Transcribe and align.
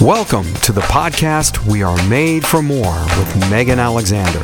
Welcome 0.00 0.54
to 0.62 0.72
the 0.72 0.80
podcast 0.80 1.66
We 1.70 1.82
Are 1.82 2.08
Made 2.08 2.42
for 2.42 2.62
More 2.62 2.98
with 3.18 3.50
Megan 3.50 3.78
Alexander. 3.78 4.38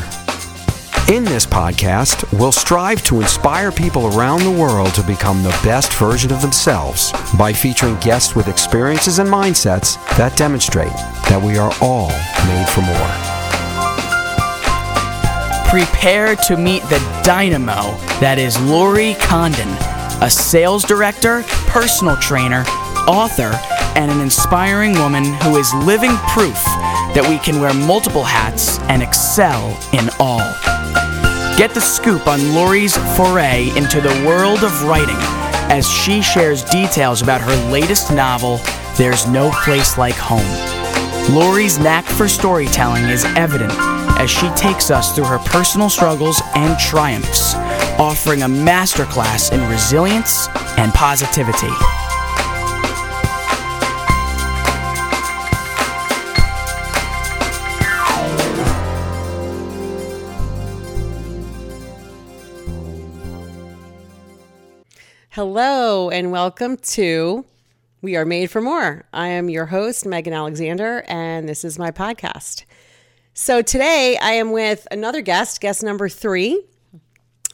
In 1.10 1.24
this 1.24 1.46
podcast, 1.46 2.30
we'll 2.38 2.52
strive 2.52 3.02
to 3.04 3.22
inspire 3.22 3.72
people 3.72 4.14
around 4.14 4.42
the 4.42 4.50
world 4.50 4.92
to 4.96 5.02
become 5.02 5.42
the 5.42 5.58
best 5.64 5.94
version 5.94 6.30
of 6.30 6.42
themselves 6.42 7.10
by 7.38 7.54
featuring 7.54 7.96
guests 8.00 8.36
with 8.36 8.48
experiences 8.48 9.18
and 9.18 9.30
mindsets 9.30 9.96
that 10.18 10.36
demonstrate 10.36 10.92
that 10.92 11.42
we 11.42 11.56
are 11.56 11.72
all 11.80 12.10
made 12.44 12.68
for 12.68 12.82
more. 12.82 13.12
Prepare 15.70 16.36
to 16.36 16.58
meet 16.58 16.82
the 16.90 16.98
dynamo 17.24 17.96
that 18.20 18.36
is 18.38 18.60
Laurie 18.60 19.14
Condon, 19.20 19.70
a 20.22 20.28
sales 20.30 20.84
director, 20.84 21.44
personal 21.68 22.16
trainer, 22.18 22.62
author, 23.08 23.58
and 23.96 24.10
an 24.10 24.20
inspiring 24.20 24.92
woman 24.92 25.24
who 25.42 25.56
is 25.56 25.72
living 25.74 26.14
proof 26.28 26.62
that 27.14 27.26
we 27.26 27.38
can 27.38 27.60
wear 27.60 27.72
multiple 27.72 28.22
hats 28.22 28.78
and 28.90 29.02
excel 29.02 29.68
in 29.94 30.10
all. 30.20 30.52
Get 31.56 31.72
the 31.72 31.80
scoop 31.80 32.26
on 32.26 32.54
Laurie's 32.54 32.96
foray 33.16 33.70
into 33.74 34.02
the 34.02 34.22
world 34.26 34.62
of 34.62 34.84
writing 34.84 35.16
as 35.68 35.90
she 35.90 36.20
shares 36.20 36.62
details 36.64 37.22
about 37.22 37.40
her 37.40 37.70
latest 37.72 38.12
novel, 38.12 38.60
There's 38.96 39.26
No 39.26 39.50
Place 39.64 39.96
Like 39.96 40.14
Home. 40.16 41.34
Laurie's 41.34 41.78
knack 41.78 42.04
for 42.04 42.28
storytelling 42.28 43.04
is 43.04 43.24
evident 43.36 43.72
as 44.20 44.30
she 44.30 44.48
takes 44.50 44.90
us 44.90 45.14
through 45.14 45.24
her 45.24 45.38
personal 45.38 45.88
struggles 45.88 46.40
and 46.54 46.78
triumphs, 46.78 47.54
offering 47.98 48.42
a 48.42 48.46
masterclass 48.46 49.52
in 49.52 49.68
resilience 49.68 50.48
and 50.78 50.92
positivity. 50.92 51.72
Hello 65.48 66.10
and 66.10 66.32
welcome 66.32 66.76
to 66.76 67.44
We 68.02 68.16
Are 68.16 68.24
Made 68.24 68.50
for 68.50 68.60
More. 68.60 69.04
I 69.12 69.28
am 69.28 69.48
your 69.48 69.66
host, 69.66 70.04
Megan 70.04 70.32
Alexander, 70.32 71.04
and 71.06 71.48
this 71.48 71.64
is 71.64 71.78
my 71.78 71.92
podcast. 71.92 72.64
So 73.32 73.62
today 73.62 74.18
I 74.20 74.32
am 74.32 74.50
with 74.50 74.88
another 74.90 75.20
guest, 75.20 75.60
guest 75.60 75.84
number 75.84 76.08
three, 76.08 76.64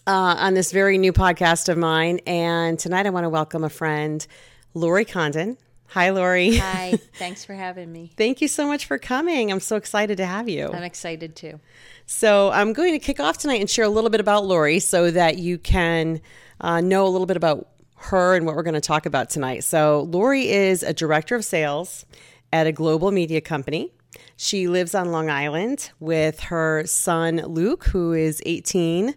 uh, 0.06 0.36
on 0.38 0.54
this 0.54 0.72
very 0.72 0.96
new 0.96 1.12
podcast 1.12 1.68
of 1.68 1.76
mine. 1.76 2.20
And 2.26 2.78
tonight 2.78 3.04
I 3.04 3.10
want 3.10 3.24
to 3.24 3.28
welcome 3.28 3.62
a 3.62 3.68
friend, 3.68 4.26
Laurie 4.72 5.04
Condon. 5.04 5.58
Hi, 5.88 6.08
Laurie. 6.08 6.56
Hi, 6.56 6.98
thanks 7.18 7.44
for 7.44 7.52
having 7.52 7.92
me. 7.92 8.10
Thank 8.16 8.40
you 8.40 8.48
so 8.48 8.66
much 8.66 8.86
for 8.86 8.96
coming. 8.96 9.52
I'm 9.52 9.60
so 9.60 9.76
excited 9.76 10.16
to 10.16 10.24
have 10.24 10.48
you. 10.48 10.68
I'm 10.72 10.82
excited 10.82 11.36
too. 11.36 11.60
So, 12.06 12.50
I'm 12.52 12.72
going 12.72 12.92
to 12.92 12.98
kick 12.98 13.20
off 13.20 13.36
tonight 13.36 13.60
and 13.60 13.68
share 13.68 13.84
a 13.84 13.90
little 13.90 14.08
bit 14.08 14.20
about 14.20 14.46
Laurie 14.46 14.78
so 14.80 15.10
that 15.10 15.36
you 15.36 15.58
can 15.58 16.22
uh, 16.62 16.80
know 16.80 17.06
a 17.06 17.10
little 17.10 17.26
bit 17.26 17.36
about 17.36 17.68
her 18.04 18.34
and 18.34 18.46
what 18.46 18.54
we're 18.56 18.62
going 18.62 18.74
to 18.74 18.80
talk 18.80 19.06
about 19.06 19.30
tonight. 19.30 19.64
So, 19.64 20.02
Laurie 20.10 20.48
is 20.48 20.82
a 20.82 20.92
director 20.92 21.34
of 21.36 21.44
sales 21.44 22.04
at 22.52 22.66
a 22.66 22.72
global 22.72 23.10
media 23.10 23.40
company. 23.40 23.92
She 24.36 24.68
lives 24.68 24.94
on 24.94 25.10
Long 25.12 25.30
Island 25.30 25.90
with 26.00 26.40
her 26.40 26.84
son 26.86 27.36
Luke, 27.46 27.84
who 27.86 28.12
is 28.12 28.42
18, 28.44 29.14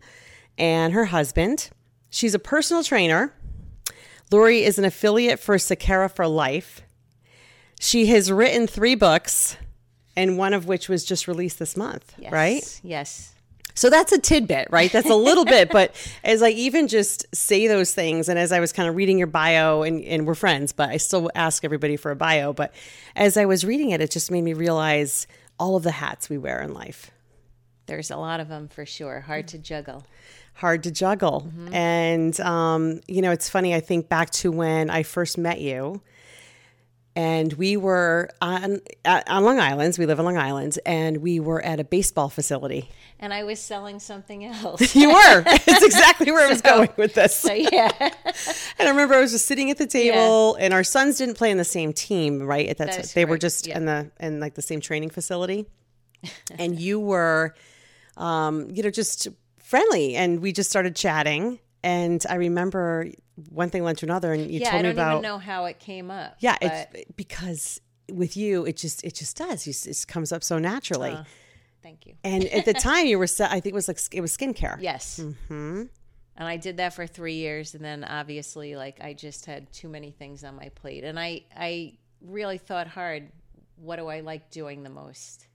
and 0.58 0.94
her 0.94 1.06
husband. 1.06 1.70
She's 2.10 2.34
a 2.34 2.40
personal 2.40 2.84
trainer. 2.84 3.34
Laurie 4.32 4.64
is 4.64 4.80
an 4.80 4.86
affiliate 4.86 5.40
for 5.40 5.56
Sakara 5.58 6.10
for 6.14 6.28
Life. 6.28 6.82
She 7.80 8.06
has 8.08 8.32
written 8.32 8.68
three 8.68 8.96
books, 8.96 9.58
and 10.16 10.38
one 10.38 10.54
of 10.54 10.66
which 10.66 10.88
was 10.88 11.04
just 11.04 11.28
released 11.28 11.60
this 11.60 11.76
month, 11.76 12.14
Yes. 12.18 12.32
right? 12.32 12.80
Yes. 12.84 13.35
So 13.76 13.90
that's 13.90 14.12
a 14.14 14.18
tidbit, 14.18 14.70
right? 14.72 14.92
That's 14.92 15.10
a 15.10 15.16
little 15.16 15.46
bit, 15.46 15.70
but 15.70 15.94
as 16.24 16.42
I 16.42 16.50
even 16.50 16.88
just 16.88 17.26
say 17.36 17.68
those 17.68 17.94
things, 17.94 18.30
and 18.30 18.40
as 18.40 18.52
I 18.52 18.60
was 18.62 18.72
kind 18.72 18.90
of 18.90 18.96
reading 18.96 19.18
your 19.18 19.28
bio, 19.28 19.84
and, 19.84 20.02
and 20.04 20.26
we're 20.26 20.36
friends, 20.36 20.72
but 20.72 20.90
I 20.90 20.98
still 20.98 21.30
ask 21.36 21.64
everybody 21.66 21.98
for 21.98 22.10
a 22.10 22.16
bio. 22.16 22.54
But 22.54 22.74
as 23.16 23.38
I 23.38 23.46
was 23.46 23.66
reading 23.66 23.92
it, 23.92 24.02
it 24.02 24.12
just 24.12 24.32
made 24.32 24.44
me 24.44 24.54
realize 24.54 25.28
all 25.60 25.76
of 25.76 25.84
the 25.84 25.92
hats 25.92 26.30
we 26.30 26.38
wear 26.38 26.62
in 26.62 26.74
life. 26.74 27.12
There's 27.86 28.10
a 28.10 28.18
lot 28.18 28.40
of 28.40 28.48
them 28.48 28.68
for 28.68 28.86
sure. 28.86 29.20
Hard 29.22 29.48
to 29.50 29.58
juggle. 29.58 30.06
Hard 30.56 30.84
to 30.84 30.92
juggle. 30.92 31.52
And, 31.74 32.40
um, 32.40 33.02
you 33.08 33.22
know, 33.22 33.32
it's 33.32 33.50
funny, 33.50 33.76
I 33.76 33.82
think 33.82 34.08
back 34.08 34.30
to 34.32 34.52
when 34.52 34.90
I 34.90 35.04
first 35.04 35.38
met 35.38 35.60
you. 35.60 36.02
And 37.16 37.54
we 37.54 37.78
were 37.78 38.30
on, 38.42 38.82
on 39.06 39.44
Long 39.46 39.58
Island. 39.58 39.96
We 39.98 40.06
live 40.06 40.20
on 40.20 40.26
Long 40.26 40.38
Island, 40.38 40.78
and 40.86 41.18
we 41.18 41.40
were 41.40 41.62
at 41.62 41.80
a 41.80 41.86
baseball 41.86 42.28
facility. 42.28 42.90
And 43.20 43.34
I 43.34 43.44
was 43.46 43.60
selling 43.62 44.00
something 44.00 44.44
else. 44.44 44.94
You 44.96 45.10
were. 45.10 45.44
It's 45.46 45.84
exactly 45.86 46.30
where 46.32 46.46
I 46.46 46.50
was 46.50 46.62
going 46.62 46.90
with 46.98 47.14
this. 47.14 47.34
so 47.36 47.54
yeah. 47.54 47.90
And 48.78 48.88
I 48.88 48.92
remember 48.92 49.16
I 49.16 49.22
was 49.22 49.32
just 49.32 49.46
sitting 49.46 49.72
at 49.72 49.78
the 49.78 49.88
table, 49.88 50.56
and 50.56 50.74
our 50.74 50.84
sons 50.84 51.18
didn't 51.18 51.36
play 51.36 51.52
in 51.52 51.58
the 51.58 51.64
same 51.64 51.94
team, 51.94 52.42
right? 52.44 52.68
At 52.68 52.78
that, 52.80 52.92
That 52.92 53.06
they 53.16 53.24
were 53.24 53.38
just 53.38 53.68
yeah. 53.68 53.78
in 53.78 53.86
the 53.86 54.12
in 54.20 54.42
like 54.42 54.56
the 54.56 54.62
same 54.62 54.82
training 54.82 55.10
facility, 55.10 55.68
and 56.60 56.78
you 56.78 57.00
were, 57.00 57.56
um, 58.18 58.70
you 58.72 58.84
know, 58.84 58.90
just 58.90 59.30
friendly, 59.60 60.16
and 60.16 60.42
we 60.42 60.52
just 60.52 60.70
started 60.70 60.96
chatting. 60.96 61.60
And 61.84 62.26
I 62.30 62.36
remember 62.36 63.08
one 63.50 63.70
thing 63.70 63.84
led 63.84 63.98
to 63.98 64.06
another, 64.06 64.34
and 64.34 64.50
you 64.50 64.60
yeah, 64.62 64.72
told 64.72 64.74
I 64.74 64.78
me 64.78 64.84
don't 64.84 64.92
about 64.94 65.12
even 65.14 65.22
know 65.24 65.38
how 65.38 65.66
it 65.66 65.80
came 65.80 66.10
up. 66.12 66.36
yeah, 66.40 66.58
but 66.62 66.90
it's 66.94 67.12
because 67.16 67.82
with 68.12 68.38
you, 68.38 68.66
it 68.66 68.78
just 68.78 69.04
it 69.04 69.14
just 69.16 69.38
does. 69.38 69.68
It 69.68 70.06
comes 70.08 70.32
up 70.32 70.44
so 70.44 70.58
naturally. 70.58 71.18
thank 71.82 72.06
you. 72.06 72.14
and 72.24 72.46
at 72.46 72.66
the 72.66 72.74
time, 72.74 73.06
you 73.08 73.18
were, 73.20 73.28
I 73.40 73.60
think 73.60 73.68
it 73.68 73.74
was 73.74 73.88
like 73.88 74.00
it 74.12 74.22
was 74.22 74.36
skincare. 74.36 74.78
Yes. 74.80 75.20
Mm-hmm. 75.20 75.84
And 76.38 76.48
I 76.48 76.58
did 76.58 76.78
that 76.78 76.94
for 76.94 77.08
three 77.08 77.36
years, 77.36 77.76
and 77.76 77.84
then 77.84 78.04
obviously, 78.04 78.76
like 78.76 79.00
I 79.02 79.14
just 79.14 79.46
had 79.46 79.72
too 79.72 79.88
many 79.88 80.12
things 80.12 80.44
on 80.44 80.56
my 80.56 80.70
plate, 80.70 81.04
and 81.04 81.20
I 81.20 81.44
I 81.56 81.94
really 82.22 82.58
thought 82.58 82.88
hard. 82.88 83.32
What 83.78 83.98
do 83.98 84.08
I 84.08 84.22
like 84.22 84.52
doing 84.52 84.84
the 84.84 84.90
most? 84.90 85.48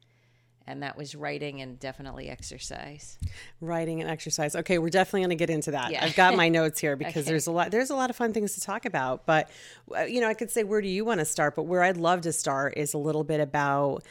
And 0.66 0.82
that 0.84 0.96
was 0.96 1.14
writing 1.16 1.60
and 1.62 1.78
definitely 1.80 2.28
exercise. 2.28 3.18
writing 3.60 4.00
and 4.00 4.08
exercise 4.08 4.54
okay 4.54 4.78
we're 4.78 4.88
definitely 4.88 5.20
going 5.22 5.30
to 5.30 5.34
get 5.36 5.50
into 5.50 5.72
that 5.72 5.90
Yeah. 5.90 6.04
i've 6.04 6.14
got 6.14 6.36
my 6.36 6.48
notes 6.48 6.78
here 6.80 6.94
because 7.04 7.22
Okay. 7.24 7.30
there's 7.30 7.46
a 7.48 7.52
lot 7.52 7.70
there's 7.70 7.90
a 7.90 7.96
lot 7.96 8.08
of 8.10 8.16
fun 8.16 8.32
things 8.32 8.54
to 8.54 8.60
talk 8.60 8.84
about 8.84 9.26
but 9.26 9.50
uh, 9.96 10.02
you 10.02 10.20
know 10.20 10.28
i 10.28 10.34
could 10.34 10.50
say 10.50 10.62
where 10.64 10.80
do 10.80 10.88
you 10.88 11.04
want 11.04 11.18
to 11.20 11.24
start 11.24 11.56
but 11.56 11.64
where 11.64 11.82
i'd 11.82 11.96
love 11.96 12.20
to 12.22 12.32
start 12.32 12.74
is 12.76 12.94
a 12.94 12.98
little 12.98 13.24
bit 13.24 13.40
about 13.40 14.04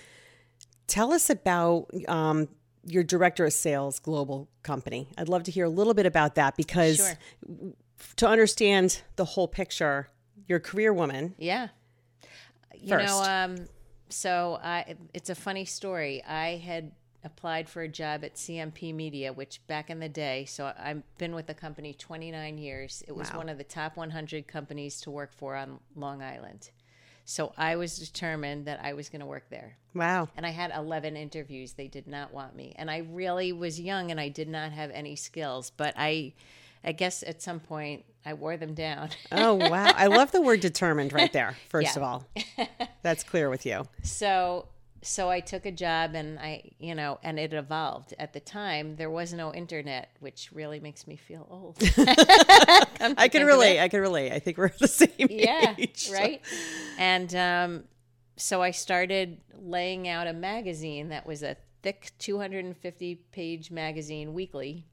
tell 0.87 1.13
us 1.13 1.29
about 1.29 1.87
um, 2.07 2.47
your 2.85 3.03
director 3.03 3.45
of 3.45 3.53
sales 3.53 3.99
global 3.99 4.49
company 4.63 5.07
i'd 5.17 5.29
love 5.29 5.43
to 5.43 5.51
hear 5.51 5.65
a 5.65 5.69
little 5.69 5.93
bit 5.93 6.05
about 6.05 6.35
that 6.35 6.55
because 6.57 6.97
Sure. 6.97 7.73
to 8.17 8.27
understand 8.27 9.01
the 9.15 9.25
whole 9.25 9.47
picture 9.47 10.09
you're 10.47 10.57
a 10.57 10.61
career 10.61 10.91
woman 10.93 11.35
Yeah. 11.37 11.69
You 12.81 12.89
First. 12.89 13.07
know, 13.07 13.23
um, 13.23 13.67
so 14.09 14.59
I, 14.63 14.95
it's 15.13 15.29
a 15.29 15.35
funny 15.35 15.65
story. 15.65 16.23
I 16.23 16.57
had 16.57 16.91
applied 17.23 17.67
for 17.67 17.81
a 17.81 17.87
job 17.87 18.23
at 18.23 18.35
CMP 18.35 18.93
Media, 18.93 19.33
which 19.33 19.65
back 19.67 19.89
in 19.89 19.99
the 19.99 20.09
day, 20.09 20.45
so 20.45 20.71
I've 20.77 21.03
been 21.17 21.35
with 21.35 21.47
the 21.47 21.53
company 21.53 21.93
29 21.93 22.57
years. 22.57 23.03
It 23.07 23.15
was 23.15 23.29
one 23.33 23.49
of 23.49 23.57
the 23.57 23.63
top 23.63 23.97
100 23.97 24.47
companies 24.47 25.01
to 25.01 25.11
work 25.11 25.33
for 25.33 25.55
on 25.55 25.79
Long 25.95 26.21
Island. 26.21 26.71
So 27.25 27.53
I 27.57 27.75
was 27.75 27.99
determined 27.99 28.65
that 28.65 28.79
I 28.81 28.93
was 28.93 29.09
going 29.09 29.19
to 29.19 29.25
work 29.27 29.51
there. 29.51 29.77
wow 29.93 30.27
And 30.35 30.47
I 30.47 30.49
had 30.49 30.71
11 30.75 31.15
interviews. 31.15 31.73
They 31.73 31.87
did 31.87 32.07
not 32.07 32.33
want 32.33 32.55
me. 32.55 32.73
And 32.75 32.89
I 32.89 32.99
really 33.11 33.51
was 33.53 33.79
young 33.79 34.09
and 34.09 34.19
I 34.19 34.29
did 34.29 34.49
not 34.49 34.71
have 34.71 34.89
any 34.89 35.15
skills, 35.15 35.71
but 35.77 35.93
I 35.95 36.33
I 36.83 36.93
guess 36.93 37.21
at 37.23 37.41
some 37.41 37.59
point 37.59 38.03
I 38.25 38.33
wore 38.33 38.57
them 38.57 38.73
down. 38.73 39.09
oh 39.31 39.53
wow. 39.55 39.91
I 39.95 40.07
love 40.07 40.31
the 40.31 40.41
word 40.41 40.59
determined 40.59 41.13
right 41.13 41.31
there 41.33 41.55
first 41.69 41.95
Yeah. 41.95 42.01
of 42.01 42.03
all. 42.03 42.27
That's 43.01 43.23
clear 43.23 43.49
with 43.49 43.65
you. 43.65 43.87
So 44.03 44.67
so 45.01 45.29
I 45.29 45.39
took 45.39 45.65
a 45.65 45.71
job 45.71 46.13
and 46.13 46.37
I 46.39 46.71
you 46.79 46.93
know 46.95 47.19
and 47.23 47.39
it 47.39 47.53
evolved. 47.53 48.13
At 48.19 48.33
the 48.33 48.39
time 48.41 48.97
there 48.97 49.09
was 49.09 49.33
no 49.33 49.53
internet 49.53 50.09
which 50.19 50.49
really 50.53 50.79
makes 50.79 51.07
me 51.07 51.15
feel 51.15 51.47
old. 51.49 51.77
I 53.17 53.29
can 53.31 53.45
relate. 53.45 53.79
i 53.79 53.87
can 53.87 54.01
relate. 54.01 54.31
I 54.33 54.39
think 54.39 54.57
we're 54.57 54.71
the 54.79 54.87
same 54.87 55.09
yeah 55.29 55.75
age. 55.77 56.09
right? 56.11 56.41
And 56.97 57.33
um 57.35 57.83
so 58.35 58.61
I 58.61 58.71
started 58.71 59.41
laying 59.61 60.07
out 60.07 60.27
a 60.27 60.33
magazine 60.33 61.09
that 61.09 61.25
was 61.25 61.43
a 61.43 61.57
thick 61.81 62.11
250 62.19 63.15
page 63.31 63.71
magazine 63.71 64.33
weekly 64.33 64.85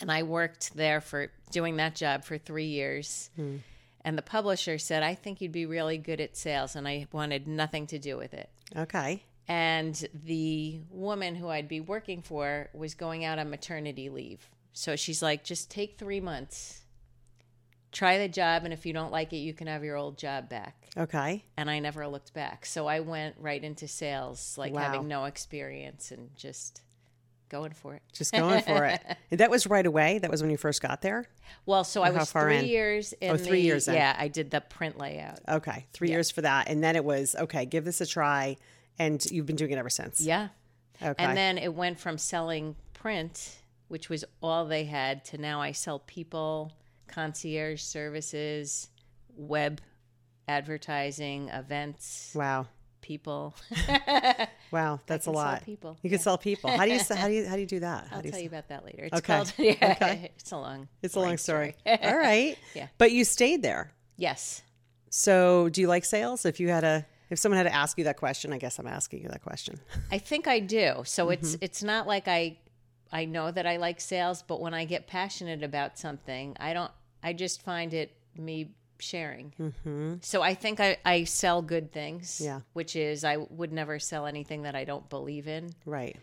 and 0.00 0.10
I 0.10 0.22
worked 0.22 0.74
there 0.74 1.00
for 1.00 1.30
doing 1.50 1.76
that 1.76 1.94
job 1.94 2.24
for 2.24 2.38
3 2.38 2.64
years 2.64 3.30
hmm. 3.36 3.56
and 4.04 4.18
the 4.18 4.22
publisher 4.22 4.78
said 4.78 5.02
I 5.02 5.14
think 5.14 5.40
you'd 5.40 5.52
be 5.52 5.66
really 5.66 5.98
good 5.98 6.20
at 6.20 6.36
sales 6.36 6.76
and 6.76 6.88
I 6.88 7.06
wanted 7.12 7.46
nothing 7.46 7.86
to 7.88 7.98
do 7.98 8.16
with 8.16 8.34
it 8.34 8.50
okay 8.76 9.22
and 9.46 10.08
the 10.24 10.80
woman 10.90 11.34
who 11.34 11.48
I'd 11.48 11.68
be 11.68 11.80
working 11.80 12.22
for 12.22 12.70
was 12.72 12.94
going 12.94 13.24
out 13.24 13.38
on 13.38 13.50
maternity 13.50 14.08
leave. 14.08 14.48
So 14.72 14.96
she's 14.96 15.22
like, 15.22 15.44
just 15.44 15.70
take 15.70 15.98
three 15.98 16.20
months, 16.20 16.80
try 17.92 18.18
the 18.18 18.28
job, 18.28 18.64
and 18.64 18.72
if 18.72 18.86
you 18.86 18.92
don't 18.92 19.12
like 19.12 19.32
it, 19.32 19.38
you 19.38 19.52
can 19.52 19.66
have 19.66 19.84
your 19.84 19.96
old 19.96 20.18
job 20.18 20.48
back. 20.48 20.88
Okay. 20.96 21.44
And 21.56 21.70
I 21.70 21.78
never 21.78 22.06
looked 22.08 22.32
back. 22.32 22.64
So 22.64 22.86
I 22.86 23.00
went 23.00 23.36
right 23.38 23.62
into 23.62 23.86
sales, 23.86 24.56
like 24.56 24.72
Wow. 24.72 24.80
having 24.80 25.08
no 25.08 25.26
experience 25.26 26.10
and 26.10 26.34
just 26.36 26.80
going 27.48 27.72
for 27.72 27.94
it. 27.94 28.02
Just 28.12 28.32
going 28.32 28.62
for 28.62 28.84
it. 28.84 29.00
And 29.30 29.40
that 29.40 29.50
was 29.50 29.66
right 29.66 29.84
away. 29.86 30.18
That 30.18 30.30
was 30.30 30.42
when 30.42 30.50
you 30.50 30.56
first 30.56 30.80
got 30.80 31.02
there. 31.02 31.26
Well, 31.66 31.82
so 31.84 32.02
I 32.02 32.10
was 32.10 32.30
three 32.30 32.58
in? 32.58 32.64
years 32.66 33.12
in 33.14 33.30
Oh, 33.32 33.36
three 33.36 33.60
the- 33.60 33.66
years 33.66 33.88
in. 33.88 33.94
Yeah, 33.94 34.14
I 34.18 34.28
did 34.28 34.50
the 34.50 34.60
print 34.60 34.96
layout. 34.98 35.40
Okay, 35.48 35.86
three 35.92 36.10
years 36.10 36.30
for 36.30 36.42
that, 36.42 36.68
and 36.68 36.82
then 36.84 36.94
it 36.96 37.04
was 37.04 37.34
okay. 37.38 37.64
Give 37.66 37.84
this 37.84 38.00
a 38.00 38.06
try, 38.06 38.56
and 38.98 39.24
you've 39.30 39.46
been 39.46 39.56
doing 39.56 39.70
it 39.72 39.78
ever 39.78 39.90
since. 39.90 40.20
Yeah. 40.20 40.48
Okay. 41.02 41.22
And 41.24 41.36
then 41.36 41.58
it 41.58 41.74
went 41.74 41.98
from 41.98 42.16
selling 42.18 42.76
print, 42.92 43.56
which 43.88 44.08
was 44.08 44.24
all 44.42 44.66
they 44.66 44.84
had, 44.84 45.24
to 45.26 45.38
now 45.38 45.60
I 45.60 45.72
sell 45.72 45.98
people, 45.98 46.72
concierge 47.08 47.82
services, 47.82 48.88
web 49.36 49.80
advertising, 50.48 51.48
events, 51.48 52.32
wow, 52.34 52.66
people. 53.04 53.54
wow, 54.70 54.98
that's 55.06 55.26
a 55.26 55.30
lot. 55.30 55.62
people, 55.64 55.96
You 56.02 56.10
can 56.10 56.18
sell 56.18 56.38
people. 56.38 56.70
How 56.70 56.84
do 56.86 56.92
you 56.92 57.00
how 57.14 57.28
do 57.28 57.32
you 57.34 57.46
how 57.46 57.54
do 57.54 57.60
you 57.60 57.66
do 57.66 57.80
that? 57.80 58.08
How 58.08 58.16
I'll 58.16 58.22
do 58.22 58.28
you 58.28 58.32
tell 58.32 58.38
sell- 58.38 58.42
you 58.42 58.48
about 58.48 58.68
that 58.68 58.84
later. 58.84 59.04
It's 59.04 59.16
Okay. 59.18 59.34
called 59.36 59.52
yeah, 59.58 59.92
Okay. 60.00 60.30
it's 60.38 60.50
a 60.52 60.56
long 60.56 60.88
It's 61.02 61.14
a 61.14 61.18
long 61.18 61.26
boring 61.28 61.38
story. 61.38 61.76
All 61.86 62.16
right. 62.16 62.56
Yeah. 62.74 62.88
But 62.98 63.12
you 63.12 63.24
stayed 63.24 63.62
there. 63.62 63.92
Yes. 64.16 64.62
So, 65.10 65.68
do 65.68 65.80
you 65.80 65.86
like 65.86 66.04
sales? 66.04 66.44
If 66.44 66.58
you 66.60 66.68
had 66.70 66.82
a 66.84 67.06
if 67.30 67.38
someone 67.38 67.56
had 67.56 67.64
to 67.70 67.74
ask 67.74 67.96
you 67.98 68.04
that 68.04 68.16
question, 68.16 68.52
I 68.52 68.58
guess 68.58 68.78
I'm 68.78 68.86
asking 68.86 69.22
you 69.22 69.28
that 69.28 69.42
question. 69.42 69.80
I 70.10 70.18
think 70.18 70.46
I 70.46 70.60
do. 70.60 71.02
So 71.04 71.26
Mm-hmm. 71.26 71.32
it's 71.34 71.56
it's 71.60 71.82
not 71.82 72.06
like 72.06 72.26
I 72.28 72.58
I 73.12 73.26
know 73.26 73.50
that 73.50 73.66
I 73.66 73.76
like 73.76 74.00
sales, 74.00 74.42
but 74.42 74.60
when 74.60 74.74
I 74.74 74.84
get 74.86 75.06
passionate 75.06 75.62
about 75.62 75.98
something, 75.98 76.56
I 76.58 76.72
don't 76.72 76.90
I 77.22 77.32
just 77.32 77.62
find 77.62 77.94
it 77.94 78.16
me 78.36 78.74
sharing. 78.98 79.52
Mm-hmm. 79.60 80.14
So 80.20 80.42
I 80.42 80.54
think 80.54 80.80
I, 80.80 80.96
I 81.04 81.24
sell 81.24 81.62
good 81.62 81.92
things. 81.92 82.40
Yeah. 82.42 82.60
Which 82.72 82.96
is 82.96 83.24
I 83.24 83.36
would 83.36 83.72
never 83.72 83.98
sell 83.98 84.26
anything 84.26 84.62
that 84.62 84.74
I 84.74 84.84
don't 84.84 85.08
believe 85.08 85.48
in. 85.48 85.70
Right. 85.84 86.16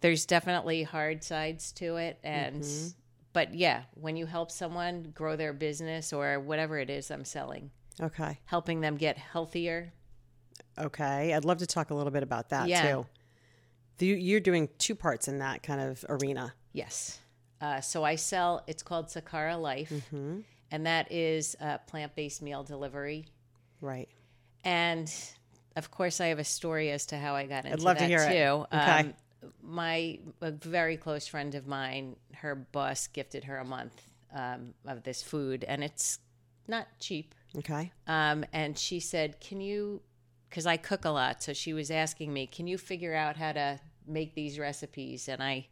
There's 0.00 0.26
definitely 0.26 0.82
hard 0.82 1.22
sides 1.24 1.72
to 1.72 1.96
it 1.96 2.18
and 2.24 2.62
Mm-hmm. 2.62 2.88
but 3.32 3.54
yeah, 3.54 3.82
when 3.94 4.16
you 4.16 4.26
help 4.26 4.50
someone 4.50 5.12
grow 5.14 5.36
their 5.36 5.52
business 5.52 6.12
or 6.12 6.40
whatever 6.40 6.78
it 6.78 6.90
is 6.90 7.10
I'm 7.10 7.24
selling, 7.24 7.70
Okay. 8.00 8.38
helping 8.46 8.80
them 8.80 8.96
get 8.96 9.16
healthier. 9.18 9.92
Okay. 10.78 11.32
I'd 11.34 11.44
love 11.44 11.58
to 11.58 11.66
talk 11.66 11.90
a 11.90 11.94
little 11.94 12.10
bit 12.12 12.22
about 12.22 12.48
that 12.50 12.68
Yeah. 12.68 12.82
too. 12.92 13.06
You, 14.00 14.14
you're 14.16 14.40
doing 14.40 14.68
two 14.78 14.94
parts 14.96 15.28
in 15.28 15.38
that 15.38 15.62
kind 15.62 15.80
of 15.80 16.04
arena. 16.08 16.54
Yes. 16.72 17.20
Uh, 17.60 17.80
so 17.80 18.02
I 18.02 18.16
sell, 18.16 18.64
it's 18.66 18.82
called 18.82 19.06
Sakara 19.06 19.60
Life, 19.60 19.90
Mm-hmm. 19.90 20.40
And 20.72 20.86
that 20.86 21.12
is 21.12 21.54
a 21.60 21.78
plant 21.86 22.16
based 22.16 22.42
meal 22.42 22.64
delivery. 22.64 23.26
Right. 23.80 24.08
And 24.64 25.12
of 25.76 25.90
course, 25.90 26.20
I 26.20 26.26
have 26.28 26.38
a 26.38 26.44
story 26.44 26.90
as 26.90 27.06
to 27.06 27.18
how 27.18 27.34
I 27.36 27.46
got 27.46 27.66
into 27.66 27.84
love 27.84 27.98
to 27.98 28.00
that 28.00 28.08
hear 28.08 28.22
it. 28.24 28.32
too. 28.32 28.66
Um, 28.72 28.80
Okay. 28.80 29.14
my 29.62 30.18
a 30.40 30.50
very 30.50 30.96
close 30.96 31.26
friend 31.28 31.54
of 31.54 31.66
mine, 31.66 32.16
her 32.34 32.54
boss 32.54 33.06
gifted 33.06 33.44
her 33.44 33.58
a 33.58 33.64
month 33.64 33.92
um, 34.34 34.74
of 34.86 35.02
this 35.02 35.22
food, 35.22 35.64
and 35.64 35.84
it's 35.84 36.18
not 36.66 36.86
cheap. 36.98 37.34
Okay. 37.58 37.92
Um, 38.06 38.44
and 38.52 38.78
she 38.78 38.98
said, 38.98 39.40
"Can 39.40 39.60
you?" 39.60 40.00
Because 40.48 40.66
I 40.66 40.76
cook 40.76 41.04
a 41.04 41.10
lot, 41.10 41.42
so 41.42 41.52
she 41.52 41.72
was 41.72 41.90
asking 41.90 42.32
me, 42.32 42.46
"Can 42.46 42.66
you 42.66 42.78
figure 42.78 43.14
out 43.14 43.36
how 43.36 43.52
to 43.52 43.80
make 44.06 44.34
these 44.34 44.58
recipes?" 44.58 45.28
And 45.28 45.42
I 45.42 45.66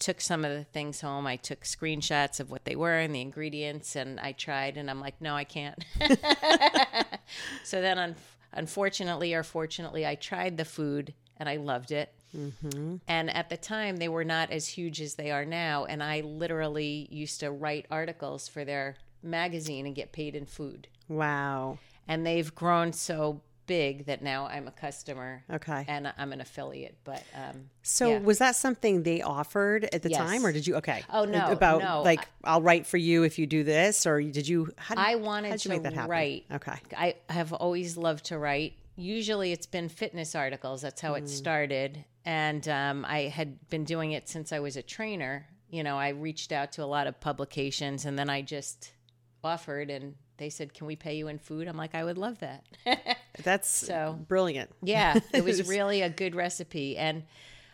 took 0.00 0.20
some 0.20 0.44
of 0.44 0.50
the 0.50 0.64
things 0.64 1.00
home. 1.00 1.26
I 1.26 1.36
took 1.36 1.62
screenshots 1.62 2.40
of 2.40 2.50
what 2.50 2.64
they 2.64 2.74
were 2.74 2.98
and 2.98 3.14
the 3.14 3.20
ingredients, 3.20 3.94
and 3.94 4.18
I 4.18 4.32
tried, 4.32 4.76
and 4.76 4.90
I'm 4.90 5.00
like, 5.00 5.20
"No, 5.20 5.34
I 5.36 5.44
can't." 5.44 5.84
so 7.64 7.80
then, 7.80 7.98
un- 7.98 8.16
unfortunately 8.52 9.34
or 9.34 9.42
fortunately, 9.42 10.06
I 10.06 10.14
tried 10.14 10.56
the 10.56 10.64
food 10.64 11.14
and 11.36 11.48
I 11.48 11.56
loved 11.56 11.92
it. 11.92 12.12
Mm-hmm. 12.36 12.96
And 13.08 13.30
at 13.30 13.48
the 13.48 13.56
time, 13.56 13.96
they 13.96 14.08
were 14.08 14.24
not 14.24 14.50
as 14.50 14.68
huge 14.68 15.00
as 15.00 15.14
they 15.14 15.30
are 15.30 15.44
now. 15.44 15.84
And 15.86 16.02
I 16.02 16.20
literally 16.20 17.08
used 17.10 17.40
to 17.40 17.50
write 17.50 17.86
articles 17.90 18.46
for 18.46 18.64
their 18.64 18.96
magazine 19.22 19.86
and 19.86 19.94
get 19.94 20.12
paid 20.12 20.34
in 20.34 20.46
food 20.46 20.88
Wow. 21.08 21.78
and 22.08 22.24
they've 22.26 22.54
grown 22.54 22.92
so 22.94 23.42
big 23.70 24.06
that 24.06 24.20
now 24.20 24.46
I'm 24.46 24.66
a 24.66 24.72
customer 24.72 25.44
Okay. 25.48 25.84
and 25.86 26.12
I'm 26.18 26.32
an 26.32 26.40
affiliate. 26.40 26.96
But 27.04 27.22
um, 27.36 27.70
So 27.82 28.10
yeah. 28.10 28.18
was 28.18 28.38
that 28.38 28.56
something 28.56 29.04
they 29.04 29.22
offered 29.22 29.84
at 29.94 30.02
the 30.02 30.10
Yes. 30.10 30.18
time, 30.18 30.44
or 30.44 30.50
did 30.52 30.66
you? 30.66 30.74
Okay. 30.76 31.04
Oh, 31.08 31.24
no, 31.24 31.46
About 31.52 31.80
no. 31.80 32.02
like 32.02 32.26
I'll 32.42 32.62
write 32.62 32.84
for 32.84 32.96
you 32.96 33.22
if 33.22 33.38
you 33.38 33.46
do 33.46 33.62
this, 33.62 34.06
or 34.06 34.20
did 34.20 34.48
you? 34.48 34.58
How 34.76 34.96
did, 34.96 35.04
I 35.04 35.14
wanted 35.14 35.50
how'd 35.50 35.64
you 35.64 35.68
to 35.68 35.74
make 35.76 35.82
that 35.84 35.92
happen? 35.92 36.10
write. 36.10 36.44
Okay. 36.52 36.78
I 36.96 37.14
have 37.28 37.52
always 37.52 37.96
loved 37.96 38.24
to 38.26 38.38
write. 38.38 38.72
Usually, 38.96 39.52
it's 39.52 39.66
been 39.66 39.88
fitness 39.88 40.34
articles. 40.34 40.82
That's 40.82 41.00
how 41.00 41.14
it 41.14 41.28
started, 41.28 42.04
and 42.24 42.66
um, 42.68 43.04
I 43.08 43.20
had 43.38 43.68
been 43.70 43.84
doing 43.84 44.10
it 44.12 44.28
since 44.28 44.52
I 44.52 44.58
was 44.58 44.76
a 44.76 44.82
trainer. 44.82 45.46
You 45.70 45.84
know, 45.84 45.96
I 45.96 46.08
reached 46.08 46.50
out 46.50 46.72
to 46.72 46.82
a 46.82 46.90
lot 46.96 47.06
of 47.06 47.20
publications, 47.20 48.04
and 48.04 48.18
then 48.18 48.28
I 48.28 48.42
just 48.42 48.92
offered, 49.44 49.88
and 49.90 50.16
they 50.40 50.50
said, 50.50 50.74
"Can 50.74 50.88
we 50.88 50.96
pay 50.96 51.14
you 51.14 51.28
in 51.28 51.38
food?" 51.38 51.68
I'm 51.68 51.76
like, 51.76 51.94
"I 51.94 52.02
would 52.02 52.18
love 52.18 52.40
that." 52.40 52.64
That's 53.44 53.68
So- 53.68 54.18
brilliant. 54.26 54.70
Yeah, 54.82 55.20
it 55.32 55.44
was 55.44 55.68
really 55.68 56.02
a 56.02 56.10
good 56.10 56.34
recipe. 56.34 56.96
And 56.96 57.22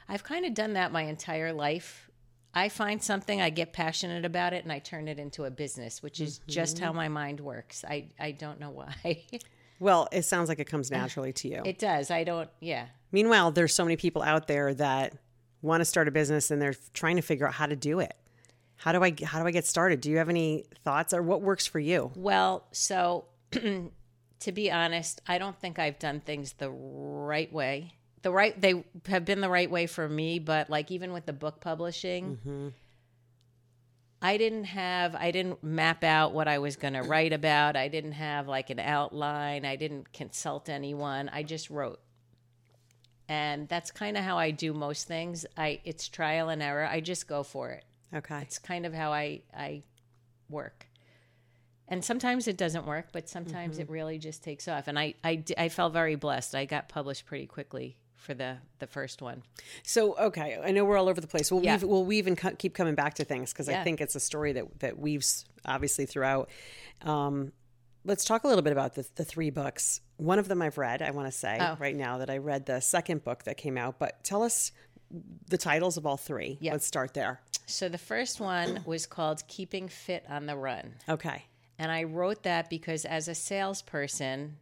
I've 0.08 0.24
kind 0.24 0.44
of 0.44 0.52
done 0.52 0.74
that 0.74 0.92
my 0.92 1.02
entire 1.02 1.52
life. 1.52 2.10
I 2.52 2.68
find 2.70 3.02
something, 3.02 3.42
I 3.42 3.50
get 3.50 3.72
passionate 3.74 4.24
about 4.24 4.54
it, 4.54 4.64
and 4.64 4.72
I 4.72 4.78
turn 4.78 5.08
it 5.08 5.18
into 5.18 5.44
a 5.44 5.50
business, 5.50 6.02
which 6.02 6.20
is 6.20 6.40
just 6.46 6.78
how 6.78 6.88
mm-hmm. 6.88 6.96
my 6.96 7.08
mind 7.08 7.40
works. 7.40 7.84
I, 7.86 8.08
I 8.18 8.32
don't 8.32 8.60
know 8.60 8.70
why. 8.70 9.24
Well, 9.78 10.08
it 10.10 10.22
sounds 10.22 10.48
like 10.48 10.58
it 10.58 10.64
comes 10.64 10.90
naturally 10.90 11.34
to 11.34 11.48
you. 11.48 11.62
it 11.66 11.78
does. 11.78 12.10
I 12.10 12.24
don't, 12.24 12.48
yeah. 12.60 12.86
Meanwhile, 13.12 13.50
there's 13.50 13.74
so 13.74 13.84
many 13.84 13.96
people 13.96 14.22
out 14.22 14.46
there 14.46 14.72
that 14.72 15.18
want 15.60 15.82
to 15.82 15.84
start 15.84 16.08
a 16.08 16.10
business 16.10 16.50
and 16.50 16.62
they're 16.62 16.76
trying 16.94 17.16
to 17.16 17.22
figure 17.22 17.46
out 17.46 17.52
how 17.52 17.66
to 17.66 17.76
do 17.76 18.00
it. 18.00 18.14
How 18.76 18.92
do 18.92 19.02
I 19.02 19.14
how 19.24 19.40
do 19.40 19.46
I 19.46 19.50
get 19.50 19.66
started? 19.66 20.00
Do 20.00 20.10
you 20.10 20.18
have 20.18 20.28
any 20.28 20.64
thoughts 20.84 21.14
or 21.14 21.22
what 21.22 21.42
works 21.42 21.66
for 21.66 21.78
you? 21.78 22.12
Well, 22.14 22.66
so 22.72 23.24
to 23.50 24.52
be 24.52 24.70
honest, 24.70 25.20
I 25.26 25.38
don't 25.38 25.58
think 25.58 25.78
I've 25.78 25.98
done 25.98 26.20
things 26.20 26.52
the 26.54 26.70
right 26.70 27.52
way. 27.52 27.92
The 28.22 28.30
right 28.30 28.60
they 28.60 28.84
have 29.08 29.24
been 29.24 29.40
the 29.40 29.48
right 29.48 29.70
way 29.70 29.86
for 29.86 30.08
me, 30.08 30.38
but 30.38 30.68
like 30.68 30.90
even 30.90 31.12
with 31.12 31.26
the 31.26 31.32
book 31.32 31.60
publishing, 31.60 32.72
I 34.20 34.36
didn't 34.36 34.64
have 34.64 35.14
I 35.14 35.30
didn't 35.30 35.62
map 35.62 36.04
out 36.04 36.32
what 36.32 36.48
I 36.48 36.58
was 36.58 36.76
going 36.76 36.94
to 36.94 37.02
write 37.02 37.32
about. 37.32 37.76
I 37.76 37.88
didn't 37.88 38.12
have 38.12 38.46
like 38.46 38.70
an 38.70 38.80
outline. 38.80 39.64
I 39.64 39.76
didn't 39.76 40.12
consult 40.12 40.68
anyone. 40.68 41.30
I 41.32 41.42
just 41.42 41.70
wrote. 41.70 42.00
And 43.28 43.68
that's 43.68 43.90
kind 43.90 44.16
of 44.16 44.22
how 44.22 44.38
I 44.38 44.50
do 44.52 44.72
most 44.72 45.08
things. 45.08 45.46
I 45.56 45.80
it's 45.84 46.08
trial 46.08 46.48
and 46.48 46.62
error. 46.62 46.86
I 46.86 47.00
just 47.00 47.26
go 47.26 47.42
for 47.42 47.70
it. 47.70 47.84
Okay. 48.14 48.40
It's 48.42 48.58
kind 48.58 48.86
of 48.86 48.94
how 48.94 49.12
I 49.12 49.42
I 49.56 49.82
work. 50.48 50.86
And 51.88 52.04
sometimes 52.04 52.48
it 52.48 52.56
doesn't 52.56 52.84
work, 52.86 53.08
but 53.12 53.28
sometimes 53.28 53.74
Mm-hmm. 53.74 53.82
it 53.82 53.90
really 53.90 54.18
just 54.18 54.42
takes 54.42 54.66
off. 54.66 54.88
And 54.88 54.98
I, 54.98 55.14
I, 55.22 55.44
I 55.56 55.68
felt 55.68 55.92
very 55.92 56.16
blessed. 56.16 56.56
I 56.56 56.64
got 56.64 56.88
published 56.88 57.26
pretty 57.26 57.46
quickly 57.46 57.96
for 58.16 58.34
the, 58.34 58.56
the 58.80 58.88
first 58.88 59.22
one. 59.22 59.44
So 59.84 60.16
okay, 60.16 60.58
I 60.64 60.72
know 60.72 60.84
we're 60.84 60.96
all 60.98 61.08
over 61.08 61.20
the 61.20 61.28
place. 61.28 61.52
We'll 61.52 61.62
Yeah. 61.62 61.74
weave, 61.74 61.82
we'll 61.84 62.04
weave 62.04 62.26
and 62.26 62.36
co- 62.36 62.56
keep 62.56 62.74
coming 62.74 62.96
back 62.96 63.14
to 63.14 63.24
things 63.24 63.52
because 63.52 63.68
I 63.68 63.84
think 63.84 64.00
it's 64.00 64.16
a 64.16 64.20
story 64.20 64.52
that 64.54 64.80
that 64.80 64.98
weaves 64.98 65.44
obviously 65.64 66.06
throughout. 66.06 66.50
Um, 67.02 67.52
let's 68.04 68.24
talk 68.24 68.42
a 68.42 68.48
little 68.48 68.62
bit 68.62 68.72
about 68.72 68.94
the 68.96 69.06
the 69.14 69.24
three 69.24 69.50
books. 69.50 70.00
One 70.16 70.40
of 70.40 70.48
them 70.48 70.62
I've 70.62 70.78
read. 70.78 71.02
I 71.02 71.10
want 71.12 71.28
to 71.28 71.38
say 71.38 71.56
Oh. 71.60 71.76
right 71.78 71.94
now 71.94 72.18
that 72.18 72.30
I 72.30 72.38
read 72.38 72.66
the 72.66 72.80
second 72.80 73.22
book 73.22 73.44
that 73.44 73.58
came 73.58 73.78
out. 73.78 74.00
But 74.00 74.24
tell 74.24 74.42
us 74.42 74.72
the 75.48 75.58
titles 75.58 75.96
of 75.96 76.04
all 76.04 76.16
three. 76.16 76.58
Yeah. 76.60 76.72
Let's 76.72 76.86
start 76.86 77.14
there. 77.14 77.40
So 77.66 77.88
the 77.88 77.98
first 77.98 78.40
one 78.40 78.82
was 78.86 79.06
called 79.06 79.46
Keeping 79.48 79.88
Fit 79.88 80.24
on 80.28 80.46
the 80.46 80.56
Run. 80.56 80.94
Okay. 81.08 81.44
And 81.78 81.92
I 81.92 82.04
wrote 82.04 82.44
that 82.44 82.70
because 82.70 83.04
as 83.04 83.28
a 83.28 83.34
salesperson, 83.34 84.56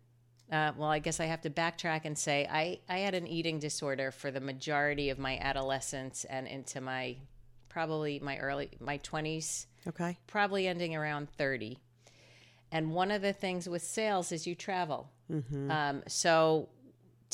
uh, 0.50 0.72
well, 0.76 0.88
I 0.90 0.98
guess 0.98 1.20
I 1.20 1.26
have 1.26 1.42
to 1.42 1.50
backtrack 1.50 2.02
and 2.04 2.18
say 2.18 2.46
I, 2.50 2.80
I 2.88 2.98
had 2.98 3.14
an 3.14 3.26
eating 3.26 3.58
disorder 3.60 4.10
for 4.10 4.30
the 4.30 4.40
majority 4.40 5.10
of 5.10 5.18
my 5.18 5.38
adolescence 5.38 6.24
and 6.24 6.46
into 6.46 6.80
my 6.80 7.16
probably 7.68 8.20
my 8.20 8.38
early 8.38 8.70
my 8.78 8.98
20s 8.98 9.66
Okay. 9.86 10.16
probably 10.26 10.66
ending 10.68 10.94
around 10.96 11.28
30. 11.30 11.78
And 12.72 12.92
one 12.92 13.10
of 13.10 13.20
the 13.22 13.32
things 13.32 13.68
with 13.68 13.82
sales 13.82 14.32
is 14.32 14.46
you 14.46 14.54
travel. 14.54 15.08
Um, 15.70 16.02
so 16.06 16.68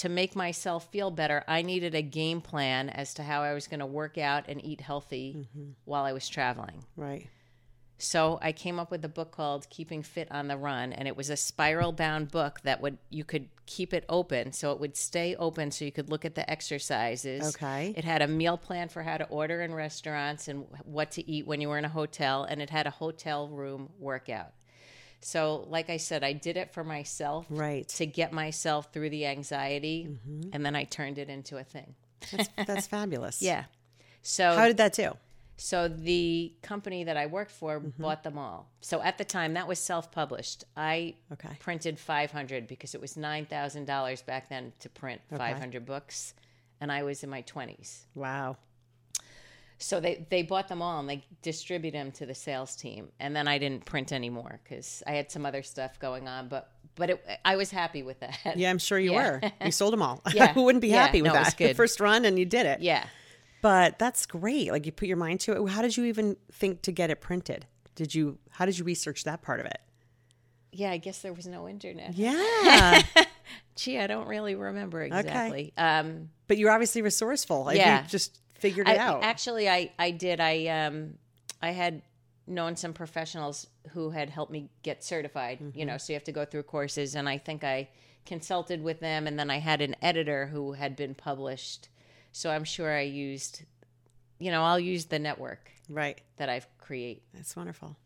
to 0.01 0.09
make 0.09 0.35
myself 0.35 0.91
feel 0.91 1.11
better, 1.11 1.45
I 1.47 1.61
needed 1.61 1.95
a 1.95 2.01
game 2.01 2.41
plan 2.41 2.89
as 2.89 3.13
to 3.15 3.23
how 3.23 3.43
I 3.43 3.53
was 3.53 3.67
going 3.67 3.81
to 3.81 3.87
work 3.87 4.17
out 4.17 4.47
and 4.49 4.65
eat 4.65 4.81
healthy 4.81 5.37
mm-hmm. 5.37 5.73
while 5.85 6.05
I 6.05 6.15
was 6.15 6.27
traveling. 6.27 6.85
Right. 6.97 7.29
So 7.99 8.39
I 8.41 8.53
came 8.53 8.81
up 8.81 8.91
with 8.91 9.05
a 9.05 9.11
book 9.11 9.31
called 9.31 9.69
Keeping 9.69 10.03
Fit 10.03 10.29
on 10.31 10.49
the 10.49 10.57
Run, 10.57 10.95
and 10.95 11.07
it 11.07 11.19
was 11.19 11.29
a 11.29 11.37
spiral 11.37 11.93
bound 11.93 12.31
book 12.31 12.63
that 12.63 12.81
would 12.81 12.97
you 13.11 13.25
could 13.25 13.51
keep 13.67 13.93
it 13.93 14.07
open, 14.09 14.55
so 14.55 14.73
it 14.73 14.81
would 14.81 14.97
stay 14.97 15.37
open, 15.37 15.71
so 15.71 15.85
you 15.85 15.93
could 15.93 16.09
look 16.09 16.25
at 16.25 16.35
the 16.35 16.51
exercises. 16.51 17.55
Okay. 17.55 17.93
It 17.95 18.07
had 18.07 18.23
a 18.23 18.27
meal 18.27 18.57
plan 18.57 18.89
for 18.89 19.03
how 19.03 19.19
to 19.19 19.27
order 19.27 19.61
in 19.61 19.75
restaurants 19.75 20.49
and 20.49 20.65
what 20.85 21.11
to 21.13 21.31
eat 21.31 21.47
when 21.47 21.61
you 21.61 21.69
were 21.69 21.77
in 21.77 21.85
a 21.85 21.91
hotel, 21.91 22.45
and 22.45 22.63
it 22.63 22.71
had 22.71 22.87
a 22.87 22.91
hotel 22.91 23.49
room 23.49 23.91
workout. 23.99 24.55
So, 25.23 25.67
like 25.69 25.91
I 25.91 25.99
said, 25.99 26.25
I 26.25 26.33
did 26.33 26.57
it 26.57 26.73
for 26.73 26.83
myself, 26.83 27.47
Right. 27.51 27.87
to 27.89 28.07
get 28.07 28.33
myself 28.33 28.93
through 28.93 29.11
the 29.11 29.27
anxiety, 29.27 30.09
and 30.53 30.65
then 30.65 30.75
I 30.75 30.85
turned 30.85 31.19
it 31.19 31.29
into 31.29 31.59
a 31.59 31.65
thing. 31.65 31.95
That's, 32.33 32.49
that's 32.67 32.87
fabulous. 32.97 33.43
Yeah. 33.43 33.65
So, 34.23 34.55
How 34.57 34.67
did 34.67 34.77
that 34.79 34.93
do? 34.95 35.13
so 35.57 35.89
the 35.89 36.55
company 36.63 37.05
that 37.05 37.19
I 37.19 37.27
worked 37.27 37.51
for 37.51 37.81
Mm-hmm. 37.81 38.03
bought 38.03 38.23
them 38.23 38.39
all. 38.39 38.71
So 38.81 39.03
at 39.03 39.19
the 39.19 39.25
time, 39.27 39.53
that 39.55 39.69
was 39.69 39.79
self-published. 39.79 40.65
I 40.75 41.17
Okay. 41.33 41.51
printed 41.59 41.99
500 41.99 42.67
because 42.67 42.95
it 42.95 43.01
was 43.01 43.17
nine 43.19 43.45
thousand 43.45 43.85
dollars 43.85 44.23
back 44.23 44.49
then 44.49 44.73
to 44.81 44.89
print 44.89 45.21
500 45.37 45.85
books, 45.85 46.33
and 46.81 46.91
I 46.91 47.03
was 47.03 47.23
in 47.23 47.29
my 47.29 47.43
20s. 47.43 48.05
Wow. 48.15 48.57
So 49.83 49.99
they 49.99 50.27
they 50.31 50.43
bought 50.43 50.69
them 50.69 50.83
all 50.83 51.01
and 51.01 51.09
they 51.09 51.25
distributed 51.43 51.99
them 51.99 52.13
to 52.13 52.27
the 52.27 52.35
sales 52.35 52.77
team, 52.77 53.09
and 53.19 53.35
then 53.35 53.49
I 53.49 53.59
didn't 53.59 53.87
print 53.87 54.13
anymore 54.13 54.61
because 54.63 55.03
I 55.07 55.13
had 55.13 55.31
some 55.31 55.47
other 55.47 55.63
stuff 55.63 55.99
going 55.99 56.29
on. 56.29 56.49
But 56.49 56.71
but 56.97 57.11
it, 57.11 57.27
I 57.45 57.57
was 57.57 57.71
happy 57.71 58.03
with 58.03 58.21
that. 58.21 58.57
Yeah, 58.57 58.71
I'm 58.71 58.79
sure 58.79 58.99
you 58.99 59.13
Yeah. 59.13 59.41
were. 59.41 59.53
You 59.65 59.73
sold 59.73 59.93
them 59.95 60.03
all. 60.03 60.21
Yeah. 60.35 60.53
Who 60.55 60.65
wouldn't 60.65 60.83
be 60.83 60.89
Yeah. 60.89 61.05
happy 61.07 61.23
with 61.23 61.33
No, 61.33 61.39
that? 61.43 61.57
good. 61.57 61.77
First 61.77 61.99
run 61.99 62.25
and 62.27 62.39
you 62.39 62.45
did 62.45 62.67
it. 62.67 62.81
Yeah. 62.81 63.07
But 63.63 63.99
that's 63.99 64.27
great. 64.27 64.71
Like 64.71 64.85
you 64.87 64.93
put 64.93 65.09
your 65.09 65.17
mind 65.17 65.41
to 65.41 65.53
it. 65.53 65.71
How 65.71 65.83
did 65.83 65.97
you 65.97 66.05
even 66.05 66.37
think 66.53 66.83
to 66.83 66.93
get 66.93 67.11
it 67.11 67.21
printed? 67.23 67.67
Did 67.95 68.15
you 68.15 68.39
how 68.51 68.67
did 68.67 68.79
you 68.79 68.85
research 68.85 69.25
that 69.25 69.41
part 69.41 69.61
of 69.61 69.67
it? 69.67 69.79
Yeah, 70.73 70.91
I 70.91 70.99
guess 70.99 71.23
there 71.23 71.33
was 71.33 71.47
no 71.47 71.67
internet. 71.69 72.15
Yeah. 72.15 73.03
Gee, 73.77 73.99
I 73.99 74.07
don't 74.07 74.29
really 74.29 74.55
remember 74.55 75.03
exactly. 75.03 75.73
Um, 75.79 76.29
but 76.49 76.59
you're 76.59 76.71
obviously 76.71 77.01
resourceful. 77.03 77.65
Like, 77.65 77.79
Yeah. 77.79 78.07
Just 78.07 78.39
figured 78.61 78.89
I, 78.89 78.93
it 78.93 78.99
out. 78.99 79.23
Actually, 79.23 79.69
I 79.69 79.91
I 79.99 80.11
did. 80.11 80.41
I 80.41 80.67
um 80.67 81.15
I 81.63 81.71
had 81.71 82.03
known 82.47 82.77
some 82.77 82.93
professionals 82.93 83.67
who 83.91 84.11
had 84.11 84.29
helped 84.31 84.53
me 84.53 84.69
get 84.83 85.05
certified. 85.05 85.59
Mm-hmm. 85.61 85.79
You 85.79 85.85
know, 85.87 85.99
so 85.99 86.13
you 86.13 86.17
have 86.17 86.25
to 86.25 86.33
go 86.33 86.45
through 86.45 86.65
courses, 86.65 87.15
and 87.15 87.29
I 87.29 87.39
think 87.39 87.65
I 87.65 87.89
consulted 88.27 88.83
with 88.83 89.01
them, 89.01 89.27
and 89.27 89.39
then 89.39 89.51
I 89.51 89.59
had 89.59 89.81
an 89.81 89.97
editor 90.03 90.47
who 90.47 90.73
had 90.73 90.97
been 90.97 91.15
published. 91.15 91.89
So 92.33 92.51
I'm 92.51 92.65
sure 92.65 92.97
I 92.97 93.03
used, 93.03 93.63
you 94.39 94.51
know, 94.51 94.63
I'll 94.63 94.79
use 94.79 95.07
the 95.07 95.19
network 95.19 95.71
right. 95.89 96.21
that 96.37 96.49
I've 96.49 96.67
create. 96.79 97.23
That's 97.35 97.57
wonderful. 97.57 97.97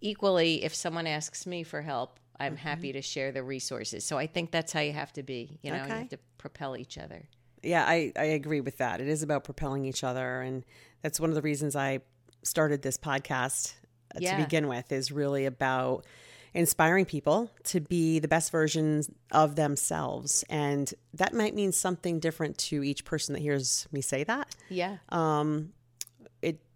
Equally, 0.00 0.64
if 0.64 0.74
someone 0.74 1.06
asks 1.06 1.46
me 1.46 1.62
for 1.62 1.82
help. 1.82 2.18
I'm 2.40 2.54
Mm-hmm. 2.54 2.68
happy 2.68 2.92
to 2.92 3.02
share 3.02 3.32
the 3.32 3.42
resources. 3.42 4.02
So 4.02 4.16
I 4.16 4.26
think 4.26 4.50
that's 4.50 4.72
how 4.72 4.80
you 4.80 4.94
have 4.94 5.12
to 5.12 5.22
be. 5.22 5.58
You 5.62 5.72
know, 5.72 5.82
you 5.84 5.92
have 5.92 6.08
to 6.08 6.18
propel 6.38 6.74
each 6.74 6.96
other. 6.96 7.28
Yeah, 7.62 7.84
I, 7.86 8.12
I 8.16 8.24
agree 8.24 8.60
with 8.60 8.78
that. 8.78 9.00
It 9.00 9.08
is 9.08 9.22
about 9.22 9.44
propelling 9.44 9.84
each 9.84 10.02
other. 10.04 10.40
And 10.40 10.64
that's 11.02 11.20
one 11.20 11.30
of 11.30 11.34
the 11.34 11.42
reasons 11.42 11.76
I 11.76 12.00
started 12.42 12.82
this 12.82 12.96
podcast 12.96 13.74
uh, 14.14 14.18
Yeah. 14.20 14.36
to 14.36 14.42
begin 14.42 14.66
with, 14.68 14.92
is 14.92 15.12
really 15.12 15.46
about 15.46 16.04
inspiring 16.52 17.04
people 17.04 17.50
to 17.64 17.80
be 17.80 18.18
the 18.18 18.26
best 18.26 18.50
versions 18.50 19.08
of 19.30 19.54
themselves. 19.56 20.44
And 20.50 20.92
that 21.14 21.32
might 21.32 21.54
mean 21.54 21.70
something 21.72 22.18
different 22.18 22.58
to 22.58 22.82
each 22.82 23.04
person 23.04 23.34
that 23.34 23.40
hears 23.40 23.86
me 23.92 24.00
say 24.00 24.24
that. 24.24 24.54
Yeah. 24.68 24.96
Um, 25.10 25.72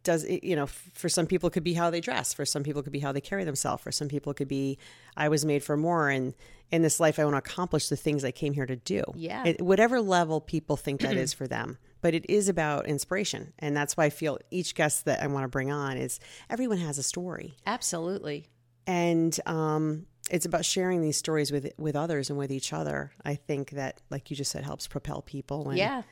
does, 0.05 0.25
it, 0.25 0.45
you 0.45 0.55
know, 0.55 0.67
for 0.67 1.09
some 1.09 1.27
people, 1.27 1.49
it 1.49 1.53
could 1.53 1.65
be 1.65 1.75
how 1.75 1.91
they 1.91 2.01
dress. 2.01 2.33
For 2.33 2.45
some 2.45 2.63
people, 2.63 2.81
it 2.81 2.85
could 2.85 2.93
be 2.93 3.01
how 3.01 3.13
they 3.13 3.21
carry 3.21 3.45
themselves. 3.45 3.83
For 3.83 3.91
some 3.91 4.09
people, 4.09 4.33
it 4.33 4.37
could 4.37 4.49
be, 4.49 4.79
I 5.17 5.29
was 5.29 5.45
made 5.45 5.65
for 5.65 5.77
more. 5.77 6.09
And 6.11 6.35
in 6.71 6.83
this 6.83 7.01
life, 7.01 7.19
I 7.19 7.25
want 7.25 7.35
to 7.35 7.39
accomplish 7.39 7.89
the 7.89 7.97
things 7.97 8.25
I 8.25 8.31
came 8.31 8.53
here 8.53 8.67
to 8.67 8.77
do. 8.77 9.03
Yeah. 9.15 9.45
It, 9.45 9.63
whatever 9.63 10.01
level 10.01 10.41
people 10.41 10.77
think 10.77 11.01
that 11.01 11.17
is 11.17 11.33
for 11.33 11.49
them. 11.49 11.79
But 12.01 12.15
it 12.15 12.27
is 12.29 12.49
about 12.49 12.87
inspiration. 12.87 13.53
And 13.59 13.77
that's 13.77 13.97
why 13.97 14.05
I 14.05 14.11
feel 14.11 14.39
each 14.51 14.75
guest 14.75 15.07
that 15.07 15.23
I 15.23 15.27
want 15.27 15.45
to 15.45 15.49
bring 15.49 15.73
on 15.73 15.97
is 15.97 16.21
everyone 16.49 16.79
has 16.79 16.99
a 16.99 17.03
story. 17.03 17.57
Absolutely. 17.67 18.47
And, 18.87 19.39
um, 19.47 20.07
it's 20.31 20.47
about 20.47 20.65
sharing 20.65 21.03
these 21.03 21.19
stories 21.19 21.53
with 21.53 21.71
with 21.77 21.95
others 21.95 22.31
and 22.31 22.39
with 22.39 22.51
each 22.51 22.73
other. 22.73 23.13
I 23.27 23.35
think 23.35 23.73
that, 23.73 24.01
like 24.09 24.31
you 24.31 24.37
just 24.37 24.51
said, 24.51 24.65
helps 24.65 24.87
propel 24.87 25.21
people 25.21 25.69
and 25.69 25.77
Yeah. 25.77 26.03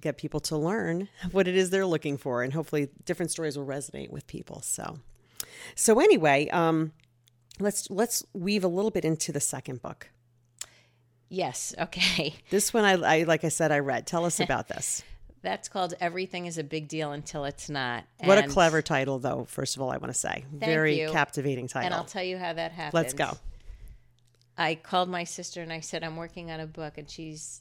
Get 0.00 0.16
people 0.16 0.40
to 0.40 0.56
learn 0.56 1.08
what 1.32 1.48
it 1.48 1.56
is 1.56 1.70
they're 1.70 1.86
looking 1.86 2.16
for 2.18 2.42
and 2.42 2.52
hopefully 2.52 2.88
different 3.04 3.30
stories 3.30 3.56
will 3.58 3.66
resonate 3.66 4.10
with 4.10 4.26
people 4.26 4.60
so 4.62 4.98
so 5.74 6.00
anyway 6.00 6.48
um 6.48 6.92
let's 7.60 7.90
let's 7.90 8.24
weave 8.34 8.64
a 8.64 8.68
little 8.68 8.90
bit 8.90 9.04
into 9.04 9.32
the 9.32 9.40
second 9.40 9.80
book 9.82 10.10
Yes. 11.28 11.74
Okay. 11.80 12.34
this 12.50 12.72
one 12.72 12.84
i, 12.84 12.92
I 12.92 13.22
like 13.24 13.44
i 13.44 13.48
said 13.48 13.72
i 13.72 13.78
read 13.80 14.06
tell 14.06 14.24
us 14.24 14.38
about 14.40 14.68
this 14.74 15.02
That's 15.42 15.68
called 15.68 15.94
Everything 16.00 16.46
is 16.46 16.58
a 16.58 16.64
Big 16.64 16.88
Deal 16.88 17.12
Until 17.12 17.44
It's 17.44 17.68
Not. 17.70 18.04
what 18.24 18.38
a 18.38 18.48
clever 18.48 18.82
title 18.82 19.18
though 19.18 19.44
first 19.48 19.76
of 19.76 19.82
all 19.82 19.90
i 19.90 19.96
want 19.96 20.12
to 20.12 20.18
say 20.18 20.44
very 20.52 21.00
you. 21.00 21.10
captivating 21.10 21.68
title 21.68 21.86
And 21.86 21.94
I'll 21.94 22.04
tell 22.04 22.22
you 22.24 22.38
how 22.38 22.52
that 22.52 22.72
happened. 22.72 22.94
let's 22.94 23.14
go 23.14 23.36
I 24.58 24.74
called 24.74 25.08
my 25.10 25.24
sister 25.24 25.60
and 25.60 25.70
I 25.70 25.80
said, 25.80 26.02
I'm 26.02 26.16
working 26.16 26.50
on 26.50 26.60
a 26.60 26.66
book. 26.66 26.96
And 26.96 27.10
she's 27.10 27.60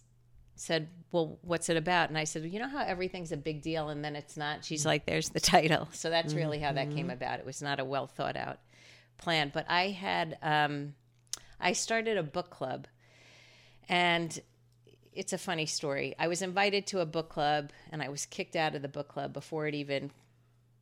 said, 0.56 0.90
Well, 1.12 1.38
what's 1.42 1.70
it 1.70 1.78
about? 1.78 2.10
And 2.10 2.18
I 2.18 2.24
said, 2.24 2.44
You 2.46 2.60
know 2.60 2.68
how 2.70 2.84
everything's 2.84 3.32
a 3.32 3.38
big 3.38 3.62
deal 3.62 3.90
and 3.90 4.04
then 4.04 4.16
it's 4.16 4.38
not? 4.38 4.64
She's 4.66 4.86
like, 4.86 5.06
There's 5.06 5.30
the 5.30 5.40
title. 5.40 5.88
So 5.94 6.10
that's 6.10 6.34
really 6.34 6.60
how 6.60 6.74
that 6.74 6.92
came 6.92 7.10
about. 7.10 7.40
It 7.40 7.46
was 7.46 7.62
not 7.62 7.80
a 7.80 7.86
well 7.86 8.08
thought 8.08 8.36
out 8.36 8.60
plan. 9.18 9.52
But 9.54 9.66
I 9.70 9.90
had, 9.90 10.38
um, 10.42 10.94
I 11.60 11.74
started 11.74 12.18
a 12.18 12.24
book 12.24 12.50
club. 12.50 12.88
And 13.88 14.38
it's 15.14 15.32
a 15.34 15.38
funny 15.38 15.66
story. 15.66 16.16
I 16.20 16.28
was 16.28 16.42
invited 16.42 16.88
to 16.88 17.00
a 17.00 17.06
book 17.06 17.30
club 17.30 17.72
and 17.92 18.02
I 18.02 18.10
was 18.10 18.26
kicked 18.26 18.56
out 18.56 18.76
of 18.76 18.82
the 18.82 18.88
book 18.88 19.08
club 19.08 19.32
before 19.32 19.68
it 19.68 19.76
even 19.76 20.12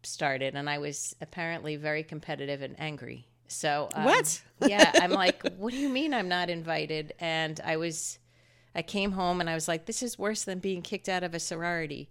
started. 0.03 0.55
And 0.55 0.69
I 0.69 0.77
was 0.79 1.15
apparently 1.21 1.75
very 1.75 2.03
competitive 2.03 2.61
and 2.61 2.75
angry. 2.79 3.27
So, 3.47 3.89
um, 3.93 4.05
What? 4.05 4.41
yeah, 4.65 4.91
I'm 4.95 5.11
like, 5.23 5.43
what 5.57 5.71
do 5.71 5.77
you 5.77 5.89
mean 5.89 6.13
I'm 6.13 6.29
not 6.29 6.49
invited? 6.49 7.13
And 7.19 7.59
I 7.63 7.77
was, 7.77 8.17
I 8.75 8.81
came 8.81 9.11
home 9.11 9.39
and 9.39 9.49
I 9.49 9.53
was 9.53 9.67
like, 9.67 9.85
this 9.85 10.01
is 10.01 10.17
worse 10.17 10.43
than 10.43 10.59
being 10.59 10.81
kicked 10.81 11.09
out 11.09 11.23
of 11.23 11.33
a 11.33 11.39
sorority. 11.39 12.09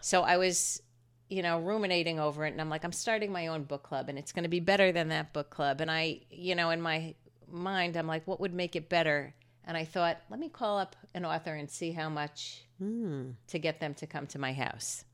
So 0.00 0.22
I 0.22 0.36
was, 0.38 0.82
you 1.28 1.42
know, 1.42 1.60
ruminating 1.60 2.18
over 2.18 2.44
it. 2.44 2.52
And 2.52 2.60
I'm 2.60 2.68
like, 2.68 2.84
I'm 2.84 2.92
starting 2.92 3.30
my 3.32 3.46
own 3.46 3.64
book 3.64 3.82
club 3.82 4.08
and 4.08 4.18
it's 4.18 4.32
going 4.32 4.42
to 4.42 4.48
be 4.48 4.60
better 4.60 4.92
than 4.92 5.08
that 5.08 5.32
book 5.32 5.50
club. 5.50 5.80
And 5.80 5.90
I, 5.90 6.20
you 6.30 6.54
know, 6.54 6.70
in 6.70 6.80
my 6.80 7.14
mind, 7.48 7.96
I'm 7.96 8.06
like, 8.06 8.26
what 8.26 8.40
would 8.40 8.54
make 8.54 8.74
it 8.74 8.88
better? 8.88 9.34
And 9.64 9.76
I 9.76 9.84
thought, 9.84 10.18
let 10.30 10.40
me 10.40 10.48
call 10.48 10.78
up 10.78 10.96
an 11.14 11.24
author 11.24 11.54
and 11.54 11.70
see 11.70 11.92
how 11.92 12.08
much 12.08 12.64
hmm. 12.78 13.30
to 13.48 13.58
get 13.58 13.78
them 13.78 13.94
to 13.94 14.06
come 14.06 14.26
to 14.28 14.38
my 14.38 14.52
house. 14.52 15.04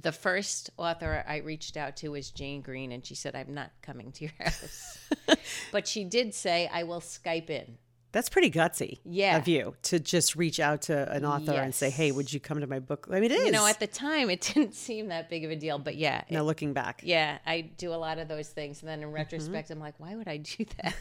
The 0.00 0.12
first 0.12 0.70
author 0.76 1.24
I 1.26 1.36
reached 1.38 1.76
out 1.76 1.96
to 1.98 2.10
was 2.10 2.30
Jane 2.30 2.62
Green, 2.62 2.90
and 2.90 3.04
she 3.06 3.14
said, 3.14 3.36
I'm 3.36 3.54
not 3.54 3.70
coming 3.80 4.10
to 4.12 4.24
your 4.24 4.32
house. 4.40 4.98
but 5.72 5.86
she 5.86 6.04
did 6.04 6.34
say, 6.34 6.68
I 6.72 6.82
will 6.82 7.00
Skype 7.00 7.50
in. 7.50 7.78
That's 8.14 8.30
pretty 8.30 8.50
gutsy 8.50 9.00
Yeah. 9.04 9.36
of 9.36 9.46
you 9.46 9.74
to 9.82 10.00
just 10.00 10.34
reach 10.36 10.58
out 10.60 10.82
to 10.82 11.12
an 11.12 11.24
author 11.26 11.52
and 11.52 11.74
say 11.74 11.90
hey 11.90 12.10
would 12.12 12.32
you 12.32 12.40
come 12.40 12.60
to 12.60 12.66
my 12.66 12.78
book 12.78 13.06
i 13.12 13.20
mean 13.20 13.30
it 13.30 13.40
is 13.40 13.44
You 13.46 13.52
know, 13.52 13.66
at 13.66 13.80
the 13.80 13.86
time, 13.86 14.30
it 14.30 14.40
didn't 14.54 14.74
seem 14.74 15.08
that 15.08 15.28
big 15.28 15.44
of 15.44 15.50
a 15.50 15.56
deal, 15.56 15.78
but 15.78 15.96
yeah. 15.96 16.22
now 16.30 16.42
looking 16.42 16.72
back 16.72 17.02
yeah, 17.04 17.38
I 17.44 17.60
do 17.76 17.92
a 17.92 18.00
lot 18.06 18.18
of 18.18 18.28
those 18.28 18.48
things. 18.48 18.80
And 18.80 18.88
then 18.88 19.00
Mm-hmm. 19.00 19.08
in 19.08 19.14
retrospect, 19.14 19.70
I'm 19.70 19.80
like, 19.80 19.94
why 19.98 20.14
would 20.16 20.28
I 20.28 20.38
do 20.38 20.64
that? 20.78 20.94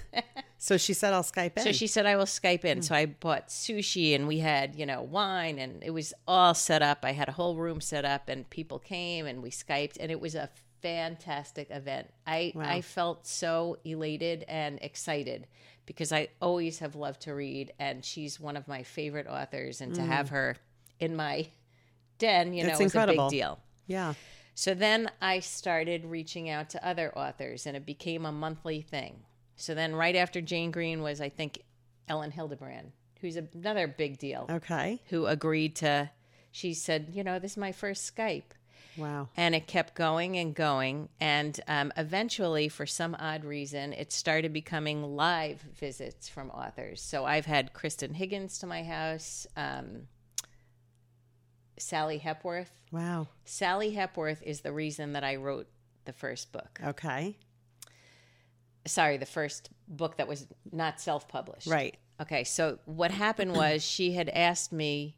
so 0.57 0.77
she 0.77 0.93
said 0.93 1.13
i'll 1.13 1.23
skype 1.23 1.55
in 1.57 1.63
So 1.63 1.71
she 1.71 1.87
said 1.87 2.05
I 2.05 2.15
will 2.15 2.25
Skype 2.25 2.65
in. 2.65 2.81
So 2.81 2.95
I 2.95 3.05
bought 3.05 3.47
sushi 3.49 4.15
and 4.15 4.27
we 4.27 4.39
had, 4.39 4.75
you 4.75 4.85
know, 4.85 5.01
wine 5.03 5.59
and 5.59 5.83
it 5.83 5.91
was 5.91 6.13
all 6.27 6.53
set 6.55 6.81
up. 6.81 6.99
I 7.03 7.11
had 7.11 7.29
a 7.29 7.33
whole 7.33 7.55
room 7.57 7.79
set 7.81 8.03
up 8.05 8.27
and 8.29 8.49
people 8.49 8.79
came 8.79 9.25
and 9.27 9.43
we 9.43 9.51
Skyped 9.51 9.97
and 9.99 10.09
it 10.11 10.19
was 10.19 10.33
a 10.35 10.49
fantastic 10.81 11.67
event. 11.71 12.07
I 12.27 12.53
I 12.57 12.81
felt 12.81 13.25
so 13.27 13.77
elated 13.85 14.43
and 14.47 14.79
excited 14.81 15.47
because 15.85 16.11
I 16.11 16.29
always 16.41 16.79
have 16.79 16.95
loved 16.95 17.21
to 17.23 17.33
read 17.33 17.73
and 17.79 18.03
she's 18.03 18.39
one 18.39 18.57
of 18.57 18.67
my 18.67 18.83
favorite 18.83 19.27
authors 19.27 19.81
and 19.81 19.93
to 19.95 20.01
mm. 20.01 20.07
have 20.07 20.29
her 20.29 20.55
in 20.99 21.15
my 21.15 21.47
den, 22.19 22.53
you 22.53 22.63
know, 22.63 22.69
It's 22.69 22.79
was 22.79 22.95
a 22.95 23.07
big 23.07 23.29
deal. 23.29 23.59
yeah 23.87 24.13
So 24.55 24.73
then 24.73 25.09
I 25.21 25.39
started 25.39 26.05
reaching 26.05 26.49
out 26.49 26.69
to 26.71 26.87
other 26.87 27.11
authors 27.17 27.65
and 27.65 27.75
it 27.75 27.85
became 27.85 28.25
a 28.25 28.31
monthly 28.31 28.81
thing. 28.81 29.23
So 29.55 29.75
then 29.75 29.95
right 29.95 30.15
after 30.15 30.41
Jane 30.41 30.71
Green 30.71 31.01
was, 31.01 31.21
I 31.21 31.29
think, 31.29 31.63
Elin 32.07 32.31
Hilderbrand, 32.31 32.91
who's 33.21 33.37
another 33.37 33.87
big 33.87 34.17
deal, 34.17 34.47
okay 34.49 35.01
who 35.09 35.25
agreed 35.25 35.75
to, 35.77 36.09
she 36.51 36.73
said, 36.73 37.09
you 37.13 37.23
know, 37.23 37.39
this 37.39 37.51
is 37.51 37.57
my 37.57 37.71
first 37.71 38.13
Skype. 38.15 38.51
Wow 38.97 39.29
And 39.35 39.55
it 39.55 39.67
kept 39.67 39.95
going 39.95 40.37
and 40.37 40.53
going. 40.53 41.09
And 41.19 41.59
um, 41.67 41.91
eventually, 41.97 42.69
for 42.69 42.85
some 42.85 43.15
odd 43.19 43.43
reason, 43.43 43.93
it 43.93 44.11
started 44.11 44.53
becoming 44.53 45.15
live 45.15 45.61
visits 45.61 46.29
from 46.29 46.49
authors. 46.51 47.01
So 47.01 47.25
I've 47.25 47.45
had 47.45 47.73
Kristan 47.73 48.13
Higgins 48.13 48.59
to 48.59 48.67
my 48.67 48.83
house, 48.83 49.47
um, 49.57 50.07
Sally 51.77 52.19
Hepworth. 52.19 52.71
wow 52.91 53.27
Sally 53.45 53.91
Hepworth 53.91 54.41
is 54.43 54.61
the 54.61 54.71
reason 54.71 55.13
that 55.13 55.23
I 55.23 55.35
wrote 55.37 55.67
the 56.05 56.13
first 56.13 56.51
book. 56.51 56.79
okay 56.85 57.37
Sorry, 58.85 59.15
the 59.15 59.25
first 59.25 59.69
book 59.87 60.17
that 60.17 60.27
was 60.27 60.45
not 60.71 60.99
self 60.99 61.27
published. 61.27 61.67
right 61.67 61.97
Okay, 62.21 62.43
so 62.43 62.79
what 62.85 63.11
happened 63.11 63.55
was 63.55 63.83
she 63.83 64.13
had 64.13 64.29
asked 64.29 64.71
me. 64.71 65.17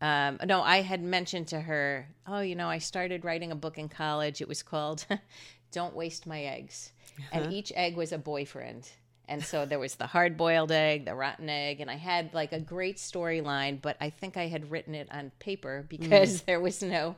Um, 0.00 0.38
no, 0.44 0.62
I 0.62 0.82
had 0.82 1.02
mentioned 1.02 1.48
to 1.48 1.60
her, 1.60 2.08
oh, 2.26 2.40
you 2.40 2.54
know, 2.56 2.68
I 2.68 2.78
started 2.78 3.24
writing 3.24 3.52
a 3.52 3.56
book 3.56 3.78
in 3.78 3.88
college. 3.88 4.40
It 4.40 4.48
was 4.48 4.62
called 4.62 5.06
don't 5.72 5.94
waste 5.94 6.26
my 6.26 6.42
eggs. 6.42 6.92
And 7.32 7.44
uh-huh. 7.44 7.54
each 7.54 7.72
egg 7.74 7.96
was 7.96 8.12
a 8.12 8.18
boyfriend. 8.18 8.88
And 9.28 9.42
so 9.42 9.64
there 9.64 9.78
was 9.78 9.94
the 9.94 10.06
hard 10.06 10.36
boiled 10.36 10.70
egg, 10.70 11.06
the 11.06 11.14
rotten 11.14 11.48
egg, 11.48 11.80
and 11.80 11.90
I 11.90 11.96
had 11.96 12.34
like 12.34 12.52
a 12.52 12.60
great 12.60 12.98
storyline, 12.98 13.80
but 13.80 13.96
I 14.00 14.10
think 14.10 14.36
I 14.36 14.48
had 14.48 14.70
written 14.70 14.94
it 14.94 15.08
on 15.10 15.32
paper 15.38 15.84
mm. 15.84 15.88
because 15.88 16.42
there 16.42 16.60
was 16.60 16.82
no 16.82 17.16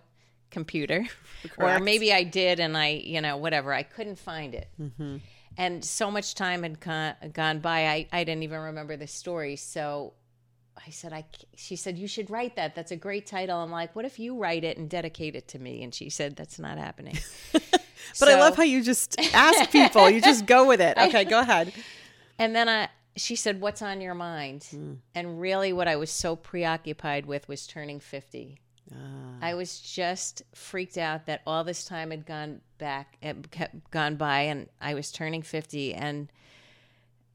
computer. 0.51 1.07
or 1.59 1.81
maybe 1.81 2.13
I 2.13 2.23
did 2.23 2.61
and 2.61 2.77
I, 2.77 2.91
you 2.91 3.21
know, 3.21 3.37
whatever. 3.37 3.73
I 3.73 3.83
couldn't 3.83 4.19
find 4.19 4.55
it. 4.55 4.69
Mm-hmm. 4.81 5.17
And 5.59 5.85
so 5.85 6.11
much 6.11 6.35
time 6.35 6.63
had 6.63 6.81
gone, 6.81 7.15
gone 7.33 7.59
by, 7.61 7.87
I, 7.89 8.09
I 8.13 8.25
didn't 8.25 8.43
even 8.43 8.61
remember 8.61 8.97
the 8.97 9.07
story. 9.07 9.57
So 9.57 10.13
I 10.85 10.91
said, 10.91 11.13
I, 11.13 11.25
she 11.57 11.77
said, 11.77 11.99
you 11.99 12.07
should 12.07 12.31
write 12.31 12.57
that. 12.57 12.75
That's 12.75 12.93
a 12.93 12.97
great 12.97 13.27
title. 13.27 13.59
I'm 13.59 13.71
like, 13.71 13.97
what 13.97 14.05
if 14.05 14.19
you 14.19 14.37
write 14.37 14.65
it 14.65 14.77
and 14.77 14.89
dedicate 14.89 15.35
it 15.35 15.49
to 15.49 15.59
me? 15.59 15.83
And 15.83 15.95
she 15.95 16.11
said, 16.11 16.37
that's 16.37 16.59
not 16.59 16.79
happening. 16.79 17.19
But 18.21 18.29
I 18.29 18.39
love 18.39 18.57
how 18.57 18.63
you 18.63 18.83
just 18.83 19.19
ask 19.35 19.71
people. 19.71 20.09
You 20.09 20.21
just 20.21 20.47
go 20.47 20.67
with 20.67 20.81
it. 20.81 20.97
Okay, 21.07 21.25
go 21.25 21.41
ahead. 21.41 21.73
And 22.39 22.55
then 22.55 22.69
I, 22.69 22.89
she 23.17 23.37
said, 23.37 23.61
what's 23.61 23.83
on 23.83 24.01
your 24.01 24.15
mind? 24.15 24.65
Hmm. 24.71 24.95
And 25.15 25.41
really 25.41 25.73
what 25.73 25.89
I 25.89 25.97
was 25.97 26.11
so 26.11 26.37
preoccupied 26.37 27.27
with 27.27 27.49
was 27.49 27.67
turning 27.67 28.01
50. 28.01 28.59
Ah. 28.93 28.97
I 29.41 29.55
was 29.55 29.81
just 29.81 30.43
freaked 30.55 30.99
out 30.99 31.27
that 31.27 31.43
all 31.47 31.65
this 31.65 31.85
time 31.85 32.11
had 32.11 32.27
gone 32.27 32.61
back, 32.79 33.19
kept 33.51 33.91
gone 33.91 34.17
by, 34.17 34.43
and 34.43 34.69
I 34.81 34.95
was 34.95 35.11
turning 35.11 35.43
fifty, 35.43 35.93
and 35.93 36.31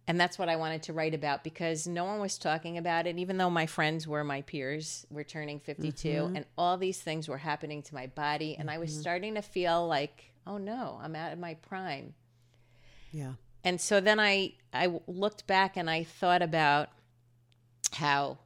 and 0.07 0.19
that's 0.19 0.39
what 0.39 0.49
I 0.49 0.55
wanted 0.55 0.83
to 0.83 0.93
write 0.93 1.13
about 1.13 1.43
because 1.43 1.87
no 1.87 2.05
one 2.05 2.19
was 2.19 2.37
talking 2.37 2.77
about 2.77 3.07
it, 3.07 3.17
even 3.17 3.37
though 3.37 3.49
my 3.49 3.65
friends 3.65 4.07
were 4.07 4.23
my 4.23 4.41
peers, 4.41 5.05
were 5.09 5.23
turning 5.23 5.59
52, 5.59 6.07
mm-hmm. 6.07 6.35
and 6.35 6.45
all 6.57 6.77
these 6.77 6.99
things 6.99 7.27
were 7.27 7.37
happening 7.37 7.81
to 7.83 7.93
my 7.93 8.07
body, 8.07 8.55
and 8.57 8.69
I 8.69 8.77
was 8.77 8.91
mm-hmm. 8.91 9.01
starting 9.01 9.35
to 9.35 9.41
feel 9.41 9.87
like, 9.87 10.31
oh 10.47 10.57
no, 10.57 10.99
I'm 11.01 11.15
out 11.15 11.33
of 11.33 11.39
my 11.39 11.53
prime. 11.55 12.13
Yeah. 13.11 13.33
And 13.63 13.79
so 13.79 13.99
then 14.01 14.19
I 14.19 14.53
I 14.73 14.99
looked 15.07 15.45
back 15.45 15.77
and 15.77 15.89
I 15.89 16.03
thought 16.03 16.41
about 16.41 16.89
how 17.93 18.39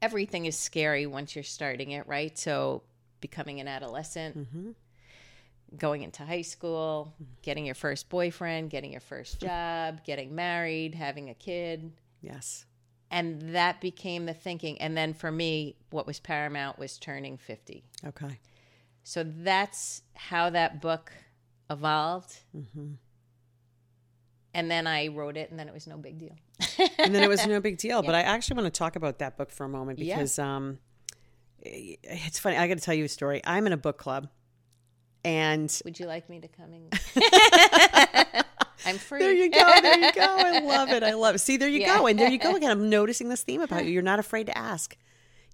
everything 0.00 0.46
is 0.46 0.58
scary 0.58 1.06
once 1.06 1.34
you're 1.34 1.42
starting 1.42 1.90
it, 1.90 2.06
right? 2.06 2.36
So 2.38 2.82
becoming 3.20 3.60
an 3.60 3.68
adolescent, 3.68 4.38
mm-hmm. 4.38 4.70
Going 5.76 6.02
into 6.02 6.24
high 6.24 6.42
school, 6.42 7.14
getting 7.42 7.64
your 7.66 7.74
first 7.74 8.08
boyfriend, 8.08 8.70
getting 8.70 8.92
your 8.92 9.00
first 9.00 9.40
job, 9.40 10.04
getting 10.04 10.34
married, 10.34 10.94
having 10.94 11.30
a 11.30 11.34
kid. 11.34 11.92
Yes. 12.20 12.66
And 13.10 13.54
that 13.54 13.80
became 13.80 14.26
the 14.26 14.34
thinking. 14.34 14.80
And 14.80 14.96
then 14.96 15.12
for 15.14 15.30
me, 15.30 15.76
what 15.90 16.06
was 16.06 16.18
paramount 16.18 16.78
was 16.78 16.98
turning 16.98 17.36
50. 17.36 17.84
Okay. 18.06 18.38
So 19.02 19.24
that's 19.24 20.02
how 20.14 20.50
that 20.50 20.80
book 20.80 21.12
evolved. 21.68 22.38
And 24.54 24.70
then 24.70 24.86
I 24.86 25.08
wrote 25.08 25.36
it, 25.36 25.50
and 25.50 25.58
then 25.58 25.66
it 25.68 25.74
was 25.74 25.86
no 25.86 25.96
big 25.96 26.18
deal. 26.18 26.36
and 26.98 27.14
then 27.14 27.22
it 27.22 27.28
was 27.28 27.46
no 27.46 27.60
big 27.68 27.78
deal. 27.78 28.02
But 28.02 28.14
I 28.14 28.20
actually 28.20 28.56
want 28.62 28.72
to 28.72 28.78
talk 28.78 28.96
about 28.96 29.18
that 29.20 29.36
book 29.38 29.50
for 29.50 29.64
a 29.64 29.68
moment 29.68 29.98
Yeah. 29.98 30.16
because 30.16 30.38
um, 30.38 30.78
it's 31.60 32.38
funny. 32.38 32.56
I 32.56 32.68
got 32.68 32.76
to 32.78 32.84
tell 32.84 32.94
you 32.94 33.04
a 33.04 33.08
story. 33.08 33.40
I'm 33.44 33.66
in 33.66 33.72
a 33.72 33.78
book 33.78 33.96
club, 33.98 34.28
and 35.24 35.80
Would 35.84 35.98
you 36.00 36.06
like 36.06 36.28
me 36.28 36.40
to 36.40 36.48
come 36.48 36.72
in? 36.74 36.88
I'm 38.84 38.98
free. 38.98 39.20
there 39.20 39.32
you 39.32 39.48
go. 39.50 39.80
There 39.80 39.98
you 39.98 40.12
go. 40.12 40.22
I 40.22 40.58
love 40.64 40.90
it. 40.90 41.02
I 41.04 41.14
love 41.14 41.36
it. 41.36 41.38
See, 41.38 41.56
there 41.56 41.68
you 41.68 41.80
Yeah. 41.80 41.98
go. 41.98 42.06
And 42.08 42.18
there 42.18 42.28
you 42.30 42.38
go 42.38 42.56
again. 42.56 42.70
I'm 42.72 42.90
noticing 42.90 43.28
this 43.28 43.42
theme 43.42 43.60
about 43.60 43.84
you. 43.84 43.92
You're 43.92 44.02
not 44.02 44.18
afraid 44.18 44.46
to 44.46 44.58
ask. 44.58 44.96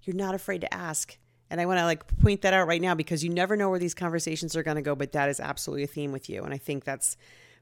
You're 0.03 0.15
not 0.15 0.33
afraid 0.33 0.61
to 0.61 0.73
ask. 0.73 1.17
And 1.51 1.59
I 1.61 1.65
want 1.65 1.79
to 1.79 1.85
like 1.85 2.05
point 2.21 2.41
that 2.41 2.53
out 2.53 2.67
right 2.67 2.81
now 2.81 2.95
because 2.95 3.23
you 3.23 3.29
never 3.29 3.55
know 3.55 3.69
where 3.69 3.79
these 3.79 3.93
conversations 3.93 4.55
are 4.55 4.63
going 4.63 4.75
to 4.75 4.81
go. 4.81 4.95
But 4.95 5.11
that 5.11 5.29
is 5.29 5.39
absolutely 5.39 5.83
a 5.83 5.87
theme 5.87 6.11
with 6.11 6.29
you. 6.29 6.43
And 6.43 6.53
I 6.53 6.57
think 6.57 6.83
that's, 6.85 7.17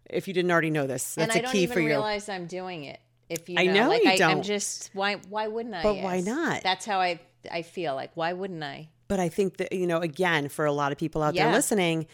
if 0.09 0.27
you 0.27 0.33
didn't 0.33 0.51
already 0.51 0.69
know 0.69 0.87
this, 0.87 1.17
and 1.17 1.23
that's 1.23 1.35
I 1.35 1.39
a 1.39 1.41
don't 1.43 1.51
key 1.51 1.63
even 1.63 1.73
for 1.73 1.79
you. 1.81 1.87
realize 1.87 2.29
I'm 2.29 2.45
doing 2.47 2.85
it. 2.85 2.99
If 3.29 3.49
you, 3.49 3.55
I 3.59 3.65
know, 3.65 3.73
know 3.73 3.89
like 3.89 4.03
you 4.05 4.25
I, 4.25 4.29
I'm 4.31 4.41
just 4.41 4.89
why? 4.93 5.15
Why 5.27 5.47
wouldn't 5.47 5.75
I? 5.75 5.83
But 5.83 5.97
why 5.97 6.21
not? 6.21 6.63
That's 6.63 6.85
how 6.85 6.99
I 7.01 7.19
I 7.51 7.61
feel. 7.61 7.93
Like 7.93 8.11
why 8.15 8.31
wouldn't 8.31 8.63
I? 8.63 8.87
But 9.07 9.19
I 9.19 9.29
think 9.29 9.57
that, 9.57 9.73
you 9.73 9.87
know, 9.87 9.99
again, 9.99 10.49
for 10.49 10.65
a 10.65 10.71
lot 10.71 10.91
of 10.91 10.97
people 10.97 11.23
out 11.23 11.33
there 11.33 11.51
listening, 11.51 12.07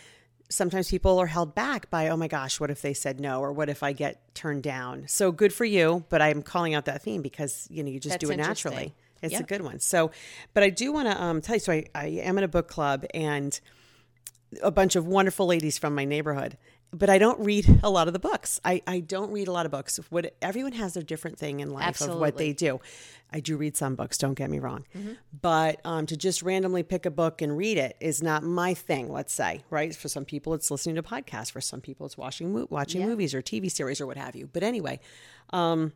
sometimes 0.50 0.90
people 0.90 1.18
are 1.20 1.28
held 1.28 1.56
back 1.56 1.90
by, 1.90 2.10
oh 2.10 2.18
my 2.18 2.28
gosh, 2.28 2.60
what 2.60 2.70
if 2.70 2.82
they 2.82 2.94
said 2.94 3.20
no? 3.20 3.42
Or 3.42 3.52
what 3.52 3.70
if 3.70 3.82
I 3.82 3.94
get 3.94 4.34
turned 4.36 4.64
down? 4.64 5.06
So 5.08 5.32
good 5.32 5.54
for 5.54 5.66
you. 5.66 6.06
But 6.10 6.22
I'm 6.22 6.42
calling 6.42 6.74
out 6.74 6.86
that 6.86 7.02
theme 7.02 7.22
because, 7.22 7.68
you 7.72 7.84
know, 7.84 7.90
you 7.90 8.00
just 8.00 8.14
That's 8.14 8.26
do 8.26 8.32
it 8.32 8.38
naturally. 8.38 8.94
It's 9.22 9.40
a 9.40 9.44
good 9.44 9.62
one. 9.62 9.80
So, 9.80 10.12
but 10.54 10.64
I 10.64 10.70
do 10.70 10.92
want 10.92 11.08
to 11.10 11.22
um, 11.22 11.42
tell 11.42 11.56
you, 11.56 11.60
so 11.62 11.72
I, 11.72 11.86
I 11.96 12.08
am 12.08 12.38
in 12.38 12.44
a 12.44 12.48
book 12.48 12.68
club 12.68 13.06
and 13.14 13.58
a 14.62 14.72
bunch 14.72 14.96
of 14.96 15.08
wonderful 15.08 15.46
ladies 15.46 15.78
from 15.78 15.96
my 15.96 16.06
neighborhood. 16.06 16.58
But 16.96 17.10
I 17.10 17.18
don't 17.18 17.40
read 17.40 17.80
a 17.82 17.90
lot 17.90 18.06
of 18.08 18.14
the 18.14 18.20
books. 18.20 18.60
I, 18.64 18.84
I 18.86 19.00
don't 19.00 19.32
read 19.32 19.48
a 19.48 19.52
lot 19.52 19.66
of 19.66 19.72
books. 19.72 20.00
What 20.12 20.36
everyone 20.44 20.74
has 20.74 20.94
their 20.94 21.02
different 21.02 21.40
thing 21.40 21.60
in 21.60 21.72
life 21.72 22.02
of 22.02 22.20
what 22.20 22.38
they 22.38 22.54
do. 22.54 22.82
I 23.32 23.40
do 23.40 23.58
read 23.58 23.76
some 23.76 23.96
books. 23.96 24.20
Don't 24.20 24.36
get 24.36 24.52
me 24.52 24.60
wrong, 24.60 24.86
but 25.42 25.82
um, 25.86 26.06
to 26.06 26.16
just 26.16 26.44
randomly 26.44 26.84
pick 26.84 27.08
a 27.08 27.10
book 27.12 27.42
and 27.42 27.58
read 27.58 27.80
it 27.80 27.98
is 28.00 28.22
not 28.22 28.44
my 28.44 28.76
thing. 28.76 29.12
Let's 29.12 29.34
say, 29.34 29.64
right? 29.72 29.96
For 29.96 30.08
some 30.08 30.24
people, 30.24 30.54
it's 30.54 30.70
listening 30.70 30.94
to 30.98 31.02
podcasts. 31.02 31.52
For 31.52 31.62
some 31.62 31.82
people, 31.82 32.06
it's 32.06 32.16
watching 32.16 32.68
watching 32.70 33.08
movies 33.08 33.34
or 33.34 33.42
TV 33.42 33.72
series 33.72 34.00
or 34.00 34.06
what 34.06 34.18
have 34.18 34.36
you. 34.36 34.48
But 34.54 34.62
anyway, 34.62 35.00
um, 35.52 35.94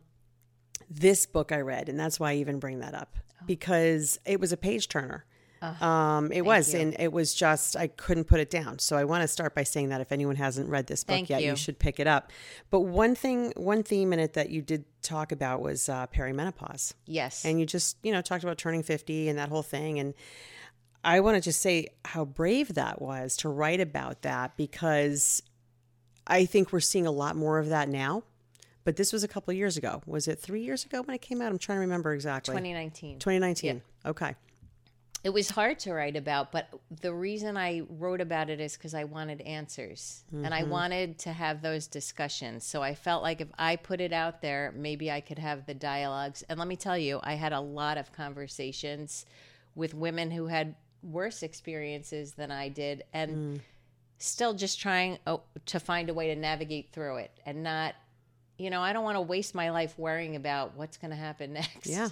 this 0.90 1.26
book 1.26 1.52
I 1.52 1.60
read, 1.60 1.88
and 1.88 1.98
that's 2.00 2.18
why 2.18 2.32
I 2.32 2.36
even 2.36 2.58
bring 2.58 2.80
that 2.80 2.94
up 2.94 3.14
Oh. 3.40 3.44
because 3.46 4.18
it 4.26 4.40
was 4.40 4.50
a 4.52 4.56
page 4.56 4.88
turner. 4.88 5.24
Um, 5.62 6.30
it 6.32 6.42
was, 6.42 6.74
and 6.74 6.94
it 6.98 7.12
was 7.12 7.34
just 7.34 7.76
I 7.76 7.88
couldn't 7.88 8.24
put 8.24 8.40
it 8.40 8.50
down. 8.50 8.78
So 8.78 8.96
I 8.96 9.04
want 9.04 9.22
to 9.22 9.28
start 9.28 9.54
by 9.54 9.64
saying 9.64 9.88
that 9.88 10.00
if 10.00 10.12
anyone 10.12 10.36
hasn't 10.36 10.68
read 10.68 10.86
this 10.86 11.04
book 11.04 11.14
Thank 11.14 11.30
yet, 11.30 11.42
you. 11.42 11.50
you. 11.50 11.56
should 11.56 11.78
pick 11.78 11.98
it 11.98 12.06
up. 12.06 12.30
But 12.70 12.80
one 12.80 13.14
thing, 13.14 13.52
one 13.56 13.82
theme 13.82 14.12
in 14.12 14.18
it 14.18 14.34
that 14.34 14.50
you 14.50 14.62
did 14.62 14.84
talk 15.02 15.32
about 15.32 15.60
was 15.60 15.88
uh, 15.88 16.06
perimenopause, 16.08 16.94
Yes. 17.06 17.44
and 17.44 17.58
you 17.58 17.66
just 17.66 17.96
you 18.02 18.12
know 18.12 18.20
talked 18.22 18.44
about 18.44 18.58
turning 18.58 18.82
fifty 18.82 19.28
and 19.28 19.38
that 19.38 19.48
whole 19.48 19.62
thing, 19.62 19.98
and 19.98 20.14
I 21.04 21.20
want 21.20 21.36
to 21.36 21.40
just 21.40 21.60
say 21.60 21.88
how 22.04 22.24
brave 22.24 22.74
that 22.74 23.00
was 23.00 23.36
to 23.38 23.48
write 23.48 23.80
about 23.80 24.22
that 24.22 24.56
because 24.56 25.42
I 26.26 26.44
think 26.44 26.72
we're 26.72 26.80
seeing 26.80 27.06
a 27.06 27.10
lot 27.12 27.36
more 27.36 27.58
of 27.58 27.68
that 27.70 27.88
now. 27.88 28.24
But 28.84 28.96
this 28.96 29.12
was 29.12 29.22
a 29.22 29.28
couple 29.28 29.50
of 29.52 29.58
years 29.58 29.76
ago. 29.76 30.02
Was 30.06 30.28
it 30.28 30.38
three 30.38 30.62
years 30.62 30.86
ago 30.86 31.02
when 31.02 31.14
it 31.14 31.20
came 31.20 31.42
out? 31.42 31.50
I'm 31.52 31.58
trying 31.58 31.76
to 31.76 31.80
remember 31.80 32.14
exactly. 32.14 32.52
2019. 32.52 33.18
2019. 33.18 33.82
Okay. 34.06 34.34
It 35.24 35.30
was 35.30 35.50
hard 35.50 35.80
to 35.80 35.92
write 35.92 36.16
about, 36.16 36.52
but 36.52 36.68
the 37.00 37.12
reason 37.12 37.56
I 37.56 37.82
wrote 37.88 38.20
about 38.20 38.50
it 38.50 38.60
is 38.60 38.76
because 38.76 38.94
I 38.94 39.04
wanted 39.04 39.40
answers 39.40 40.22
and 40.32 40.54
I 40.54 40.62
mm-hmm. 40.62 40.70
wanted 40.70 41.18
to 41.20 41.32
have 41.32 41.60
those 41.60 41.88
discussions. 41.88 42.64
So 42.64 42.82
I 42.82 42.94
felt 42.94 43.24
like 43.24 43.40
if 43.40 43.48
I 43.58 43.76
put 43.76 44.00
it 44.00 44.12
out 44.12 44.42
there, 44.42 44.72
maybe 44.76 45.10
I 45.10 45.20
could 45.20 45.38
have 45.38 45.66
the 45.66 45.74
dialogues. 45.74 46.44
And 46.48 46.58
let 46.58 46.68
me 46.68 46.76
tell 46.76 46.96
you, 46.96 47.18
I 47.24 47.34
had 47.34 47.52
a 47.52 47.60
lot 47.60 47.98
of 47.98 48.12
conversations 48.12 49.26
with 49.74 49.92
women 49.92 50.30
who 50.30 50.46
had 50.46 50.76
worse 51.02 51.42
experiences 51.42 52.32
than 52.32 52.50
I 52.50 52.68
did 52.68 53.04
and 53.12 53.30
hmm. 53.30 53.56
still 54.18 54.54
just 54.54 54.80
trying 54.80 55.18
oh, 55.26 55.42
to 55.66 55.80
find 55.80 56.10
a 56.10 56.14
way 56.14 56.28
to 56.28 56.36
navigate 56.36 56.92
through 56.92 57.16
it 57.16 57.32
and 57.44 57.62
not, 57.64 57.94
you 58.56 58.70
know, 58.70 58.82
I 58.82 58.92
don't 58.92 59.04
want 59.04 59.16
to 59.16 59.22
waste 59.22 59.54
my 59.54 59.70
life 59.70 59.98
worrying 59.98 60.36
about 60.36 60.76
what's 60.76 60.96
going 60.96 61.10
to 61.10 61.16
happen 61.16 61.52
next. 61.54 61.86
Yeah. 61.86 62.08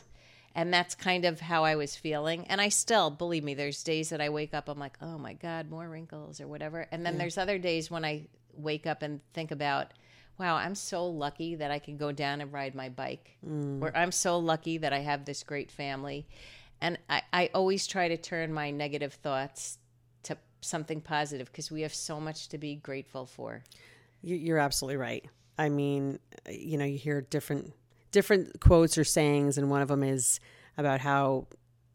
And 0.56 0.72
that's 0.72 0.94
kind 0.94 1.26
of 1.26 1.38
how 1.38 1.64
I 1.64 1.76
was 1.76 1.94
feeling. 1.94 2.46
And 2.46 2.62
I 2.62 2.70
still, 2.70 3.10
believe 3.10 3.44
me, 3.44 3.52
there's 3.52 3.82
days 3.82 4.08
that 4.08 4.22
I 4.22 4.30
wake 4.30 4.54
up, 4.54 4.70
I'm 4.70 4.78
like, 4.78 4.96
oh 5.02 5.18
my 5.18 5.34
God, 5.34 5.68
more 5.68 5.86
wrinkles 5.86 6.40
or 6.40 6.48
whatever. 6.48 6.88
And 6.90 7.04
then 7.04 7.18
there's 7.18 7.36
other 7.36 7.58
days 7.58 7.90
when 7.90 8.06
I 8.06 8.28
wake 8.54 8.86
up 8.86 9.02
and 9.02 9.20
think 9.34 9.50
about, 9.50 9.92
wow, 10.38 10.56
I'm 10.56 10.74
so 10.74 11.06
lucky 11.06 11.56
that 11.56 11.70
I 11.70 11.78
can 11.78 11.98
go 11.98 12.10
down 12.10 12.40
and 12.40 12.50
ride 12.54 12.74
my 12.74 12.88
bike. 12.88 13.36
Mm. 13.46 13.82
Or 13.82 13.94
I'm 13.94 14.10
so 14.10 14.38
lucky 14.38 14.78
that 14.78 14.94
I 14.94 15.00
have 15.00 15.26
this 15.26 15.42
great 15.42 15.70
family. 15.70 16.26
And 16.80 16.98
I, 17.10 17.20
I 17.34 17.50
always 17.52 17.86
try 17.86 18.08
to 18.08 18.16
turn 18.16 18.50
my 18.50 18.70
negative 18.70 19.12
thoughts 19.12 19.76
to 20.22 20.38
something 20.62 21.02
positive 21.02 21.52
because 21.52 21.70
we 21.70 21.82
have 21.82 21.94
so 21.94 22.18
much 22.18 22.48
to 22.48 22.56
be 22.56 22.76
grateful 22.76 23.26
for. 23.26 23.62
You're 24.22 24.58
absolutely 24.58 24.96
right. 24.96 25.26
I 25.58 25.68
mean, 25.68 26.18
you 26.50 26.78
know, 26.78 26.86
you 26.86 26.96
hear 26.96 27.20
different 27.20 27.74
different 28.12 28.60
quotes 28.60 28.96
or 28.98 29.04
sayings, 29.04 29.58
and 29.58 29.70
one 29.70 29.82
of 29.82 29.88
them 29.88 30.02
is 30.02 30.40
about 30.76 31.00
how 31.00 31.46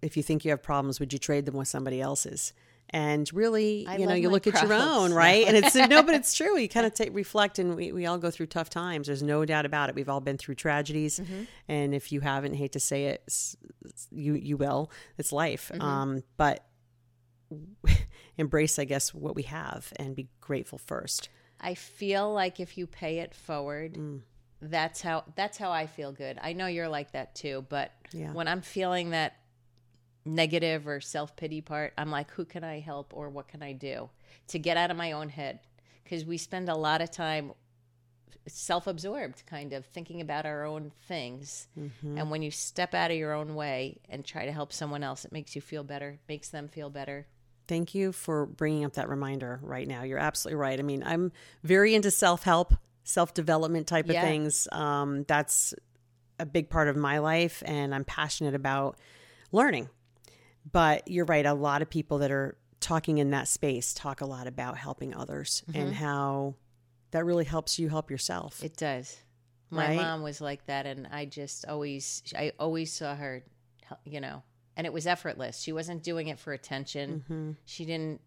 if 0.01 0.17
you 0.17 0.23
think 0.23 0.43
you 0.45 0.51
have 0.51 0.63
problems, 0.63 0.99
would 0.99 1.13
you 1.13 1.19
trade 1.19 1.45
them 1.45 1.55
with 1.55 1.67
somebody 1.67 2.01
else's? 2.01 2.53
And 2.93 3.31
really, 3.33 3.85
I 3.87 3.95
you 3.97 4.05
know, 4.05 4.13
you 4.13 4.29
look 4.29 4.47
at 4.47 4.61
your 4.61 4.73
own, 4.73 5.13
right? 5.13 5.47
And 5.47 5.55
it's 5.55 5.73
no, 5.89 6.03
but 6.03 6.13
it's 6.13 6.33
true. 6.35 6.57
You 6.57 6.67
kind 6.67 6.85
of 6.85 6.93
take 6.93 7.13
reflect, 7.15 7.57
and 7.57 7.75
we, 7.77 7.91
we 7.93 8.05
all 8.05 8.17
go 8.17 8.29
through 8.29 8.47
tough 8.47 8.69
times. 8.69 9.07
There's 9.07 9.23
no 9.23 9.45
doubt 9.45 9.65
about 9.65 9.87
it. 9.87 9.95
We've 9.95 10.09
all 10.09 10.19
been 10.19 10.37
through 10.37 10.55
tragedies, 10.55 11.19
Mm-hmm. 11.19 11.43
and 11.69 11.95
if 11.95 12.11
you 12.11 12.19
haven't, 12.19 12.55
hate 12.55 12.73
to 12.73 12.81
say 12.81 13.05
it, 13.05 13.55
you 14.11 14.33
you 14.33 14.57
will. 14.57 14.91
It's 15.17 15.31
life. 15.31 15.71
Mm-hmm. 15.73 15.81
Um, 15.81 16.23
but 16.35 16.65
embrace, 18.37 18.79
I 18.79 18.85
guess, 18.85 19.13
what 19.13 19.35
we 19.35 19.43
have, 19.43 19.91
and 19.97 20.15
be 20.15 20.27
grateful 20.39 20.77
first. 20.77 21.29
I 21.59 21.75
feel 21.75 22.33
like 22.33 22.59
if 22.59 22.77
you 22.77 22.87
pay 22.87 23.19
it 23.19 23.33
forward, 23.35 23.93
Mm. 23.93 24.21
That's 24.61 25.01
how 25.01 25.23
that's 25.35 25.57
how 25.57 25.71
I 25.71 25.87
feel 25.87 26.11
good. 26.11 26.37
I 26.41 26.53
know 26.53 26.67
you're 26.67 26.89
like 26.89 27.11
that 27.13 27.35
too, 27.35 27.65
but 27.69 27.91
Yeah. 28.11 28.31
when 28.31 28.47
I'm 28.47 28.61
feeling 28.61 29.11
that 29.11 29.37
negative 30.23 30.87
or 30.87 31.01
self-pity 31.01 31.61
part, 31.61 31.93
I'm 31.97 32.11
like 32.11 32.31
who 32.31 32.45
can 32.45 32.63
I 32.63 32.79
help 32.79 33.13
or 33.15 33.29
what 33.29 33.47
can 33.47 33.63
I 33.63 33.73
do 33.73 34.09
to 34.47 34.59
get 34.59 34.77
out 34.77 34.91
of 34.91 34.97
my 34.97 35.13
own 35.13 35.29
head? 35.29 35.59
because 36.11 36.25
we 36.25 36.37
spend 36.37 36.67
a 36.67 36.75
lot 36.75 37.01
of 37.01 37.09
time 37.09 37.53
self-absorbed 38.47 39.43
kind 39.45 39.71
of 39.71 39.85
thinking 39.85 40.19
about 40.19 40.45
our 40.45 40.65
own 40.65 40.91
things 41.07 41.67
mm-hmm. 41.79 42.17
and 42.17 42.29
when 42.29 42.41
you 42.41 42.51
step 42.51 42.93
out 42.93 43.11
of 43.11 43.17
your 43.17 43.33
own 43.33 43.55
way 43.55 43.97
and 44.09 44.25
try 44.25 44.45
to 44.45 44.51
help 44.51 44.73
someone 44.73 45.03
else 45.03 45.23
it 45.23 45.31
makes 45.31 45.55
you 45.55 45.61
feel 45.61 45.83
better 45.83 46.19
makes 46.27 46.49
them 46.49 46.67
feel 46.67 46.89
better 46.89 47.27
Thank 47.67 47.95
you 47.95 48.11
for 48.11 48.47
bringing 48.47 48.83
up 48.83 48.93
that 48.93 49.07
reminder 49.07 49.59
right 49.63 49.87
now. 49.87 50.03
You're 50.03 50.17
absolutely 50.17 50.57
right. 50.57 50.77
I 50.77 50.81
mean, 50.83 51.03
I'm 51.05 51.31
very 51.63 51.95
into 51.95 52.11
self 52.11 52.43
help, 52.43 52.73
self 53.03 53.33
development 53.33 53.87
type 53.87 54.05
of 54.05 54.11
Yeah. 54.13 54.21
things. 54.23 54.67
Um, 54.71 55.23
that's 55.27 55.73
a 56.39 56.45
big 56.45 56.69
part 56.69 56.87
of 56.87 56.95
my 56.95 57.19
life, 57.19 57.61
and 57.65 57.93
I'm 57.93 58.05
passionate 58.05 58.55
about 58.55 58.97
learning. 59.51 59.89
But 60.71 61.07
you're 61.07 61.25
right. 61.25 61.45
A 61.45 61.53
lot 61.53 61.81
of 61.81 61.89
people 61.89 62.19
that 62.19 62.31
are 62.31 62.57
talking 62.79 63.17
in 63.19 63.31
that 63.31 63.47
space 63.47 63.93
talk 63.93 64.21
a 64.21 64.25
lot 64.25 64.47
about 64.47 64.77
helping 64.77 65.13
others 65.15 65.63
and 65.73 65.93
how 65.93 66.55
that 67.11 67.25
really 67.25 67.45
helps 67.45 67.77
you 67.77 67.89
help 67.89 68.09
yourself. 68.09 68.63
It 68.63 68.75
does. 68.77 69.17
My 69.69 69.87
Right? 69.89 69.95
mom 69.97 70.21
was 70.23 70.41
like 70.41 70.65
that, 70.65 70.85
and 70.85 71.07
I 71.07 71.25
just 71.25 71.65
always, 71.67 72.23
I 72.35 72.53
always 72.59 72.91
saw 72.91 73.15
her, 73.15 73.43
you 74.03 74.19
know, 74.19 74.43
and 74.75 74.85
it 74.87 74.93
was 74.93 75.07
effortless. 75.07 75.59
She 75.59 75.71
wasn't 75.71 76.03
doing 76.03 76.27
it 76.27 76.39
for 76.39 76.53
attention. 76.53 77.23
Mm-hmm. 77.29 77.51
She 77.65 77.85
didn't. 77.85 78.21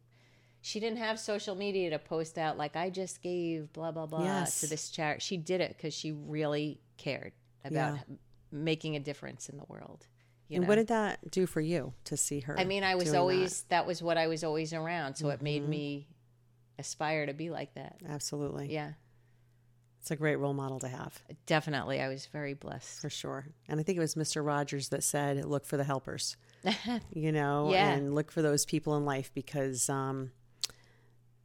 She 0.67 0.81
didn't 0.81 0.97
have 0.97 1.21
social 1.21 1.55
media 1.55 1.91
to 1.91 1.99
post 1.99 2.39
out 2.39 2.57
like 2.57 2.75
I 2.75 2.89
just 2.89 3.21
gave 3.21 3.71
blah 3.75 3.91
blah 3.93 4.07
blah 4.07 4.25
Yes. 4.25 4.61
to 4.61 4.67
this 4.67 4.89
charity. 4.89 5.21
She 5.21 5.37
did 5.37 5.61
it 5.61 5.77
because 5.77 5.93
she 5.93 6.13
really 6.13 6.81
cared 6.97 7.33
about 7.67 7.97
Yeah. 8.09 8.17
making 8.51 8.97
a 8.97 9.01
difference 9.01 9.51
in 9.51 9.59
the 9.59 9.65
world. 9.69 10.07
You 10.49 10.57
and 10.57 10.63
know? 10.63 10.69
what 10.69 10.77
did 10.77 10.87
that 10.87 11.31
do 11.31 11.45
for 11.47 11.61
you 11.61 11.93
to 12.05 12.17
see 12.17 12.41
her? 12.41 12.59
I 12.59 12.65
mean, 12.65 12.83
I 12.83 12.95
was 12.95 13.05
doing 13.05 13.13
that? 13.13 13.19
always 13.21 13.63
that. 13.65 13.87
was 13.87 14.03
what 14.03 14.17
I 14.17 14.27
was 14.27 14.43
always 14.43 14.73
around, 14.73 15.17
so 15.17 15.29
it 15.29 15.35
Mm-hmm. 15.37 15.45
made 15.45 15.69
me 15.69 16.09
aspire 16.79 17.27
to 17.27 17.35
be 17.35 17.51
like 17.51 17.75
that. 17.75 17.97
absolutely. 18.09 18.73
Yeah, 18.73 18.93
It's 20.01 20.11
a 20.11 20.17
great 20.17 20.37
role 20.37 20.55
model 20.55 20.79
to 20.81 20.89
have. 20.89 21.23
definitely. 21.45 22.01
I 22.01 22.09
was 22.09 22.25
very 22.25 22.55
blessed. 22.55 23.01
For 23.03 23.11
sure. 23.11 23.47
And 23.69 23.79
I 23.79 23.83
think 23.83 23.97
it 23.99 24.01
was 24.01 24.15
Mr. 24.15 24.43
Rogers 24.45 24.89
that 24.89 25.03
said, 25.05 25.45
look 25.45 25.67
for 25.67 25.77
the 25.77 25.85
helpers, 25.85 26.37
you 27.13 27.33
know, 27.33 27.71
Yeah. 27.71 27.91
and 27.93 28.15
look 28.15 28.31
for 28.33 28.41
those 28.41 28.65
people 28.65 28.97
in 28.97 29.05
life 29.05 29.31
because 29.35 29.89
um, 29.91 30.31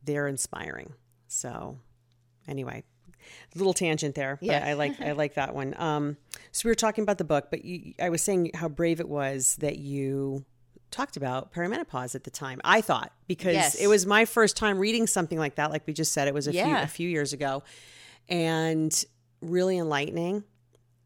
they're 0.04 0.28
inspiring. 0.28 0.94
So, 1.28 1.78
anyway, 2.48 2.84
little 3.56 3.74
tangent 3.74 4.16
there, 4.16 4.38
but 4.42 4.46
Yeah. 4.48 4.66
I 4.66 4.74
like 4.74 5.00
I 5.02 5.12
like 5.12 5.36
that 5.36 5.54
one. 5.54 5.76
Um, 5.78 6.18
so 6.52 6.62
we 6.66 6.72
were 6.72 6.76
talking 6.76 7.04
about 7.04 7.18
the 7.18 7.24
book, 7.24 7.48
but 7.52 7.64
you, 7.66 7.94
I 8.02 8.10
was 8.10 8.22
saying 8.22 8.52
how 8.56 8.68
brave 8.70 9.00
it 9.00 9.08
was 9.10 9.56
that 9.58 9.78
you 9.78 10.46
talked 10.92 11.18
about 11.18 11.54
perimenopause 11.54 12.16
at 12.16 12.24
the 12.24 12.32
time. 12.32 12.60
I 12.64 12.82
thought 12.82 13.12
because 13.28 13.54
Yes. 13.54 13.76
it 13.76 13.88
was 13.88 14.06
my 14.08 14.26
first 14.26 14.58
time 14.58 14.80
reading 14.80 15.06
something 15.06 15.38
like 15.38 15.56
that. 15.56 15.70
Like 15.70 15.86
we 15.86 15.94
just 15.94 16.12
said, 16.14 16.28
it 16.28 16.34
was 16.34 16.48
a 16.48 16.52
few 16.52 16.62
a 16.84 16.88
few 16.88 17.08
years 17.10 17.32
ago, 17.34 17.62
and 18.28 19.06
really 19.42 19.78
enlightening 19.78 20.44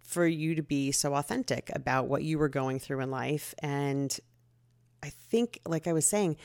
for 0.02 0.26
you 0.26 0.56
to 0.56 0.62
be 0.64 0.92
so 0.92 1.14
authentic 1.16 1.70
about 1.74 2.08
what 2.08 2.24
you 2.24 2.38
were 2.38 2.50
going 2.50 2.80
through 2.80 3.00
in 3.02 3.10
life. 3.12 3.54
And 3.60 4.18
I 5.02 5.10
think, 5.10 5.60
like 5.66 5.88
I 5.88 5.94
was 5.94 6.06
saying, 6.06 6.38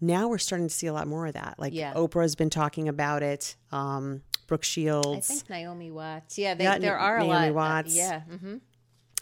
now 0.00 0.28
we're 0.28 0.38
starting 0.38 0.68
to 0.68 0.74
see 0.74 0.86
a 0.86 0.92
lot 0.92 1.06
more 1.06 1.26
of 1.26 1.34
that. 1.34 1.54
Like 1.58 1.72
Yeah. 1.72 1.94
Oprah's 1.94 2.34
been 2.36 2.50
talking 2.50 2.88
about 2.88 3.22
it. 3.22 3.56
Um, 3.72 4.22
Brooke 4.46 4.64
Shields. 4.64 5.30
I 5.30 5.34
think 5.34 5.50
Naomi 5.50 5.90
Watts. 5.90 6.38
Yeah, 6.38 6.54
they, 6.54 6.64
Yeah, 6.64 6.78
there 6.78 6.98
are 6.98 7.18
a 7.18 7.24
lot. 7.24 7.40
Naomi 7.40 7.54
lot. 7.54 7.84
Watts. 7.84 7.96
yeah. 7.96 8.20
hmm 8.20 8.56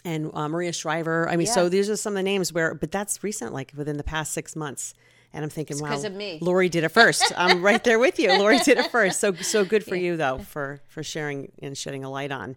and 0.05 0.31
uh, 0.33 0.49
Maria 0.49 0.73
Shriver. 0.73 1.29
I 1.29 1.37
mean, 1.37 1.47
so 1.47 1.69
these 1.69 1.89
are 1.89 1.95
some 1.95 2.13
of 2.13 2.17
the 2.17 2.23
names 2.23 2.51
where, 2.51 2.73
but 2.73 2.91
that's 2.91 3.23
recent, 3.23 3.53
like 3.53 3.71
within 3.75 3.97
the 3.97 4.03
past 4.03 4.33
six 4.33 4.55
months. 4.55 4.93
And 5.31 5.43
I'm 5.43 5.49
thinking, 5.49 5.79
wow, 5.79 5.95
of 5.95 6.13
me. 6.13 6.37
Laurie 6.41 6.69
did 6.69 6.83
it 6.83 6.89
first. 6.89 7.31
I'm 7.37 7.63
right 7.63 7.83
there 7.83 7.97
with 7.97 8.19
you. 8.19 8.37
Laurie 8.37 8.59
did 8.59 8.77
it 8.77 8.91
first. 8.91 9.19
So 9.19 9.33
so 9.33 9.65
good 9.65 9.83
for 9.83 9.95
you 9.95 10.15
though 10.15 10.39
for 10.39 10.81
for 10.87 11.01
sharing 11.01 11.51
and 11.59 11.75
shedding 11.75 12.03
a 12.03 12.09
light 12.09 12.31
on 12.31 12.55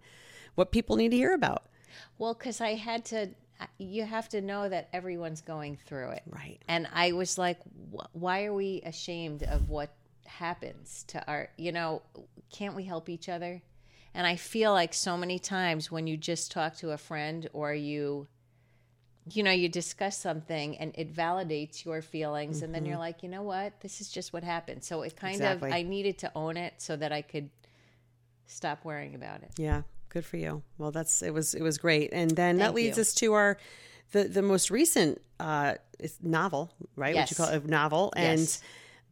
what 0.57 0.73
people 0.73 0.97
need 0.97 1.11
to 1.13 1.17
hear 1.17 1.33
about. 1.33 1.65
Well, 2.19 2.35
because 2.35 2.61
I 2.61 2.75
had 2.75 3.05
to. 3.07 3.31
You 3.79 4.05
have 4.05 4.29
to 4.31 4.41
know 4.41 4.69
that 4.69 4.89
everyone's 4.93 5.41
going 5.41 5.79
through 5.87 6.11
it, 6.11 6.23
Right. 6.27 6.61
And 6.69 6.89
I 6.93 7.13
was 7.13 7.39
like, 7.39 7.59
why 8.13 8.45
are 8.45 8.55
we 8.55 8.83
ashamed 8.85 9.43
of 9.43 9.69
what 9.69 9.91
happens 10.25 11.05
to 11.09 11.27
our? 11.27 11.49
You 11.57 11.73
know, 11.73 12.03
can't 12.51 12.75
we 12.75 12.85
help 12.85 13.09
each 13.09 13.29
other? 13.29 13.63
And 14.15 14.27
I 14.27 14.37
feel 14.37 14.73
like 14.73 14.95
so 14.95 15.17
many 15.17 15.39
times 15.39 15.91
when 15.91 16.07
you 16.07 16.17
just 16.17 16.51
talk 16.51 16.77
to 16.77 16.93
a 16.93 16.99
friend 16.99 17.49
or 17.53 17.75
you 17.75 18.29
you 19.33 19.43
know, 19.43 19.51
you 19.51 19.69
discuss 19.69 20.17
something 20.17 20.77
and 20.79 20.93
it 20.95 21.13
validates 21.13 21.85
your 21.85 22.01
feelings, 22.01 22.63
and 22.63 22.73
then 22.73 22.83
mm-hmm. 22.83 22.91
you're 22.91 22.99
like, 22.99 23.23
you 23.23 23.29
know 23.29 23.43
what, 23.43 23.81
this 23.81 24.01
is 24.01 24.09
just 24.09 24.33
what 24.33 24.45
happened. 24.45 24.85
So 24.85 25.03
it 25.03 25.17
kind 25.17 25.35
Exactly. 25.35 25.71
of, 25.71 25.75
I 25.75 25.83
needed 25.83 26.19
to 26.19 26.31
own 26.37 26.57
it 26.57 26.75
so 26.79 26.95
that 26.97 27.11
I 27.13 27.23
could 27.23 27.51
stop 28.47 28.85
worrying 28.85 29.15
about 29.15 29.43
it. 29.43 29.51
Yeah, 29.59 29.83
good 30.09 30.25
for 30.25 30.37
you. 30.37 30.63
Well, 30.79 30.91
that's 30.91 31.23
it 31.23 31.33
was 31.33 31.55
it 31.55 31.63
was 31.63 31.79
great, 31.79 32.11
and 32.13 32.31
then 32.31 32.59
that 32.59 32.75
leads 32.75 32.97
you. 32.97 33.03
us 33.03 33.15
to 33.15 33.33
our 33.35 33.59
the 34.13 34.25
the 34.25 34.43
most 34.43 34.71
recent 34.71 35.21
uh 35.41 35.75
novel, 36.23 36.73
right? 36.95 37.15
What 37.15 37.31
you 37.31 37.37
call 37.37 37.49
it, 37.49 37.65
a 37.65 37.69
novel, 37.69 38.13
and 38.17 38.41
Yes. 38.41 38.61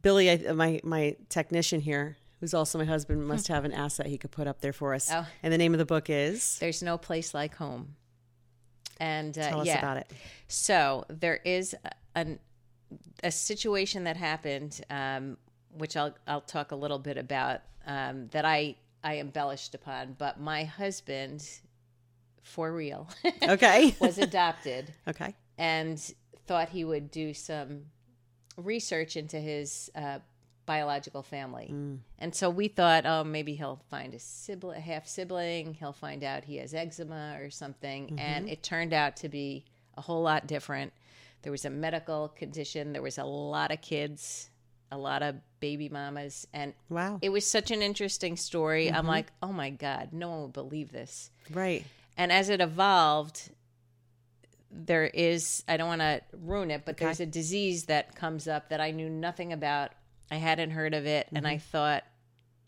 Billy, 0.01 0.29
I, 0.29 0.51
my 0.53 0.79
my 0.83 1.15
technician 1.29 1.81
here, 1.81 2.17
who's 2.39 2.53
also 2.53 2.77
my 2.77 2.85
husband, 2.85 3.27
must 3.27 3.47
have 3.47 3.65
an 3.65 3.71
asset 3.73 4.05
he 4.05 4.19
could 4.19 4.31
put 4.31 4.45
up 4.45 4.61
there 4.61 4.73
for 4.73 4.93
us. 4.93 5.09
Oh. 5.11 5.25
And 5.41 5.51
the 5.51 5.57
name 5.57 5.73
of 5.73 5.79
the 5.79 5.85
book 5.85 6.09
is. 6.09 6.59
There's 6.59 6.83
no 6.83 6.97
place 6.97 7.33
like 7.33 7.55
home. 7.55 7.95
And 8.99 9.35
uh, 9.37 9.49
Tell 9.49 9.61
us 9.61 9.67
yeah. 9.67 9.79
about 9.79 9.97
it. 9.97 10.11
So 10.47 11.05
there 11.09 11.39
is 11.43 11.73
a, 11.73 11.91
an, 12.13 12.39
a 13.23 13.31
situation 13.31 14.03
that 14.03 14.15
happened, 14.15 14.79
um, 14.91 15.37
which 15.71 15.97
I'll 15.97 16.15
I'll 16.27 16.41
talk 16.41 16.71
a 16.71 16.75
little 16.75 16.99
bit 16.99 17.17
about 17.17 17.61
um, 17.87 18.27
that 18.27 18.45
I 18.45 18.75
I 19.05 19.19
embellished 19.19 19.75
upon. 19.75 20.15
But 20.17 20.39
my 20.41 20.65
husband, 20.65 21.47
for 22.41 22.73
real, 22.73 23.07
Okay. 23.43 23.95
was 23.99 24.17
adopted 24.17 24.91
okay. 25.07 25.33
and 25.57 25.97
thought 26.47 26.69
he 26.69 26.83
would 26.83 27.11
do 27.11 27.33
some 27.33 27.83
research 28.57 29.15
into 29.15 29.37
his 29.37 29.89
uh, 29.95 30.19
biological 30.65 31.21
family. 31.21 31.73
And 32.19 32.33
so 32.33 32.49
we 32.49 32.67
thought, 32.67 33.05
oh, 33.05 33.23
maybe 33.23 33.53
he'll 33.53 33.81
find 33.91 34.13
a 34.15 34.19
sibling, 34.19 34.77
a 34.77 34.81
half 34.81 35.07
sibling. 35.07 35.75
He'll 35.75 35.93
find 35.93 36.23
out 36.23 36.43
he 36.43 36.57
has 36.57 36.73
eczema 36.73 37.37
or 37.39 37.51
something. 37.51 38.17
And 38.17 38.49
it 38.49 38.63
turned 38.63 38.91
out 38.93 39.17
to 39.17 39.29
be 39.29 39.65
a 39.95 40.01
whole 40.01 40.23
lot 40.23 40.47
different. 40.47 40.91
There 41.43 41.51
was 41.51 41.65
a 41.65 41.69
medical 41.69 42.29
condition. 42.29 42.91
There 42.93 43.03
was 43.03 43.19
a 43.19 43.23
lot 43.23 43.71
of 43.71 43.81
kids, 43.81 44.49
a 44.91 44.97
lot 44.97 45.23
of 45.23 45.35
baby 45.59 45.89
mamas, 45.89 46.47
and 46.53 46.73
Wow. 46.89 47.19
it 47.21 47.29
was 47.29 47.45
such 47.45 47.71
an 47.71 47.81
interesting 47.81 48.37
story. 48.37 48.89
I'm 48.89 48.95
mm-hmm. 48.95 49.07
like, 49.07 49.31
oh 49.41 49.51
my 49.51 49.69
god, 49.69 50.09
no 50.11 50.29
one 50.29 50.41
would 50.43 50.53
believe 50.53 50.91
this. 50.91 51.31
right. 51.51 51.85
And 52.17 52.31
as 52.31 52.47
it 52.47 52.61
evolved, 52.61 53.49
there 54.71 55.05
is, 55.05 55.63
I 55.67 55.77
don't 55.77 55.87
want 55.87 56.01
to 56.01 56.21
ruin 56.37 56.71
it, 56.71 56.83
but 56.85 56.97
there's 56.97 57.19
a 57.19 57.25
disease 57.25 57.85
that 57.85 58.15
comes 58.15 58.47
up 58.47 58.69
that 58.69 58.81
I 58.81 58.91
knew 58.91 59.09
nothing 59.09 59.53
about. 59.53 59.91
I 60.31 60.35
hadn't 60.35 60.71
heard 60.71 60.93
of 60.93 61.05
it. 61.05 61.27
And 61.33 61.47
I 61.47 61.55
mm-hmm. 61.55 61.69
thought, 61.71 62.03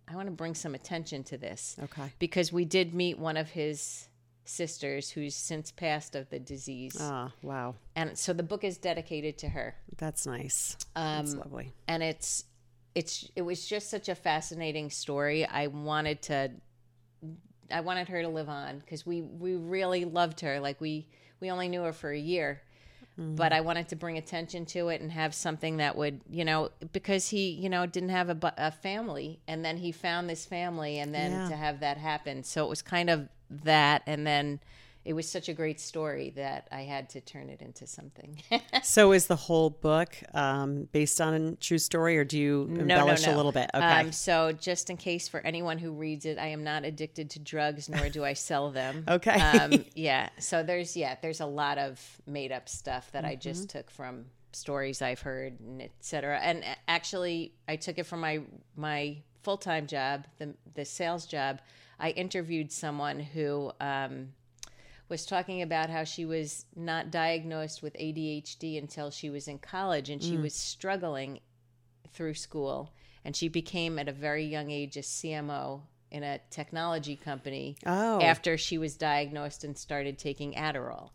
I 0.08 0.15
want 0.15 0.27
to 0.27 0.32
bring 0.32 0.56
some 0.56 0.73
attention 0.73 1.23
to 1.25 1.38
this. 1.38 1.75
Okay. 1.84 2.12
Because 2.19 2.51
we 2.51 2.65
did 2.65 2.93
meet 2.93 3.19
one 3.19 3.36
of 3.36 3.49
his 3.49 4.07
sisters 4.48 5.10
who's 5.12 5.36
since 5.36 5.72
passed 5.72 6.16
of 6.16 6.30
the 6.30 6.40
disease. 6.40 6.98
Ah, 7.00 7.32
wow. 7.42 7.76
And 7.96 8.18
so 8.18 8.34
the 8.34 8.44
book 8.44 8.64
is 8.64 8.78
dedicated 8.78 9.38
to 9.40 9.50
her. 9.50 9.76
That's 9.98 10.26
nice. 10.26 10.78
That's 10.96 11.34
Um, 11.34 11.40
lovely. 11.40 11.74
and 11.88 12.02
it's 12.04 12.46
it's 12.96 13.30
it 13.36 13.42
was 13.44 13.68
just 13.68 13.90
such 13.90 14.10
a 14.10 14.16
fascinating 14.16 14.90
story. 14.90 15.46
I 15.46 15.68
wanted 15.68 16.22
to 16.24 16.52
I 17.72 17.82
wanted 17.82 18.08
her 18.10 18.22
to 18.22 18.30
live 18.30 18.50
on 18.50 18.80
because 18.80 19.06
we 19.06 19.22
we 19.22 19.56
really 19.56 20.06
loved 20.06 20.40
her. 20.42 20.60
Like 20.60 20.80
we 20.80 21.08
we 21.40 21.52
only 21.52 21.68
knew 21.68 21.84
her 21.84 21.94
for 21.94 22.12
a 22.12 22.20
year. 22.20 22.62
But 23.20 23.52
I 23.52 23.62
wanted 23.62 23.88
to 23.90 23.96
bring 23.96 24.20
attention 24.20 24.68
to 24.68 24.90
it 24.90 25.02
and 25.02 25.12
have 25.12 25.34
something 25.34 25.78
that 25.78 25.96
would, 25.96 26.22
you 26.30 26.46
know, 26.46 26.70
because 26.94 27.28
he, 27.30 27.50
you 27.50 27.68
know, 27.68 27.88
didn't 27.88 28.10
have 28.10 28.30
a, 28.30 28.54
a 28.60 28.70
family, 28.70 29.40
and 29.48 29.66
then 29.66 29.78
he 29.78 29.92
found 29.92 30.30
this 30.30 30.46
family, 30.46 31.00
and 31.00 31.12
then 31.16 31.32
Yeah. 31.32 31.50
to 31.50 31.56
have 31.56 31.80
that 31.80 31.98
happen, 31.98 32.44
so 32.44 32.64
it 32.64 32.70
was 32.70 32.84
kind 32.84 33.10
of 33.10 33.28
that, 33.50 34.04
and 34.06 34.26
then 34.26 34.60
it 35.06 35.14
was 35.14 35.30
such 35.30 35.48
a 35.48 35.54
great 35.54 35.80
story 35.80 36.32
that 36.36 36.68
I 36.70 36.82
had 36.82 37.10
to 37.12 37.22
turn 37.22 37.50
it 37.50 37.62
into 37.62 37.88
something. 37.88 38.42
So 38.84 39.14
is 39.14 39.28
the 39.28 39.36
whole 39.38 39.70
book 39.70 40.16
um, 40.34 40.88
based 40.92 41.20
on 41.22 41.34
a 41.34 41.56
true 41.56 41.78
story, 41.78 42.18
or 42.18 42.24
do 42.26 42.38
you 42.38 42.64
embellish 42.78 43.26
a 43.26 43.36
little 43.36 43.52
bit? 43.54 43.70
Okay. 43.74 43.86
Um, 43.86 44.12
so, 44.12 44.52
just 44.52 44.90
in 44.90 44.98
case 44.98 45.28
for 45.28 45.40
anyone 45.42 45.78
who 45.78 45.92
reads 45.94 46.26
it, 46.26 46.38
I 46.38 46.48
am 46.48 46.64
not 46.64 46.84
addicted 46.86 47.30
to 47.32 47.40
drugs, 47.40 47.88
nor 47.90 48.10
do 48.10 48.24
I 48.26 48.34
sell 48.34 48.72
them. 48.72 49.06
Okay. 49.10 49.32
Um, 49.40 49.86
yeah. 49.96 50.30
So 50.40 50.62
there's 50.64 50.96
yeah, 50.98 51.16
there's 51.22 51.40
a 51.40 51.46
lot 51.46 51.78
of 51.78 52.00
made 52.28 52.52
up 52.52 52.68
stuff 52.70 53.10
that 53.14 53.24
I 53.26 53.32
Mm-hmm. 53.32 53.40
just 53.40 53.70
took 53.70 53.90
from 53.90 54.26
stories 54.52 55.02
I've 55.02 55.22
heard 55.22 55.60
and 55.60 55.82
etc. 55.82 56.40
And 56.42 56.64
actually, 56.88 57.54
I 57.68 57.78
took 57.78 57.98
it 57.98 58.06
from 58.06 58.20
my 58.20 58.42
my 58.76 59.18
full 59.44 59.58
time 59.58 59.88
job, 59.88 60.26
the 60.38 60.54
the 60.76 60.84
sales 60.86 61.26
job. 61.26 61.60
I 62.00 62.12
interviewed 62.12 62.72
someone 62.72 63.20
who. 63.20 63.72
Um, 63.80 64.30
was 65.10 65.26
talking 65.26 65.62
about 65.62 65.90
how 65.90 66.04
she 66.04 66.26
was 66.26 66.66
not 66.76 67.12
diagnosed 67.12 67.82
with 67.82 67.94
ADHD 67.94 68.78
until 68.78 69.10
she 69.10 69.30
was 69.30 69.48
in 69.48 69.58
college 69.58 70.10
and 70.10 70.22
she 70.22 70.36
was 70.36 70.54
struggling 70.54 71.40
through 72.12 72.34
school 72.34 72.92
and 73.24 73.34
she 73.34 73.48
became 73.48 73.98
at 74.00 74.10
a 74.10 74.12
very 74.12 74.44
young 74.44 74.70
age 74.70 74.98
a 74.98 75.02
CMO 75.02 75.80
in 76.12 76.24
a 76.24 76.40
technology 76.50 77.16
company 77.16 77.78
Oh. 77.86 78.20
after 78.22 78.58
she 78.58 78.78
was 78.78 78.98
diagnosed 78.98 79.64
and 79.64 79.78
started 79.78 80.18
taking 80.18 80.54
Adderall. 80.56 81.12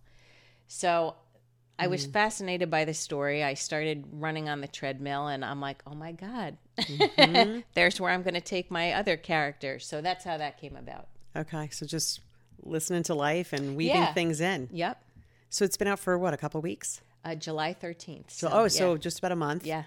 So 0.67 1.17
I 1.79 1.87
was 1.89 2.07
Mm. 2.07 2.13
fascinated 2.13 2.71
by 2.71 2.85
the 2.85 2.95
story. 2.95 3.43
I 3.43 3.55
started 3.55 4.05
running 4.13 4.49
on 4.49 4.61
the 4.61 4.69
treadmill 4.69 5.27
and 5.29 5.45
I'm 5.45 5.61
like, 5.61 5.83
oh 5.87 5.95
my 5.95 6.13
God, 6.13 6.57
Mm-hmm. 6.79 7.61
there's 7.75 8.01
where 8.01 8.11
I'm 8.13 8.23
going 8.23 8.35
to 8.35 8.41
take 8.41 8.71
my 8.71 8.93
other 8.93 9.17
character. 9.17 9.79
So 9.79 10.01
that's 10.01 10.25
how 10.25 10.37
that 10.39 10.59
came 10.61 10.77
about. 10.77 11.09
Okay. 11.37 11.69
So 11.71 11.87
just 11.87 12.21
listening 12.63 13.03
to 13.05 13.15
life 13.15 13.53
and 13.53 13.77
weaving 13.77 13.97
Yeah. 13.97 14.13
things 14.15 14.41
in. 14.41 14.69
Yep. 14.73 15.03
So 15.51 15.65
it's 15.65 15.77
been 15.77 15.89
out 15.89 15.99
for 15.99 16.17
what, 16.19 16.33
a 16.35 16.37
couple 16.37 16.61
weeks? 16.61 17.01
Uh, 17.25 17.35
July 17.35 17.75
13th. 17.75 18.31
So, 18.31 18.49
So, 18.49 18.53
oh, 18.53 18.63
yeah. 18.63 18.69
so 18.69 18.97
just 18.97 19.19
about 19.19 19.33
a 19.33 19.37
month. 19.37 19.67
yeah. 19.67 19.85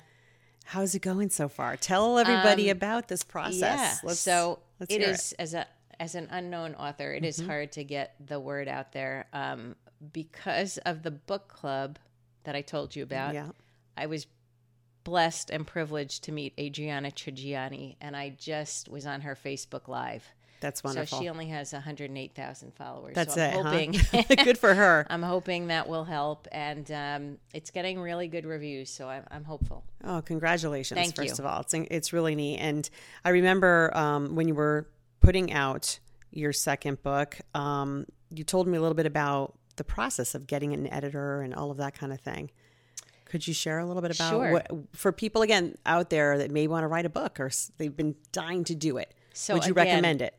How's 0.66 0.96
it 0.96 1.02
going 1.04 1.30
so 1.30 1.48
far? 1.48 1.78
Tell 1.78 2.18
everybody 2.18 2.70
about 2.70 3.08
this 3.08 3.24
process. 3.24 3.62
Yeah. 3.62 3.96
Let's, 4.04 4.20
so 4.20 4.60
let's 4.80 4.92
it 4.94 5.02
is 5.02 5.32
as 5.34 5.54
a 5.54 5.68
as 6.00 6.16
an 6.16 6.28
unknown 6.32 6.74
author, 6.76 7.14
it 7.14 7.24
is 7.24 7.40
hard 7.40 7.72
to 7.74 7.84
get 7.84 8.16
the 8.26 8.40
word 8.40 8.68
out 8.68 8.92
there 8.92 9.28
um, 9.32 9.76
because 10.14 10.78
of 10.80 11.04
the 11.04 11.12
book 11.12 11.48
club 11.48 12.00
that 12.44 12.56
I 12.56 12.62
told 12.62 12.96
you 12.96 13.04
about. 13.04 13.34
Yeah. 13.34 13.50
I 13.98 14.08
was 14.08 14.28
blessed 15.04 15.50
and 15.52 15.66
privileged 15.66 16.24
to 16.26 16.32
meet 16.32 16.54
Adriana 16.60 17.12
Trigiani, 17.12 17.96
and 18.02 18.16
I 18.16 18.30
just 18.38 18.90
was 18.90 19.06
on 19.06 19.22
her 19.22 19.36
Facebook 19.36 19.88
Live. 19.88 20.26
That's 20.62 20.84
wonderful. 20.84 21.18
So 21.18 21.24
she 21.24 21.30
only 21.30 21.48
has 21.48 21.74
108,000 21.74 22.74
followers. 22.74 23.14
That's 23.14 23.36
so 23.36 23.42
I'm 23.42 23.94
it. 23.94 23.96
huh? 23.96 24.24
Good 24.44 24.58
for 24.58 24.74
her. 24.74 25.06
I'm 25.12 25.22
hoping 25.22 25.68
that 25.68 25.88
will 25.88 26.06
help, 26.06 26.48
and 26.52 26.90
um, 26.92 27.38
it's 27.54 27.72
getting 27.72 28.00
really 28.00 28.28
good 28.28 28.46
reviews. 28.46 28.90
So 28.90 29.08
I'm, 29.08 29.24
I'm 29.30 29.44
hopeful. 29.44 29.84
Oh, 30.04 30.22
congratulations! 30.22 30.98
Thank 31.00 31.16
first 31.16 31.38
you. 31.38 31.44
of 31.44 31.52
all, 31.52 31.62
it's 31.62 31.74
it's 31.74 32.14
really 32.14 32.36
neat. 32.36 32.58
And 32.58 32.90
I 33.24 33.30
remember 33.30 33.96
um, 33.96 34.36
when 34.36 34.48
you 34.48 34.56
were 34.56 34.88
putting 35.20 35.54
out 35.54 36.00
your 36.32 36.54
second 36.54 37.04
book, 37.04 37.38
um, 37.54 38.06
you 38.30 38.44
told 38.44 38.68
me 38.68 38.78
a 38.78 38.82
little 38.82 38.96
bit 38.96 39.06
about 39.06 39.58
the 39.76 39.84
process 39.84 40.36
of 40.36 40.48
getting 40.48 40.74
an 40.74 40.92
editor 40.92 41.42
and 41.42 41.54
all 41.54 41.72
of 41.72 41.78
that 41.78 41.94
kind 41.98 42.14
of 42.14 42.20
thing. 42.20 42.52
Could 43.26 43.48
you 43.48 43.54
share 43.54 43.80
a 43.80 43.86
little 43.86 44.02
bit 44.02 44.16
about 44.16 44.30
Sure. 44.30 44.52
what 44.52 44.72
for 44.94 45.12
people 45.12 45.42
again 45.42 45.78
out 45.86 46.10
there 46.10 46.38
that 46.38 46.52
may 46.52 46.68
want 46.68 46.84
to 46.84 46.88
write 46.88 47.06
a 47.06 47.10
book 47.10 47.40
or 47.40 47.50
they've 47.78 47.96
been 47.96 48.16
dying 48.32 48.64
to 48.66 48.76
do 48.76 48.98
it? 48.98 49.14
So 49.34 49.56
Would 49.56 49.66
you 49.66 49.72
again, 49.72 49.88
recommend 49.88 50.22
it? 50.22 50.36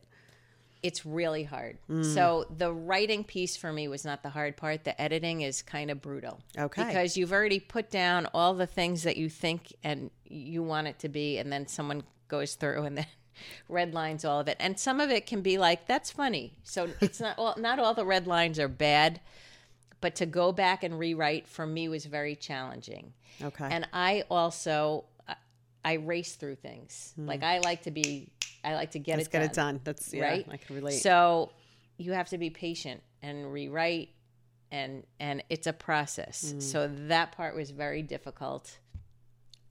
it's 0.83 1.05
really 1.05 1.43
hard. 1.43 1.79
Mm. 1.91 2.15
So 2.15 2.47
the 2.57 2.73
writing 2.73 3.25
piece 3.25 3.57
for 3.57 3.73
me 3.73 3.89
was 3.89 4.05
not 4.05 4.23
the 4.23 4.31
hard 4.31 4.57
part. 4.57 4.85
The 4.85 4.99
editing 5.01 5.41
is 5.41 5.61
kind 5.63 5.91
of 5.91 6.01
brutal. 6.01 6.41
Okay. 6.57 6.85
Because 6.85 7.17
you've 7.17 7.33
already 7.33 7.59
put 7.59 7.91
down 7.91 8.27
all 8.33 8.55
the 8.55 8.67
things 8.67 9.03
that 9.03 9.17
you 9.17 9.29
think 9.29 9.75
and 9.83 10.11
you 10.25 10.63
want 10.63 10.87
it 10.87 11.01
to 11.01 11.09
be, 11.09 11.39
and 11.39 11.53
then 11.53 11.67
someone 11.67 12.05
goes 12.29 12.55
through 12.55 12.85
and 12.85 12.99
then 12.99 13.07
red 13.69 13.95
lines 13.95 14.25
all 14.25 14.41
of 14.41 14.49
it. 14.49 14.57
And 14.61 14.79
some 14.79 15.01
of 15.01 15.11
it 15.11 15.27
can 15.27 15.43
be 15.43 15.59
like, 15.59 15.87
that's 15.87 16.11
funny. 16.11 16.55
So 16.63 16.89
it's 17.01 17.21
not 17.21 17.39
all 17.39 17.55
not 17.59 17.79
all 17.79 17.95
the 17.95 18.07
red 18.07 18.27
lines 18.27 18.59
are 18.59 18.69
bad, 18.69 19.21
but 20.01 20.15
to 20.17 20.27
go 20.27 20.53
back 20.53 20.83
and 20.85 20.99
rewrite 20.99 21.49
for 21.49 21.67
me 21.67 21.89
was 21.89 22.07
very 22.07 22.37
challenging. 22.37 23.13
Okay. 23.43 23.69
And 23.71 23.89
I 23.93 24.25
also 24.31 25.05
I- 25.85 25.95
race 25.95 26.35
through 26.35 26.57
things. 26.57 27.15
Like 27.17 27.43
I 27.43 27.61
like 27.61 27.83
to 27.83 27.91
be 27.91 28.31
I 28.65 28.75
like 28.75 28.91
to 28.93 28.99
get. 28.99 29.17
Let's 29.17 29.29
it 29.29 29.33
get 29.33 29.39
done 29.41 29.51
it 29.51 29.55
done. 29.55 29.81
That's 29.85 30.13
yeah, 30.13 30.25
right? 30.25 30.47
I 30.51 30.57
can 30.57 30.75
relate. 30.75 31.01
So 31.01 31.53
you 31.99 32.13
have 32.13 32.29
to 32.31 32.39
be 32.39 32.51
patient 32.51 33.03
and 33.23 33.53
rewrite 33.53 34.11
and 34.71 35.05
and 35.21 35.43
it's 35.49 35.67
a 35.67 35.73
process. 35.73 36.53
Mm. 36.55 36.63
So 36.63 36.89
that 37.09 37.33
part 37.33 37.55
was 37.55 37.71
very 37.71 38.03
difficult. 38.03 38.79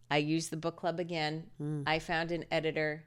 I 0.10 0.18
used 0.18 0.52
the 0.52 0.58
book 0.58 0.78
club 0.78 1.00
again. 1.00 1.48
Mm. 1.62 1.84
I 1.86 2.00
found 2.00 2.32
an 2.32 2.46
editor 2.52 3.04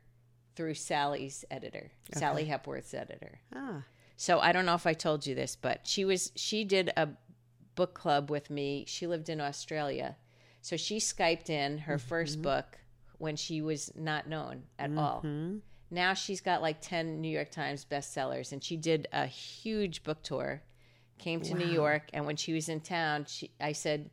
through 0.58 0.74
Sally's 0.74 1.44
editor, 1.52 1.92
Sally 2.12 2.44
Hepworth's 2.46 2.92
editor. 2.92 3.38
ah, 3.54 3.84
So 4.16 4.40
I 4.40 4.50
don't 4.50 4.66
know 4.66 4.74
if 4.74 4.88
I 4.88 4.92
told 4.92 5.24
you 5.24 5.36
this, 5.36 5.54
but 5.54 5.86
she 5.86 6.04
was 6.04 6.32
she 6.34 6.64
did 6.64 6.90
a 6.96 7.10
book 7.76 7.94
club 7.94 8.28
with 8.28 8.50
me. 8.50 8.84
She 8.88 9.06
lived 9.06 9.28
in 9.28 9.40
Australia. 9.40 10.16
So 10.60 10.76
she 10.76 10.96
Skyped 10.98 11.48
in 11.48 11.78
her 11.78 11.96
first 11.96 12.42
book 12.42 12.78
when 13.18 13.36
she 13.36 13.62
was 13.62 13.92
not 13.94 14.28
known 14.28 14.64
at 14.80 14.90
all. 14.98 15.20
Now 15.90 16.12
she's 16.14 16.40
got 16.40 16.60
like 16.60 16.80
10 16.80 17.20
New 17.20 17.30
York 17.30 17.50
Times 17.52 17.86
bestsellers 17.88 18.50
and 18.52 18.62
she 18.62 18.76
did 18.76 19.06
a 19.12 19.26
huge 19.26 20.02
book 20.02 20.22
tour. 20.24 20.62
Came 21.18 21.40
to 21.42 21.54
New 21.54 21.66
York 21.72 22.10
and 22.12 22.26
when 22.26 22.36
she 22.36 22.52
was 22.52 22.68
in 22.68 22.80
town, 22.80 23.26
she 23.28 23.52
I 23.60 23.72
said, 23.72 24.10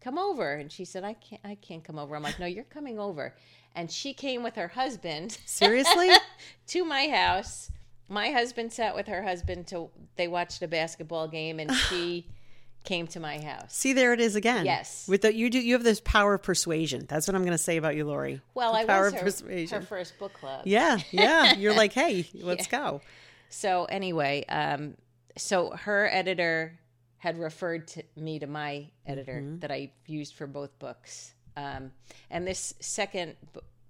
"Come 0.00 0.18
over." 0.18 0.54
And 0.54 0.72
she 0.72 0.84
said, 0.86 1.04
"I 1.04 1.12
can't 1.12 1.42
I 1.44 1.56
can't 1.56 1.84
come 1.84 1.98
over." 1.98 2.16
I'm 2.16 2.22
like, 2.22 2.38
"No, 2.40 2.46
you're 2.46 2.64
coming 2.78 2.98
over." 2.98 3.34
And 3.74 3.90
she 3.90 4.14
came 4.14 4.42
with 4.42 4.54
her 4.54 4.68
husband 4.68 5.38
seriously? 5.46 6.10
to 6.68 6.84
my 6.84 7.08
house. 7.08 7.70
My 8.08 8.30
husband 8.30 8.72
sat 8.72 8.94
with 8.94 9.06
her 9.08 9.22
husband 9.22 9.66
to 9.68 9.90
they 10.16 10.28
watched 10.28 10.62
a 10.62 10.68
basketball 10.68 11.26
game 11.26 11.58
and 11.58 11.72
she 11.72 12.26
came 12.84 13.06
to 13.08 13.18
my 13.18 13.42
house. 13.42 13.74
See, 13.74 13.92
there 13.94 14.12
it 14.12 14.20
is 14.20 14.36
again. 14.36 14.64
Yes. 14.66 15.08
With 15.08 15.22
the 15.22 15.34
you 15.34 15.48
do 15.50 15.58
you 15.58 15.72
have 15.72 15.82
this 15.82 16.00
power 16.04 16.34
of 16.34 16.42
persuasion. 16.42 17.06
That's 17.08 17.26
what 17.26 17.34
I'm 17.34 17.42
going 17.42 17.52
to 17.56 17.58
say 17.58 17.76
about 17.78 17.96
you, 17.96 18.04
Laurie. 18.04 18.40
Well, 18.54 18.72
The 18.72 18.80
I 18.80 18.84
power 18.84 19.04
was 19.04 19.12
of 19.14 19.18
her, 19.20 19.24
persuasion. 19.24 19.80
her 19.80 19.86
first 19.86 20.18
book 20.18 20.34
club. 20.34 20.62
Yeah, 20.66 20.98
yeah. 21.10 21.54
You're 21.56 21.74
like, 21.74 21.92
hey, 21.92 22.28
let's 22.34 22.66
go. 22.66 23.00
So 23.48 23.86
anyway, 23.86 24.44
um, 24.48 24.96
so 25.36 25.70
her 25.70 26.08
editor 26.12 26.78
had 27.18 27.38
referred 27.38 27.88
to 27.88 28.02
me 28.16 28.38
to 28.38 28.46
my 28.46 28.86
editor 29.06 29.42
that 29.60 29.70
I 29.72 29.90
used 30.06 30.34
for 30.34 30.46
both 30.46 30.78
books. 30.78 31.32
Um, 31.56 31.92
and 32.30 32.46
this 32.46 32.74
second, 32.80 33.36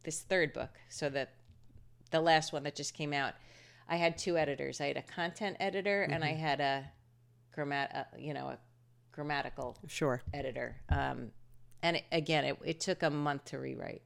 this 0.02 0.20
third 0.20 0.52
book, 0.52 0.70
so 0.88 1.08
the 1.08 1.28
the 2.10 2.20
last 2.20 2.52
one 2.52 2.62
that 2.64 2.76
just 2.76 2.94
came 2.94 3.12
out, 3.12 3.34
I 3.88 3.96
had 3.96 4.16
two 4.18 4.36
editors. 4.38 4.80
I 4.80 4.86
had 4.86 4.96
a 4.96 5.02
content 5.02 5.56
editor 5.60 6.02
and 6.02 6.22
I 6.22 6.32
had 6.32 6.60
a 6.60 6.84
grammat, 7.56 7.94
uh, 7.96 8.04
you 8.18 8.32
know, 8.34 8.48
a 8.48 8.58
grammatical 9.12 9.76
Sure. 9.88 10.22
editor. 10.32 10.76
Um, 10.90 11.32
and 11.82 11.96
it, 11.96 12.04
again, 12.12 12.44
it, 12.44 12.58
it 12.64 12.80
took 12.80 13.02
a 13.02 13.10
month 13.10 13.46
to 13.46 13.58
rewrite. 13.58 14.02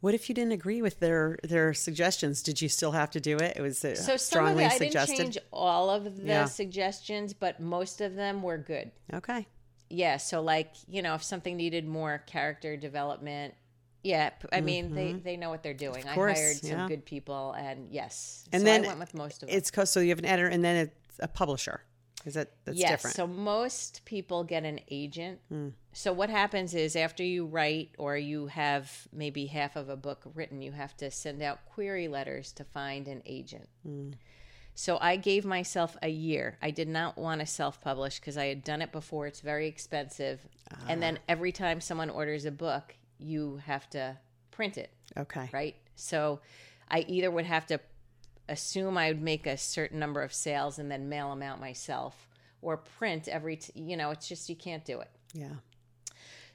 What 0.00 0.14
if 0.14 0.28
you 0.28 0.34
didn't 0.34 0.52
agree 0.52 0.82
with 0.82 1.00
their 1.00 1.38
their 1.42 1.72
suggestions? 1.72 2.42
Did 2.42 2.60
you 2.60 2.68
still 2.68 2.92
have 2.92 3.10
to 3.12 3.20
do 3.20 3.38
it? 3.38 3.56
It 3.56 3.62
was 3.62 3.84
uh, 3.84 3.94
So 3.94 4.16
strongly 4.16 4.64
it, 4.64 4.72
I 4.72 4.78
suggested. 4.78 5.16
didn't 5.16 5.32
change 5.34 5.38
all 5.52 5.88
of 5.90 6.16
the 6.16 6.22
Yeah. 6.24 6.44
suggestions, 6.46 7.32
but 7.32 7.60
most 7.60 8.00
of 8.00 8.14
them 8.14 8.42
were 8.42 8.58
good. 8.58 8.90
Okay. 9.12 9.46
Yeah, 9.94 10.16
so 10.16 10.42
like, 10.42 10.72
you 10.88 11.02
know, 11.02 11.14
if 11.14 11.22
something 11.22 11.56
needed 11.56 11.86
more 11.86 12.22
character 12.26 12.76
development, 12.76 13.54
yeah, 14.02 14.30
I 14.52 14.60
mean, 14.60 14.94
they 14.94 15.14
they 15.14 15.36
know 15.38 15.48
what 15.48 15.62
they're 15.62 15.72
doing. 15.72 16.02
Mm-hmm. 16.02 16.14
course, 16.14 16.38
I 16.38 16.42
hired 16.42 16.56
some 16.58 16.78
yeah. 16.78 16.88
good 16.88 17.06
people 17.06 17.52
and 17.52 17.88
yes. 17.90 18.44
And 18.52 18.60
so 18.60 18.64
then 18.66 18.84
I 18.84 18.88
went 18.88 18.98
with 19.00 19.14
most 19.14 19.42
of 19.42 19.48
them. 19.48 19.56
It's 19.56 19.90
so 19.90 20.00
you 20.00 20.10
have 20.10 20.18
an 20.18 20.26
editor 20.26 20.48
and 20.48 20.62
then 20.62 20.76
it's 20.76 21.18
a 21.20 21.28
publisher. 21.28 21.80
Is 22.26 22.34
that 22.34 22.52
that's 22.64 22.78
yes, 22.78 22.90
different? 22.90 23.16
so 23.16 23.26
most 23.26 24.04
people 24.04 24.44
get 24.44 24.64
an 24.64 24.80
agent. 24.90 25.40
Hmm. 25.48 25.68
So 25.92 26.12
what 26.12 26.30
happens 26.30 26.74
is 26.74 26.96
after 26.96 27.22
you 27.22 27.46
write 27.46 27.94
or 27.98 28.16
you 28.16 28.46
have 28.46 29.08
maybe 29.12 29.46
half 29.46 29.76
of 29.76 29.88
a 29.88 29.96
book 29.96 30.24
written, 30.34 30.62
you 30.62 30.72
have 30.72 30.96
to 30.98 31.10
send 31.10 31.42
out 31.42 31.64
query 31.66 32.08
letters 32.08 32.52
to 32.52 32.64
find 32.64 33.08
an 33.08 33.22
agent. 33.26 33.68
Hmm. 33.84 34.10
So 34.74 34.98
I 35.00 35.16
gave 35.16 35.44
myself 35.44 35.96
a 36.02 36.08
year. 36.08 36.58
I 36.60 36.70
did 36.72 36.88
not 36.88 37.16
want 37.16 37.40
to 37.40 37.46
self-publish 37.46 38.18
because 38.18 38.36
I 38.36 38.46
had 38.46 38.64
done 38.64 38.82
it 38.82 38.90
before. 38.90 39.26
It's 39.26 39.40
very 39.40 39.68
expensive. 39.68 40.40
And 40.88 40.98
Ah. 40.98 41.00
then 41.00 41.18
every 41.28 41.52
time 41.52 41.80
someone 41.80 42.10
orders 42.10 42.44
a 42.44 42.50
book, 42.50 42.96
you 43.18 43.58
have 43.66 43.88
to 43.90 44.18
print 44.50 44.76
it, 44.76 44.90
okay. 45.16 45.48
right? 45.52 45.76
So 45.94 46.40
I 46.88 47.00
either 47.08 47.30
would 47.30 47.44
have 47.46 47.66
to 47.68 47.78
assume 48.48 48.98
I 48.98 49.08
would 49.08 49.22
make 49.22 49.46
a 49.46 49.56
certain 49.56 49.98
number 50.00 50.22
of 50.22 50.32
sales 50.34 50.78
and 50.78 50.90
then 50.90 51.08
mail 51.08 51.30
them 51.30 51.42
out 51.42 51.60
myself 51.60 52.28
or 52.60 52.76
print 52.76 53.28
every, 53.28 53.56
t- 53.56 53.72
you 53.80 53.96
know, 53.96 54.10
it's 54.10 54.26
just 54.28 54.48
you 54.48 54.56
can't 54.56 54.84
do 54.84 55.00
it. 55.00 55.10
Yeah. 55.32 55.54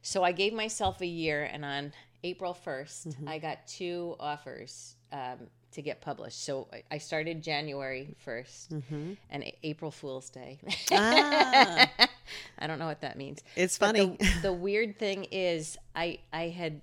So 0.02 0.24
I 0.24 0.32
gave 0.34 0.54
myself 0.54 1.02
a 1.02 1.06
year, 1.06 1.44
and 1.44 1.64
on 1.66 1.94
April 2.24 2.58
1st, 2.66 3.08
Mm-hmm. 3.08 3.28
I 3.28 3.38
got 3.40 3.68
two 3.68 4.16
offers 4.20 4.96
um, 5.12 5.48
to 5.72 5.82
get 5.82 6.02
published. 6.02 6.44
So 6.44 6.68
I- 6.92 6.98
started 6.98 7.42
January 7.44 8.16
1st 8.26 9.18
and 9.30 9.44
April 9.64 9.92
Fool's 9.92 10.30
Day. 10.30 10.60
Mm-hmm. 10.66 10.96
Ah, 10.98 11.90
I 12.60 12.68
don't 12.68 12.80
know 12.80 12.88
what 12.88 13.02
that 13.02 13.18
means. 13.18 13.44
it's 13.56 13.78
funny. 13.78 14.18
The, 14.20 14.30
the 14.44 14.54
weird 14.54 14.98
thing 15.00 15.26
is, 15.32 15.78
I 15.96 16.20
I 16.34 16.50
had, 16.50 16.82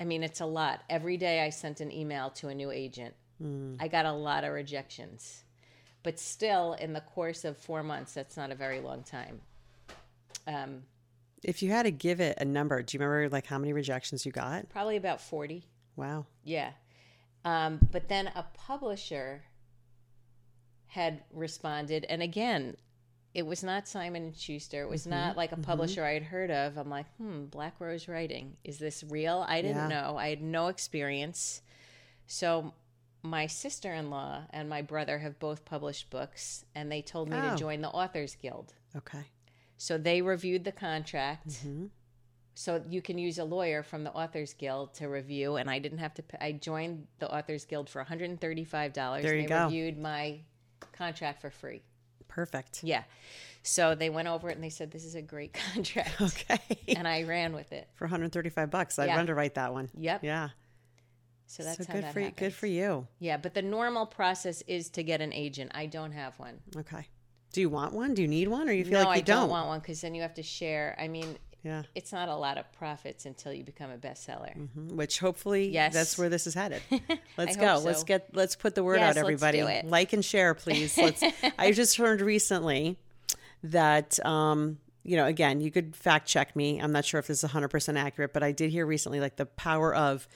I 0.00 0.04
mean, 0.04 0.22
it's 0.22 0.40
a 0.40 0.46
lot. 0.46 0.82
Every 0.90 1.16
day 1.16 1.40
I 1.44 1.50
sent 1.50 1.80
an 1.80 1.90
email 1.92 2.30
to 2.30 2.48
a 2.48 2.54
new 2.54 2.70
agent. 2.70 3.14
Hmm. 3.40 3.74
I 3.80 3.88
got 3.88 4.04
a 4.06 4.12
lot 4.12 4.44
of 4.44 4.52
rejections, 4.52 5.42
but 6.02 6.18
still, 6.18 6.74
in 6.74 6.92
the 6.92 7.00
course 7.00 7.44
of 7.44 7.56
four 7.56 7.82
months, 7.82 8.12
that's 8.14 8.36
not 8.36 8.50
a 8.50 8.54
very 8.54 8.80
long 8.80 9.02
time. 9.02 9.40
Um, 10.46 10.82
if 11.42 11.62
you 11.62 11.70
had 11.70 11.84
to 11.84 11.90
give 11.90 12.20
it 12.20 12.38
a 12.40 12.44
number, 12.44 12.82
do 12.82 12.96
you 12.96 13.02
remember 13.04 13.28
like 13.30 13.46
how 13.46 13.58
many 13.58 13.72
rejections 13.72 14.24
you 14.26 14.32
got? 14.32 14.68
probably 14.68 14.96
about 14.96 15.20
forty. 15.20 15.64
Wow. 15.96 16.26
Yeah. 16.44 16.70
Um, 17.44 17.80
but 17.90 18.08
then 18.08 18.28
a 18.28 18.44
publisher 18.54 19.42
had 20.86 21.22
responded, 21.32 22.04
and 22.08 22.22
again, 22.22 22.76
it 23.34 23.46
was 23.46 23.64
not 23.64 23.88
Simon 23.88 24.24
and 24.24 24.36
Schuster. 24.36 24.82
It 24.82 24.88
was 24.90 25.02
Mm-hmm. 25.02 25.10
not 25.10 25.36
like 25.36 25.52
a 25.52 25.56
publisher 25.56 26.04
I 26.04 26.12
had 26.12 26.22
heard 26.22 26.50
of. 26.50 26.76
I'm 26.76 26.90
like, 26.90 27.06
hmm, 27.16 27.46
Black 27.46 27.80
Rose 27.80 28.06
Writing. 28.08 28.56
Is 28.62 28.78
this 28.78 29.02
real? 29.08 29.44
I 29.48 29.62
didn't 29.62 29.88
Yeah. 29.90 30.00
know. 30.02 30.16
I 30.18 30.28
had 30.28 30.42
no 30.42 30.66
experience. 30.68 31.62
So 32.26 32.74
my 33.22 33.46
sister-in-law 33.46 34.44
and 34.50 34.68
my 34.68 34.82
brother 34.82 35.18
have 35.20 35.38
both 35.38 35.64
published 35.64 36.10
books, 36.10 36.64
and 36.74 36.92
they 36.92 37.00
told 37.02 37.30
me 37.30 37.36
Oh. 37.38 37.50
to 37.50 37.56
join 37.56 37.80
the 37.80 37.88
Authors 37.88 38.34
Guild. 38.36 38.74
Okay. 38.94 39.24
So 39.78 39.96
they 39.96 40.20
reviewed 40.20 40.64
the 40.64 40.72
contract. 40.72 41.48
Mm-hmm. 41.48 41.86
So 42.54 42.82
you 42.88 43.00
can 43.00 43.16
use 43.18 43.38
a 43.38 43.44
lawyer 43.44 43.82
from 43.82 44.04
the 44.04 44.12
Authors 44.12 44.52
Guild 44.52 44.92
to 44.94 45.06
review, 45.08 45.56
and 45.56 45.70
I 45.70 45.78
didn't 45.78 45.98
have 45.98 46.12
to. 46.14 46.22
Pay, 46.22 46.38
I 46.40 46.52
joined 46.52 47.06
the 47.18 47.32
Authors 47.34 47.64
Guild 47.64 47.88
for 47.88 48.00
135 48.00 48.92
dollars. 48.92 49.22
There 49.22 49.34
you 49.34 49.42
they 49.42 49.48
go. 49.48 49.64
reviewed 49.64 49.98
my 49.98 50.40
contract 50.92 51.40
for 51.40 51.50
free. 51.50 51.82
Perfect. 52.28 52.82
Yeah. 52.84 53.04
So 53.62 53.94
they 53.94 54.10
went 54.10 54.28
over 54.28 54.48
it 54.50 54.54
and 54.54 54.62
they 54.64 54.68
said, 54.70 54.90
"This 54.90 55.04
is 55.04 55.14
a 55.14 55.22
great 55.22 55.52
contract," 55.74 56.20
Okay. 56.20 56.58
and 56.88 57.08
I 57.08 57.22
ran 57.22 57.54
with 57.54 57.72
it. 57.72 57.88
For 57.94 58.04
135 58.04 58.70
bucks, 58.70 58.98
I'd 58.98 59.06
Yeah. 59.06 59.30
write 59.32 59.54
that 59.54 59.72
one. 59.72 59.88
Yep. 59.96 60.22
Yeah. 60.24 60.50
So 61.46 61.62
that's 61.62 61.78
so 61.78 61.84
how 61.86 61.94
good 61.94 62.04
that 62.04 62.12
for 62.12 62.20
you. 62.20 62.30
Good 62.30 62.54
for 62.54 62.66
you. 62.66 63.06
Yeah, 63.18 63.36
but 63.36 63.54
the 63.54 63.62
normal 63.62 64.06
process 64.06 64.62
is 64.66 64.88
to 64.90 65.02
get 65.02 65.20
an 65.20 65.32
agent. 65.32 65.72
I 65.74 65.86
don't 65.86 66.12
have 66.12 66.38
one. 66.38 66.60
Okay. 66.76 67.06
Do 67.52 67.60
you 67.60 67.68
want 67.68 67.92
one? 67.92 68.14
Do 68.14 68.22
you 68.22 68.28
need 68.28 68.48
one, 68.48 68.68
or 68.68 68.72
you 68.72 68.84
feel 68.84 69.00
no, 69.00 69.04
like 69.04 69.16
you 69.16 69.20
I 69.20 69.20
don't, 69.20 69.40
don't? 69.42 69.50
want 69.50 69.68
one 69.68 69.80
because 69.80 70.00
then 70.00 70.14
you 70.14 70.22
have 70.22 70.34
to 70.34 70.42
share. 70.42 70.96
I 70.98 71.08
mean, 71.08 71.36
Yeah. 71.64 71.82
it's 71.94 72.12
not 72.12 72.28
a 72.28 72.34
lot 72.34 72.58
of 72.58 72.70
profits 72.72 73.24
until 73.24 73.52
you 73.52 73.62
become 73.64 73.90
a 73.90 73.96
bestseller. 73.96 74.56
Mhm. 74.56 74.92
Which 74.92 75.18
hopefully, 75.20 75.68
Yes. 75.70 75.94
that's 75.94 76.18
where 76.18 76.28
this 76.28 76.46
is 76.46 76.54
headed. 76.54 76.82
Let's 77.38 77.56
go. 77.56 77.74
hope 77.74 77.84
Let's 77.84 78.04
get. 78.04 78.34
Let's 78.34 78.56
put 78.56 78.74
the 78.74 78.82
word 78.82 78.96
Yes, 78.96 79.10
out, 79.10 79.24
let's 79.24 79.42
everybody. 79.42 79.58
do 79.60 79.66
it. 79.68 79.84
Like 79.86 80.12
and 80.12 80.24
share, 80.24 80.54
please. 80.54 80.96
Let's. 80.98 81.22
I 81.58 81.72
just 81.72 81.96
heard 81.96 82.20
recently 82.20 82.98
that. 83.64 84.24
um 84.26 84.78
you 85.04 85.16
know, 85.16 85.26
again, 85.26 85.60
you 85.60 85.72
could 85.72 85.96
fact 85.96 86.28
check 86.28 86.54
me. 86.54 86.78
I'm 86.80 86.92
not 86.92 87.04
sure 87.04 87.18
if 87.18 87.26
this 87.26 87.42
is 87.42 87.50
100% 87.50 87.98
accurate, 87.98 88.32
but 88.32 88.44
I 88.44 88.52
did 88.52 88.70
hear 88.70 88.86
recently 88.86 89.18
like 89.18 89.34
the 89.34 89.46
power 89.46 89.92
of 89.92 90.28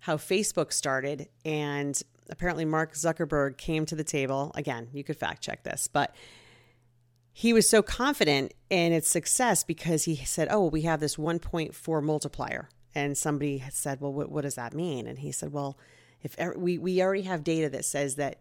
how 0.00 0.18
Facebook 0.18 0.74
started. 0.74 1.30
And 1.42 1.98
apparently, 2.28 2.66
Mark 2.66 2.92
Zuckerberg 2.92 3.56
came 3.56 3.86
to 3.86 3.96
the 3.96 4.04
table. 4.04 4.52
Again, 4.54 4.88
you 4.92 5.04
could 5.04 5.16
fact 5.16 5.40
check 5.42 5.62
this, 5.62 5.88
but 5.90 6.14
he 7.32 7.52
was 7.52 7.68
so 7.68 7.82
confident 7.82 8.52
in 8.68 8.92
its 8.92 9.08
success 9.08 9.62
because 9.64 10.04
he 10.04 10.16
said, 10.16 10.48
"Oh, 10.50 10.66
we 10.66 10.82
have 10.82 11.00
this 11.00 11.16
1.4 11.16 12.02
multiplier." 12.02 12.68
And 12.94 13.16
somebody 13.16 13.62
said, 13.70 14.00
"Well, 14.00 14.12
what, 14.12 14.30
what 14.30 14.42
does 14.42 14.56
that 14.56 14.74
mean?" 14.74 15.06
And 15.06 15.18
he 15.18 15.32
said, 15.32 15.52
"Well, 15.52 15.78
if 16.22 16.36
we 16.56 16.78
we 16.78 17.02
already 17.02 17.22
have 17.22 17.44
data 17.44 17.68
that 17.70 17.84
says 17.84 18.16
that 18.16 18.40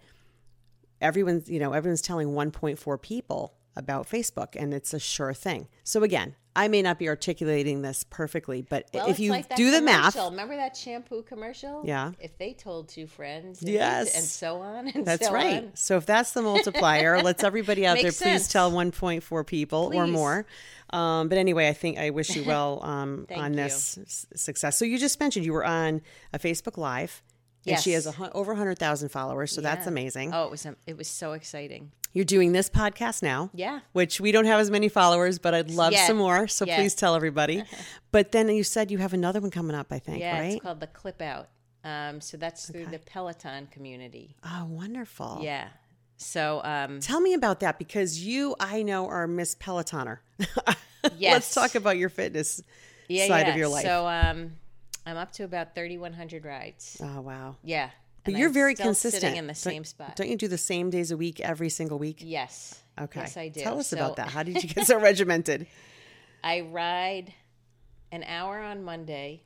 everyone's 1.01 1.49
you 1.49 1.59
know 1.59 1.73
everyone's 1.73 2.01
telling 2.01 2.29
1.4 2.29 3.01
people 3.01 3.53
about 3.79 4.07
Facebook, 4.07 4.55
and 4.55 4.73
it's 4.73 4.93
a 4.93 4.99
sure 4.99 5.33
thing." 5.33 5.67
So 5.83 6.03
again, 6.03 6.35
I 6.55 6.67
may 6.67 6.81
not 6.81 6.99
be 6.99 7.07
articulating 7.07 7.81
this 7.83 8.03
perfectly, 8.09 8.61
but 8.61 8.89
Well, 8.93 9.07
if 9.09 9.19
you 9.19 9.31
like 9.31 9.55
do 9.55 9.71
the 9.71 9.81
math, 9.81 10.15
remember 10.17 10.55
that 10.57 10.75
shampoo 10.75 11.21
commercial? 11.23 11.83
Yeah. 11.85 12.11
If 12.19 12.37
they 12.37 12.53
told 12.53 12.89
two 12.89 13.07
friends, 13.07 13.61
and 13.61 13.69
Yes. 13.71 14.13
and 14.15 14.23
so 14.25 14.57
on, 14.61 14.87
and 14.89 15.05
That's 15.05 15.27
so 15.27 15.33
right. 15.33 15.63
on. 15.63 15.71
So 15.75 15.97
if 15.97 16.05
that's 16.05 16.33
the 16.33 16.41
multiplier, 16.41 17.21
let's 17.23 17.43
everybody 17.43 17.85
out 17.87 17.95
there 17.95 18.05
Makes 18.05 18.17
please 18.17 18.41
sense. 18.41 18.47
tell 18.49 18.71
1.4 18.71 19.43
people 19.45 19.91
or 19.93 20.05
more. 20.07 20.45
Um, 20.91 21.29
but 21.29 21.37
anyway, 21.37 21.69
I 21.69 21.73
think 21.73 21.97
I 21.99 22.09
wish 22.09 22.35
you 22.35 22.43
well 22.47 22.83
um, 22.83 23.27
on 23.33 23.51
you. 23.53 23.57
this 23.57 24.25
success. 24.35 24.75
So 24.77 24.85
you 24.85 24.97
just 24.97 25.19
mentioned 25.19 25.45
you 25.45 25.53
were 25.53 25.65
on 25.65 26.01
a 26.33 26.39
Facebook 26.39 26.77
Live. 26.77 27.21
And 27.67 27.79
she 27.79 27.91
has 27.91 28.05
Yes. 28.05 28.17
a, 28.19 28.31
over 28.33 28.53
100,000 28.53 29.09
followers, 29.09 29.51
so 29.51 29.61
that's 29.61 29.85
amazing. 29.85 30.33
Oh, 30.33 30.45
it 30.45 30.51
was 30.51 30.65
it 30.87 30.97
was 30.97 31.07
so 31.07 31.33
exciting. 31.33 31.91
You're 32.13 32.25
doing 32.25 32.53
this 32.53 32.69
podcast 32.69 33.21
now. 33.21 33.51
Yeah. 33.53 33.81
Which 33.91 34.19
we 34.19 34.31
don't 34.31 34.45
have 34.45 34.59
as 34.59 34.71
many 34.71 34.89
followers, 34.89 35.37
but 35.37 35.53
I'd 35.53 35.69
love 35.69 35.91
Yet. 35.91 36.07
some 36.07 36.17
more. 36.17 36.47
So 36.47 36.65
Yet. 36.65 36.77
please 36.79 36.95
tell 36.95 37.13
everybody. 37.15 37.63
but 38.11 38.31
then 38.31 38.49
you 38.49 38.63
said 38.63 38.89
you 38.89 38.97
have 38.97 39.13
another 39.13 39.39
one 39.41 39.51
coming 39.51 39.75
up, 39.75 39.87
I 39.91 39.99
think, 39.99 40.19
Yeah, 40.19 40.39
right? 40.39 40.53
it's 40.53 40.63
called 40.63 40.79
the 40.79 40.87
Clip 40.87 41.21
Out. 41.21 41.49
Um, 41.83 42.19
so 42.19 42.35
that's 42.37 42.69
through 42.69 42.87
the 42.87 42.99
Peloton 42.99 43.67
community. 43.67 44.35
oh, 44.43 44.65
wonderful. 44.65 45.39
Yeah. 45.41 45.67
So 46.17 46.61
um, 46.63 46.99
Tell 46.99 47.21
me 47.21 47.33
about 47.33 47.59
that 47.61 47.77
because 47.77 48.19
you, 48.25 48.55
I 48.59 48.81
know, 48.83 49.07
are 49.07 49.27
Miss 49.27 49.55
Pelotoner. 49.55 50.19
Yes. 51.17 51.33
Let's 51.33 51.53
talk 51.53 51.75
about 51.75 51.97
your 51.97 52.09
fitness 52.09 52.61
yeah, 53.07 53.27
side 53.27 53.47
yeah. 53.47 53.51
of 53.53 53.57
your 53.57 53.69
life. 53.69 53.85
So 53.85 54.05
um, 54.05 54.51
I'm 55.09 55.17
up 55.17 55.31
to 55.33 55.43
about 55.43 55.75
3,100 55.75 56.45
rides. 56.45 56.97
oh, 57.03 57.21
wow. 57.21 57.55
Yeah. 57.63 57.89
But 58.23 58.33
And 58.33 58.39
you're 58.39 58.49
I'm 58.49 58.53
very 58.53 58.75
consistent. 58.75 59.21
Sitting 59.21 59.37
in 59.37 59.47
the 59.47 59.53
Don't- 59.53 59.55
same 59.55 59.83
spot. 59.85 60.15
Don't 60.15 60.29
you 60.29 60.35
do 60.37 60.47
the 60.47 60.57
same 60.57 60.89
days 60.89 61.11
a 61.11 61.17
week 61.17 61.39
every 61.39 61.69
single 61.69 61.97
week? 61.99 62.21
yes. 62.23 62.81
Okay. 62.99 63.21
Yes, 63.21 63.37
I 63.37 63.47
do. 63.47 63.61
Tell 63.61 63.79
us 63.79 63.87
So 63.87 63.97
about 63.97 64.17
that. 64.17 64.27
How 64.29 64.43
did 64.43 64.61
you 64.61 64.67
get 64.73 64.85
so 64.85 64.99
regimented? 64.99 65.67
I 66.43 66.59
ride 66.61 67.33
an 68.11 68.23
hour 68.23 68.59
on 68.61 68.83
Monday. 68.83 69.43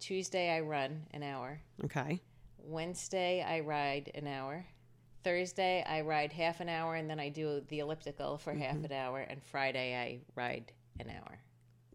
Tuesday, 0.00 0.50
I 0.50 0.60
run 0.60 1.06
an 1.12 1.22
hour. 1.22 1.60
Okay. 1.84 2.20
Wednesday, 2.58 3.40
I 3.46 3.60
ride 3.60 4.10
an 4.16 4.26
hour. 4.26 4.64
Thursday, 5.22 5.84
I 5.88 6.00
ride 6.00 6.32
half 6.32 6.58
an 6.60 6.68
hour, 6.68 6.96
and 6.96 7.08
then 7.08 7.20
I 7.20 7.28
do 7.28 7.62
the 7.68 7.78
elliptical 7.78 8.38
for 8.38 8.52
half 8.52 8.74
Mm-hmm. 8.74 8.86
an 8.86 8.92
hour. 8.92 9.20
And 9.20 9.40
Friday, 9.44 9.94
I 9.96 10.18
ride 10.34 10.72
an 10.98 11.08
hour. 11.10 11.38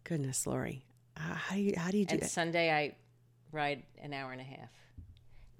Goodness, 0.04 0.46
Laurie. 0.46 0.86
How, 1.18 1.54
do 1.54 1.60
you, 1.60 1.72
how 1.76 1.90
do 1.90 1.98
you 1.98 2.04
do 2.06 2.14
And 2.14 2.22
it? 2.22 2.28
Sunday, 2.30 2.70
I 2.72 2.94
ride 3.52 3.82
an 4.02 4.12
hour 4.12 4.32
and 4.32 4.40
a 4.40 4.44
half. 4.44 4.70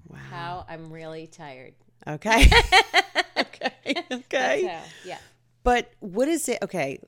Wow. 0.08 0.18
How 0.30 0.66
I'm 0.68 0.90
really 0.92 1.26
tired. 1.26 1.74
Okay. 2.06 2.46
okay. 3.38 3.94
Okay. 4.10 4.64
How, 4.66 4.82
yeah. 5.04 5.18
But 5.64 5.90
what 6.00 6.28
is 6.28 6.48
it? 6.48 6.58
Okay. 6.62 7.00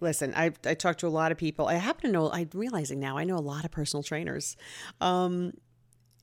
Listen, 0.00 0.32
I 0.34 0.52
I 0.64 0.74
talked 0.74 1.00
to 1.00 1.06
a 1.06 1.10
lot 1.10 1.32
of 1.32 1.38
people. 1.38 1.68
I 1.68 1.74
happen 1.74 2.06
to 2.06 2.12
know. 2.12 2.30
I'm 2.32 2.48
realizing 2.54 2.98
now. 2.98 3.18
I 3.18 3.24
know 3.24 3.36
a 3.36 3.40
lot 3.40 3.64
of 3.64 3.70
personal 3.70 4.02
trainers, 4.02 4.56
um, 5.02 5.52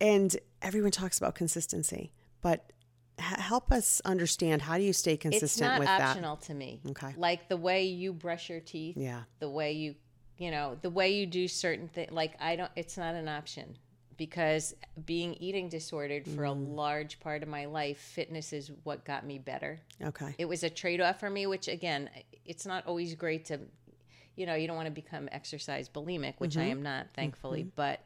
and 0.02 0.36
everyone 0.62 0.92
talks 0.92 1.20
about 1.20 1.36
consistency. 1.36 2.12
But 2.42 2.74
h- 3.20 3.40
help 3.40 3.72
us 3.72 4.02
understand 4.06 4.64
how 4.64 4.78
do 4.78 4.84
you 4.84 4.92
stay 4.92 5.14
It's 5.14 5.22
consistent 5.22 5.70
not 5.70 5.80
with 5.80 5.88
optional 5.88 6.38
to 6.38 6.54
me. 6.56 6.82
Okay. 6.90 7.14
Like 7.16 7.48
the 7.48 7.58
way 7.58 7.84
you 7.86 8.12
brush 8.12 8.50
your 8.50 8.60
teeth. 8.60 8.98
Yeah. 8.98 9.22
the 9.40 9.50
way 9.50 9.74
you, 9.74 9.96
you 10.40 10.50
know, 10.50 10.76
the 10.82 10.90
way 10.90 11.10
you 11.14 11.26
do 11.28 11.48
certain 11.48 11.88
things. 11.88 12.12
Like 12.12 12.34
I 12.40 12.56
don't, 12.56 12.72
it's 12.76 12.98
not 12.98 13.14
an 13.14 13.28
option 13.28 13.78
because 14.18 14.74
being 15.06 15.36
eating 15.36 15.70
disordered 15.70 16.26
for 16.26 16.42
Mm. 16.44 16.50
a 16.50 16.52
large 16.76 17.20
part 17.20 17.44
of 17.44 17.50
my 17.50 17.66
life, 17.66 17.98
fitness 18.00 18.52
is 18.54 18.72
what 18.84 19.06
got 19.06 19.26
me 19.26 19.38
better. 19.38 19.80
Okay. 20.02 20.34
It 20.38 20.46
was 20.46 20.64
a 20.64 20.70
trade 20.70 21.00
off 21.02 21.20
for 21.20 21.30
me, 21.30 21.46
which 21.46 21.68
again, 21.68 22.10
it's 22.46 22.66
not 22.66 22.88
always 22.88 23.14
great 23.16 23.46
to, 23.46 23.60
you 24.36 24.46
know, 24.46 24.56
you 24.56 24.66
don't 24.68 24.76
want 24.76 24.88
to 24.88 24.92
become 24.92 25.30
exercise 25.32 25.88
bulimic, 25.90 26.34
which 26.40 26.58
I 26.58 26.62
Mm-hmm. 26.64 26.72
am 26.72 26.84
not, 26.84 27.08
thankfully, 27.14 27.64
but 27.76 28.00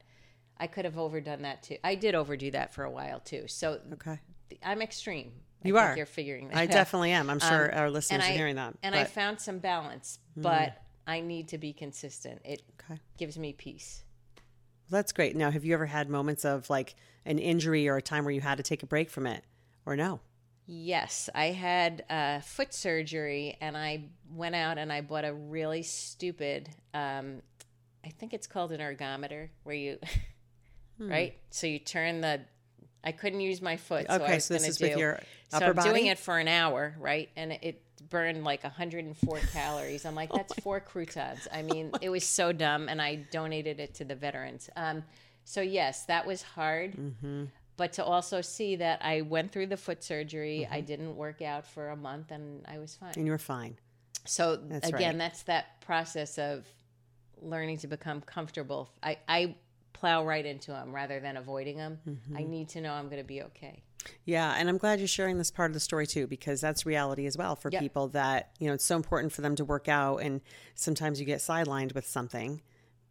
I 0.57 0.67
could 0.67 0.85
have 0.85 0.97
overdone 0.99 1.43
that 1.43 1.63
too. 1.63 1.77
I 1.83 1.95
did 1.95 2.13
overdo 2.15 2.51
that 2.51 2.73
for 2.73 2.83
a 2.83 2.91
while 2.91 3.19
too. 3.19 3.47
So 3.47 3.79
Okay. 3.93 4.19
I'm 4.63 4.81
extreme. 4.83 5.31
You 5.63 5.77
I 5.77 5.83
are. 5.91 5.97
You're 5.97 6.05
figuring 6.05 6.49
that 6.49 6.57
I 6.57 6.63
out. 6.63 6.69
definitely 6.71 7.11
am. 7.11 7.29
I'm 7.29 7.39
sure 7.49 7.73
our 7.73 7.87
Um, 7.87 7.93
listeners 7.93 8.23
and 8.23 8.31
are 8.33 8.37
hearing 8.37 8.55
that. 8.57 8.75
And 8.83 8.93
I 8.93 9.03
but- 9.03 9.07
Mm. 9.07 9.13
found 9.13 9.41
some 9.41 9.57
balance, 9.59 10.19
but 10.37 10.77
I 11.05 11.19
need 11.19 11.47
to 11.49 11.57
be 11.57 11.73
consistent. 11.73 12.41
It 12.45 12.61
okay. 12.89 12.99
gives 13.17 13.37
me 13.37 13.53
peace. 13.53 14.03
That's 14.89 15.11
great. 15.11 15.35
Now, 15.35 15.51
have 15.51 15.65
you 15.65 15.73
ever 15.73 15.85
had 15.85 16.09
moments 16.09 16.45
of 16.45 16.69
like 16.69 16.95
an 17.25 17.39
injury 17.39 17.87
or 17.87 17.97
a 17.97 18.01
time 18.01 18.25
where 18.25 18.33
you 18.33 18.41
had 18.41 18.57
to 18.57 18.63
take 18.63 18.83
a 18.83 18.85
break 18.85 19.09
from 19.09 19.25
it, 19.27 19.43
or 19.85 19.95
no? 19.95 20.19
Yes, 20.65 21.29
I 21.35 21.47
had 21.47 22.05
uh, 22.09 22.39
foot 22.39 22.73
surgery, 22.73 23.57
and 23.59 23.75
I 23.75 24.05
went 24.33 24.55
out 24.55 24.77
and 24.77 24.93
I 24.93 25.01
bought 25.01 25.25
a 25.25 25.33
really 25.33 25.83
stupid. 25.83 26.69
Um, 26.93 27.41
I 28.05 28.09
think 28.09 28.33
it's 28.33 28.47
called 28.47 28.71
an 28.71 28.79
ergometer, 28.79 29.49
where 29.63 29.75
you, 29.75 29.99
Hmm. 30.99 31.09
right? 31.09 31.37
So 31.49 31.67
you 31.67 31.79
turn 31.79 32.21
the. 32.21 32.41
I 33.03 33.11
couldn't 33.11 33.41
use 33.41 33.61
my 33.61 33.75
foot, 33.75 34.05
so 34.07 34.13
I 34.13 34.19
okay, 34.23 34.35
was 34.35 34.45
so 34.45 34.53
this 34.53 34.63
gonna 34.63 34.69
is 34.69 34.77
do, 34.77 34.87
with 34.87 34.97
your 34.97 35.19
So 35.49 35.65
I'm 35.65 35.75
body. 35.75 35.89
doing 35.89 36.05
it 36.05 36.19
for 36.19 36.37
an 36.37 36.47
hour, 36.47 36.95
right? 36.99 37.29
And 37.35 37.51
it 37.51 37.82
burned 38.13 38.43
like 38.45 38.63
104 38.63 39.39
calories. 39.51 40.05
I'm 40.05 40.15
like, 40.15 40.29
Oh 40.33 40.37
that's 40.37 40.53
four 40.61 40.79
croutons. 40.79 41.47
I 41.51 41.61
mean, 41.71 41.91
it 42.01 42.09
was 42.09 42.23
so 42.23 42.53
dumb, 42.53 42.87
and 42.87 43.01
I 43.01 43.15
donated 43.31 43.79
it 43.79 43.93
to 43.95 44.05
the 44.05 44.15
veterans. 44.15 44.69
Um, 44.77 45.03
so 45.43 45.59
yes, 45.61 46.05
that 46.05 46.25
was 46.25 46.41
hard. 46.41 46.93
Mm-hmm. 46.95 47.45
But 47.75 47.93
to 47.93 48.03
also 48.05 48.39
see 48.41 48.75
that 48.77 48.99
I 49.03 49.21
went 49.21 49.51
through 49.51 49.67
the 49.67 49.77
foot 49.77 50.03
surgery, 50.03 50.65
I 50.69 50.77
Mm-hmm. 50.77 50.85
didn't 50.85 51.15
work 51.17 51.41
out 51.41 51.65
for 51.67 51.89
a 51.89 51.95
month, 51.95 52.31
and 52.31 52.63
I 52.67 52.77
was 52.77 52.95
fine. 52.95 53.13
and 53.17 53.25
you're 53.27 53.37
fine. 53.39 53.75
So 54.25 54.55
That's 54.55 54.87
again, 54.87 55.01
right. 55.13 55.17
that's 55.17 55.43
that 55.43 55.81
process 55.81 56.37
of 56.37 56.65
learning 57.41 57.79
to 57.79 57.87
become 57.87 58.21
comfortable. 58.21 58.89
I, 59.01 59.17
I 59.27 59.55
plow 59.91 60.23
right 60.23 60.45
into 60.45 60.71
them 60.71 60.93
rather 60.93 61.19
than 61.19 61.35
avoiding 61.35 61.75
them. 61.77 61.99
Mm-hmm. 62.07 62.37
I 62.37 62.43
need 62.43 62.69
to 62.69 62.79
know 62.81 62.93
I'm 62.93 63.09
going 63.09 63.21
to 63.21 63.27
be 63.27 63.41
okay. 63.49 63.81
Yeah, 64.25 64.53
and 64.57 64.69
I'm 64.69 64.77
glad 64.77 64.99
you're 64.99 65.07
sharing 65.07 65.37
this 65.37 65.51
part 65.51 65.69
of 65.69 65.73
the 65.73 65.79
story 65.79 66.07
too, 66.07 66.27
because 66.27 66.61
that's 66.61 66.85
reality 66.85 67.25
as 67.25 67.37
well 67.37 67.55
for 67.55 67.69
Yep. 67.71 67.81
people 67.81 68.07
that 68.09 68.51
you 68.59 68.67
know 68.67 68.73
it's 68.73 68.85
so 68.85 68.95
important 68.95 69.31
for 69.33 69.41
them 69.41 69.55
to 69.55 69.65
work 69.65 69.87
out, 69.87 70.17
and 70.17 70.41
sometimes 70.75 71.19
you 71.19 71.25
get 71.25 71.39
sidelined 71.39 71.93
with 71.95 72.05
something, 72.07 72.61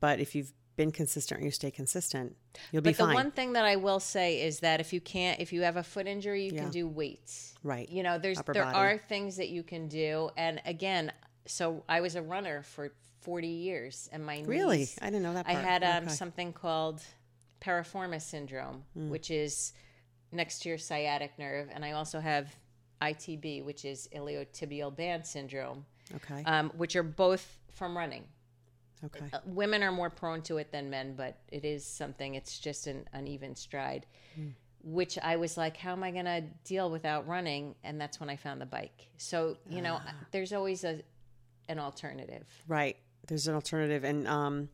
but 0.00 0.20
if 0.20 0.34
you've 0.34 0.52
been 0.76 0.90
consistent 0.90 1.40
or 1.40 1.44
you 1.44 1.50
stay 1.50 1.70
consistent, 1.70 2.34
you'll 2.72 2.80
be 2.82 2.92
fine. 2.94 3.08
But 3.08 3.10
the 3.10 3.14
one 3.14 3.30
thing 3.30 3.52
that 3.52 3.64
I 3.66 3.76
will 3.76 4.00
say 4.00 4.40
is 4.42 4.60
that 4.60 4.80
if 4.80 4.92
you 4.94 5.00
can't, 5.02 5.38
if 5.38 5.52
you 5.52 5.60
have 5.62 5.76
a 5.76 5.82
foot 5.82 6.06
injury, 6.06 6.46
you 6.46 6.52
Yeah. 6.52 6.62
can 6.62 6.70
do 6.70 6.88
weights. 6.88 7.54
Right. 7.62 7.88
You 7.90 8.02
know, 8.02 8.18
there's 8.18 8.38
Upper 8.38 8.54
there 8.54 8.64
body. 8.64 8.78
are 8.78 8.98
things 8.98 9.36
that 9.36 9.50
you 9.50 9.62
can 9.62 9.86
do, 9.88 10.30
and 10.36 10.62
again, 10.64 11.12
so 11.46 11.84
I 11.88 12.00
was 12.00 12.14
a 12.16 12.22
runner 12.22 12.62
for 12.62 12.92
40 13.20 13.48
years, 13.48 14.08
and 14.12 14.24
my 14.24 14.40
Really? 14.46 14.78
knees- 14.78 14.98
I 15.02 15.06
didn't 15.06 15.22
know 15.24 15.34
that 15.34 15.46
I 15.46 15.52
had 15.52 15.84
um, 15.84 16.04
Okay. 16.04 16.14
something 16.14 16.52
called 16.54 17.02
piriformis 17.60 18.22
syndrome, 18.22 18.84
Mm. 18.96 19.08
which 19.10 19.30
is 19.30 19.72
next 20.32 20.60
to 20.60 20.68
your 20.68 20.78
sciatic 20.78 21.38
nerve, 21.38 21.68
and 21.72 21.84
I 21.84 21.92
also 21.92 22.20
have 22.20 22.54
ITB, 23.00 23.64
which 23.64 23.84
is 23.84 24.08
iliotibial 24.14 24.94
band 24.96 25.26
syndrome, 25.26 25.84
Okay. 26.16 26.42
um, 26.44 26.70
which 26.76 26.96
are 26.96 27.02
both 27.02 27.58
from 27.70 27.96
running. 27.96 28.24
okay. 29.04 29.24
Uh, 29.32 29.38
women 29.46 29.82
are 29.82 29.92
more 29.92 30.10
prone 30.10 30.42
to 30.42 30.58
it 30.58 30.70
than 30.72 30.88
men, 30.88 31.14
but 31.16 31.38
it 31.48 31.64
is 31.64 31.84
something. 31.84 32.34
It's 32.34 32.58
just 32.58 32.86
an 32.86 33.08
uneven 33.12 33.56
stride, 33.56 34.06
which 34.84 35.18
I 35.18 35.36
was 35.36 35.56
like, 35.56 35.76
how 35.76 35.92
am 35.92 36.02
I 36.04 36.10
going 36.12 36.24
to 36.26 36.42
deal 36.64 36.90
without 36.90 37.26
running? 37.26 37.74
And 37.82 38.00
that's 38.00 38.20
when 38.20 38.30
I 38.30 38.36
found 38.36 38.60
the 38.60 38.66
bike. 38.66 39.08
So 39.16 39.56
you 39.68 39.82
know, 39.82 40.00
there's 40.30 40.52
always 40.52 40.84
a 40.84 41.00
an 41.68 41.78
alternative. 41.78 42.46
Right. 42.68 42.96
There's 43.28 43.46
an 43.48 43.54
alternative. 43.54 44.02
And, 44.04 44.26
um, 44.26 44.68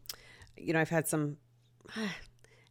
you 0.56 0.72
know, 0.72 0.80
I've 0.80 0.88
had 0.88 1.06
some, 1.06 1.36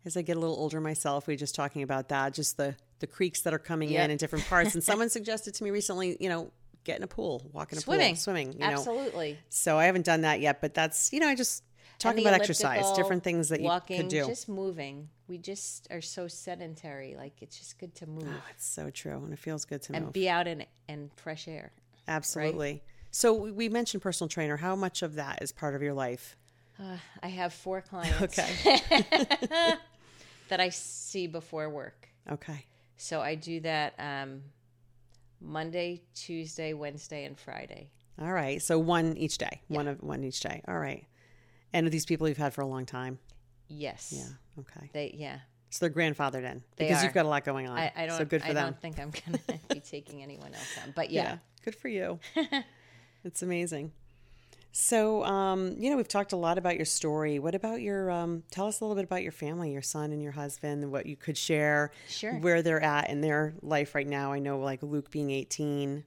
as 0.08 0.18
I 0.18 0.24
get 0.24 0.38
a 0.38 0.40
little 0.40 0.56
older 0.56 0.82
myself, 0.82 1.28
we 1.28 1.34
were 1.34 1.38
just 1.38 1.54
talking 1.56 1.84
about 1.84 2.10
that, 2.10 2.34
just 2.34 2.58
the, 2.58 2.76
the 3.00 3.08
creeks 3.08 3.42
that 3.42 3.54
are 3.54 3.60
coming 3.60 3.90
Yep. 3.90 4.06
in 4.06 4.12
in 4.12 4.18
different 4.18 4.46
parts. 4.46 4.74
And 4.74 4.84
someone 4.84 5.10
suggested 5.18 5.54
to 5.56 5.64
me 5.64 5.70
recently, 5.70 6.18
you 6.20 6.30
know, 6.30 6.52
get 6.84 6.98
in 6.98 7.04
a 7.04 7.08
pool, 7.08 7.48
walk 7.54 7.72
in 7.72 7.78
a 7.78 7.82
Swimming, 7.82 8.16
pool, 8.16 8.22
swimming, 8.22 8.54
you 8.54 8.60
know. 8.60 8.66
absolutely. 8.68 9.38
So 9.50 9.78
I 9.78 9.86
haven't 9.86 10.06
done 10.06 10.22
that 10.22 10.40
yet, 10.40 10.62
but 10.62 10.74
that's, 10.74 11.12
you 11.14 11.20
know, 11.20 11.28
I 11.28 11.36
just 11.36 11.62
And 11.94 12.00
talking 12.00 12.22
about 12.22 12.34
exercise, 12.34 12.92
different 12.96 13.24
things 13.24 13.50
that 13.50 13.60
you 13.60 13.66
walking, 13.66 13.98
could 14.02 14.08
do. 14.10 14.26
just 14.26 14.48
moving. 14.50 15.10
We 15.28 15.38
just 15.38 15.88
are 15.92 16.00
so 16.02 16.28
sedentary. 16.30 17.16
Like 17.18 17.42
it's 17.42 17.58
just 17.60 17.78
good 17.78 17.94
to 17.96 18.08
move 18.08 18.24
Oh, 18.28 18.44
it's 18.52 18.66
so 18.66 18.90
true. 18.90 19.18
And 19.18 19.34
it 19.34 19.40
feels 19.40 19.66
good 19.66 19.82
to 19.84 19.94
and 19.96 20.06
move. 20.06 20.14
be 20.14 20.30
out 20.30 20.48
in 20.48 20.66
in 20.88 21.12
fresh 21.18 21.48
air. 21.50 21.72
Absolutely. 22.08 22.82
So 23.12 23.34
we- 23.34 23.52
we 23.52 23.68
mentioned 23.70 24.02
personal 24.02 24.30
trainer. 24.30 24.56
How 24.58 24.76
much 24.76 25.02
of 25.02 25.16
that 25.16 25.42
is 25.42 25.52
part 25.52 25.76
of 25.76 25.82
your 25.82 25.94
life? 25.94 26.38
Uh, 26.80 26.98
I 27.24 27.28
have 27.30 27.52
four 27.54 27.82
clients 27.82 28.22
Okay. 28.40 28.80
that 30.50 30.60
I 30.60 30.70
see 30.70 31.28
before 31.28 31.70
work. 31.70 32.08
Okay. 32.30 32.66
So 32.98 33.22
I 33.22 33.36
do 33.36 33.60
that 33.62 33.94
um, 34.00 34.42
Monday, 35.40 36.02
Tuesday, 36.16 36.74
Wednesday, 36.74 37.26
and 37.26 37.38
Friday. 37.38 37.92
All 38.20 38.32
right. 38.32 38.62
So 38.62 38.80
one 38.80 39.16
each 39.18 39.38
day. 39.38 39.62
One 39.68 39.88
of 39.88 40.02
one 40.02 40.24
each 40.24 40.40
day. 40.40 40.62
All 40.68 40.80
right. 40.80 41.06
And 41.74 41.86
are 41.86 41.90
these 41.90 42.06
people 42.06 42.28
you've 42.28 42.38
had 42.38 42.54
for 42.54 42.62
a 42.62 42.68
long 42.68 42.86
time? 42.86 43.20
Yes. 43.68 44.14
Yeah. 44.16 44.62
Okay. 44.62 44.90
They 44.94 45.16
yeah. 45.18 45.40
So 45.70 45.86
they're 45.86 45.94
grandfathered 45.94 46.50
in 46.50 46.64
They 46.78 46.86
because 46.88 47.02
are. 47.02 47.06
you've 47.06 47.14
got 47.14 47.26
a 47.26 47.30
lot 47.30 47.44
going 47.44 47.68
on. 47.68 47.78
I, 47.78 47.92
I 47.96 48.06
don't 48.06 48.18
So 48.18 48.26
good 48.26 48.42
for 48.42 48.50
I 48.50 48.54
them. 48.54 48.64
don't 48.66 48.82
think 48.82 49.00
I'm 49.00 49.12
gonna 49.12 49.60
be 49.70 49.80
taking 49.92 50.24
anyone 50.24 50.54
else 50.54 50.78
on. 50.84 50.94
But 50.96 51.12
yeah. 51.12 51.38
Good 51.64 51.76
for 51.76 51.90
you. 51.90 52.20
it's 53.24 53.42
amazing. 53.42 53.92
So, 54.80 55.24
um, 55.24 55.74
you 55.80 55.90
know, 55.90 55.98
we've 55.98 56.08
talked 56.08 56.34
a 56.34 56.38
lot 56.38 56.60
about 56.60 56.76
your 56.76 56.86
story. 56.86 57.40
What 57.40 57.56
about 57.56 57.82
your? 57.82 58.12
Um, 58.12 58.44
tell 58.52 58.68
us 58.68 58.80
a 58.80 58.84
little 58.84 58.96
bit 58.96 59.06
about 59.06 59.24
your 59.24 59.32
family, 59.32 59.72
your 59.72 59.82
son 59.82 60.12
and 60.12 60.22
your 60.22 60.34
husband, 60.34 60.92
what 60.92 61.08
you 61.08 61.16
could 61.16 61.36
share. 61.36 61.90
Sure. 62.08 62.36
Where 62.36 62.62
they're 62.62 62.84
at 62.84 63.10
in 63.10 63.22
their 63.22 63.56
life 63.64 63.96
right 63.96 64.06
now. 64.06 64.34
I 64.34 64.38
know, 64.38 64.60
like 64.60 64.84
Luke 64.84 65.10
being 65.10 65.32
eighteen, 65.32 66.04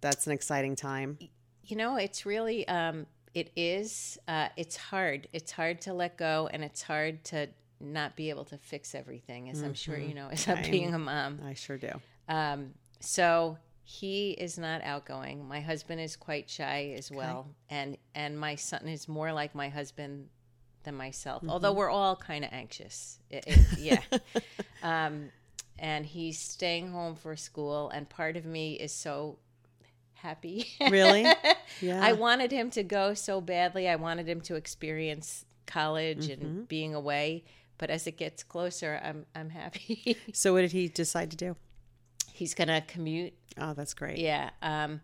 that's 0.00 0.28
an 0.28 0.32
exciting 0.32 0.76
time. 0.76 1.18
You 1.64 1.76
know, 1.76 1.96
it's 1.96 2.24
really 2.24 2.66
um 2.68 3.06
it 3.34 3.50
is 3.56 4.18
uh 4.28 4.50
it's 4.56 4.76
hard. 4.76 5.26
It's 5.32 5.50
hard 5.50 5.80
to 5.80 5.92
let 5.92 6.16
go 6.16 6.48
and 6.52 6.62
it's 6.62 6.80
hard 6.80 7.24
to 7.24 7.48
not 7.80 8.14
be 8.14 8.30
able 8.30 8.44
to 8.44 8.56
fix 8.56 8.94
everything, 8.94 9.50
as 9.50 9.62
I'm 9.62 9.74
sure 9.74 9.98
you 9.98 10.14
know, 10.14 10.28
as 10.30 10.46
I- 10.46 10.62
being 10.70 10.94
a 10.94 10.98
mom. 10.98 11.40
I 11.44 11.54
sure 11.54 11.76
do. 11.76 11.90
Um, 12.28 12.74
so 13.00 13.58
he 13.84 14.30
is 14.32 14.58
not 14.58 14.82
outgoing. 14.82 15.46
My 15.48 15.60
husband 15.60 16.00
is 16.00 16.16
quite 16.16 16.48
shy 16.48 16.94
as 16.96 17.10
well, 17.10 17.48
and 17.70 17.96
and 18.14 18.38
my 18.38 18.54
son 18.54 18.86
is 18.88 19.08
more 19.08 19.32
like 19.32 19.54
my 19.54 19.68
husband 19.68 20.28
than 20.84 20.94
myself. 20.96 21.42
Although 21.48 21.72
we're 21.72 21.90
all 21.90 22.16
kind 22.16 22.44
of 22.44 22.50
anxious. 22.52 23.18
It- 23.30 23.44
it- 23.46 23.78
yeah. 23.78 24.02
um, 24.82 25.30
and 25.78 26.04
he's 26.06 26.38
staying 26.38 26.90
home 26.92 27.14
for 27.16 27.34
school, 27.36 27.88
and 27.90 28.08
part 28.08 28.36
of 28.36 28.44
me 28.44 28.74
is 28.74 28.92
so 28.92 29.38
happy. 30.14 30.66
Really? 30.90 31.26
Yeah. 31.80 32.00
I 32.04 32.12
wanted 32.12 32.52
him 32.52 32.70
to 32.72 32.84
go 32.84 33.14
so 33.14 33.40
badly. 33.40 33.88
I 33.88 33.96
wanted 33.96 34.28
him 34.28 34.40
to 34.42 34.54
experience 34.56 35.44
college 35.66 36.28
and 36.28 36.68
being 36.68 36.94
away. 36.94 37.44
But 37.78 37.90
as 37.90 38.06
it 38.06 38.16
gets 38.18 38.44
closer, 38.44 39.00
I'm 39.02 39.26
I'm 39.34 39.50
happy. 39.50 40.16
so, 40.32 40.52
what 40.52 40.60
did 40.60 40.70
he 40.72 40.86
decide 40.88 41.30
to 41.32 41.36
do? 41.36 41.56
He's 42.32 42.54
gonna 42.54 42.80
commute 42.86 43.34
Oh, 43.58 43.74
that's 43.74 43.94
great. 43.94 44.18
yeah. 44.18 44.50
Um, 44.62 45.00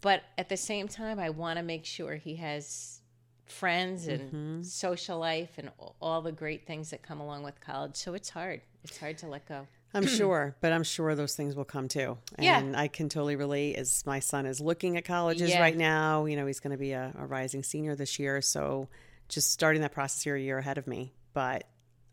but 0.00 0.22
at 0.38 0.48
the 0.48 0.56
same 0.56 0.88
time, 0.88 1.18
I 1.18 1.30
want 1.30 1.58
to 1.58 1.62
make 1.62 1.84
sure 1.84 2.14
he 2.16 2.36
has 2.36 3.00
friends 3.46 4.06
and 4.08 4.64
social 4.64 5.18
life 5.18 5.50
and 5.58 5.70
all 6.00 6.22
the 6.22 6.32
great 6.32 6.66
things 6.66 6.90
that 6.90 7.02
come 7.02 7.20
along 7.20 7.42
with 7.42 7.60
college. 7.60 7.96
So 7.96 8.14
it's 8.14 8.30
hard. 8.30 8.62
It's 8.84 8.98
hard 8.98 9.18
to 9.18 9.26
let 9.28 9.46
go. 9.46 9.66
I'm 9.94 10.06
sure, 10.18 10.56
but 10.60 10.72
I'm 10.72 10.84
sure 10.84 11.14
those 11.14 11.36
things 11.36 11.54
will 11.54 11.64
come 11.64 11.86
too. 11.88 12.18
Yeah. 12.38 12.58
And 12.58 12.76
I 12.76 12.88
can 12.88 13.08
totally 13.08 13.36
relate 13.36 13.76
as 13.76 14.04
my 14.06 14.20
son 14.20 14.46
is 14.46 14.60
looking 14.60 14.96
at 14.96 15.04
colleges 15.04 15.50
Yeah. 15.50 15.60
right 15.60 15.76
now. 15.76 16.24
You 16.24 16.36
know, 16.36 16.46
he's 16.46 16.60
going 16.60 16.70
to 16.70 16.78
be 16.78 16.92
a, 16.92 17.12
a 17.18 17.26
rising 17.26 17.62
senior 17.62 17.94
this 17.94 18.18
year. 18.18 18.40
So 18.40 18.88
just 19.28 19.50
starting 19.50 19.82
that 19.82 19.92
process 19.92 20.22
here 20.22 20.34
a 20.36 20.40
year 20.40 20.58
ahead 20.58 20.78
of 20.78 20.86
me. 20.86 21.12
But 21.34 21.64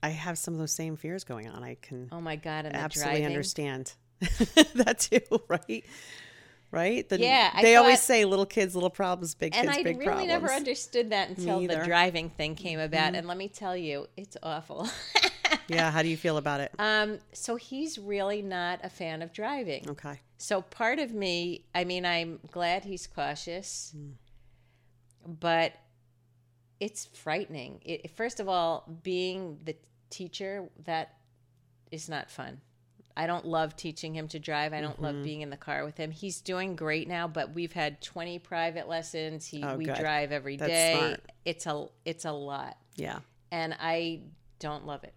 I 0.04 0.10
have 0.10 0.38
some 0.38 0.54
of 0.54 0.60
those 0.60 0.74
same 0.74 0.96
fears 0.98 1.24
going 1.24 1.48
on. 1.50 1.64
I 1.64 1.76
can 1.82 2.10
Oh 2.12 2.22
my 2.22 2.36
God! 2.36 2.66
And 2.66 2.76
absolutely 2.76 3.26
understand 3.26 3.94
that 4.76 5.00
too, 5.00 5.22
right? 5.48 5.86
Right? 6.72 7.08
The, 7.10 7.20
Yeah, 7.20 7.50
I 7.54 7.62
they 7.64 7.76
always 7.78 8.02
say 8.02 8.26
little 8.26 8.46
kids, 8.46 8.76
little 8.76 8.90
problems, 8.92 9.34
big 9.34 9.56
And 9.56 9.68
kids, 9.68 9.80
I 9.80 9.84
big 9.84 9.96
really 9.98 10.06
problems. 10.06 10.28
never 10.28 10.52
understood 10.52 11.10
that 11.12 11.30
until 11.30 11.62
the. 11.62 11.68
Mm-hmm. 11.70 11.86
driving 11.86 12.30
thing 12.30 12.54
came 12.56 12.80
about. 12.80 13.16
And 13.16 13.28
let 13.28 13.38
me 13.38 13.48
tell 13.48 13.76
you, 13.76 14.08
it's 14.18 14.38
awful. 14.44 14.88
Yeah, 15.68 15.90
how 15.92 16.02
do 16.04 16.08
you 16.10 16.18
feel 16.18 16.38
about 16.38 16.62
it? 16.62 16.72
um, 16.80 17.20
so 17.32 17.56
he's 17.56 17.98
really 18.00 18.42
not 18.44 18.80
a 18.84 18.90
fan 18.90 19.22
of 19.24 19.32
driving. 19.34 19.88
Okay. 19.90 20.20
So 20.38 20.62
part 20.62 20.98
of 21.00 21.12
me, 21.14 21.66
I 21.74 21.84
mean, 21.86 22.06
I'm 22.06 22.40
glad 22.52 22.86
he's 22.86 23.06
cautious, 23.08 23.96
but 25.28 25.74
it's 26.80 27.06
frightening. 27.06 27.82
It, 27.84 28.12
first 28.12 28.40
of 28.40 28.48
all, 28.48 28.84
being 29.04 29.60
the 29.64 29.76
teacher, 30.10 30.70
that 30.86 31.16
is 31.92 32.10
not 32.10 32.30
fun. 32.32 32.62
I 33.18 33.28
don't 33.28 33.46
love 33.46 33.76
teaching 33.76 34.14
him 34.14 34.28
to 34.30 34.40
drive. 34.40 34.74
I 34.74 34.82
don't 34.82 34.94
Mm-hmm. 34.94 35.04
love 35.04 35.24
being 35.24 35.42
in 35.42 35.50
the 35.50 35.58
car 35.58 35.84
with 35.86 35.98
him. 35.98 36.12
He's 36.12 36.42
doing 36.42 36.76
great 36.76 37.08
now, 37.08 37.28
but 37.28 37.54
we've 37.54 37.74
had 37.74 38.02
20 38.02 38.40
private 38.40 38.88
lessons. 38.88 39.46
He 39.46 39.64
Oh, 39.64 39.76
we 39.78 39.86
good. 39.86 39.98
drive 39.98 40.32
every 40.32 40.56
That's 40.58 40.70
day. 40.72 40.96
smart. 40.98 41.20
It's 41.46 41.66
a 41.66 41.88
it's 42.06 42.26
a 42.26 42.32
lot, 42.32 42.78
Yeah. 42.96 43.20
and 43.52 43.76
I 43.80 44.22
don't 44.60 44.86
love 44.86 45.04
it. 45.06 45.14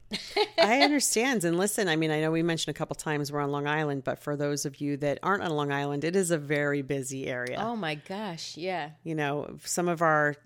I 0.58 0.82
understand. 0.82 1.44
And 1.44 1.58
listen, 1.58 1.88
I 1.88 1.96
mean, 1.96 2.10
I 2.12 2.20
know 2.20 2.30
we 2.30 2.42
mentioned 2.44 2.74
a 2.74 2.78
couple 2.78 2.94
times 2.94 3.32
we're 3.32 3.40
on 3.40 3.50
Long 3.50 3.66
Island, 3.66 4.04
but 4.04 4.20
for 4.20 4.36
those 4.36 4.64
of 4.64 4.80
you 4.80 4.96
that 4.98 5.18
aren't 5.22 5.42
on 5.42 5.50
Long 5.50 5.72
Island, 5.72 6.04
it 6.04 6.14
is 6.14 6.30
a 6.30 6.38
very 6.38 6.82
busy 6.82 7.26
area. 7.26 7.58
oh 7.60 7.74
my 7.76 7.96
gosh, 7.96 8.56
yeah. 8.56 8.90
You 9.02 9.14
know, 9.16 9.56
some 9.64 9.88
of 9.88 10.00
our 10.02 10.36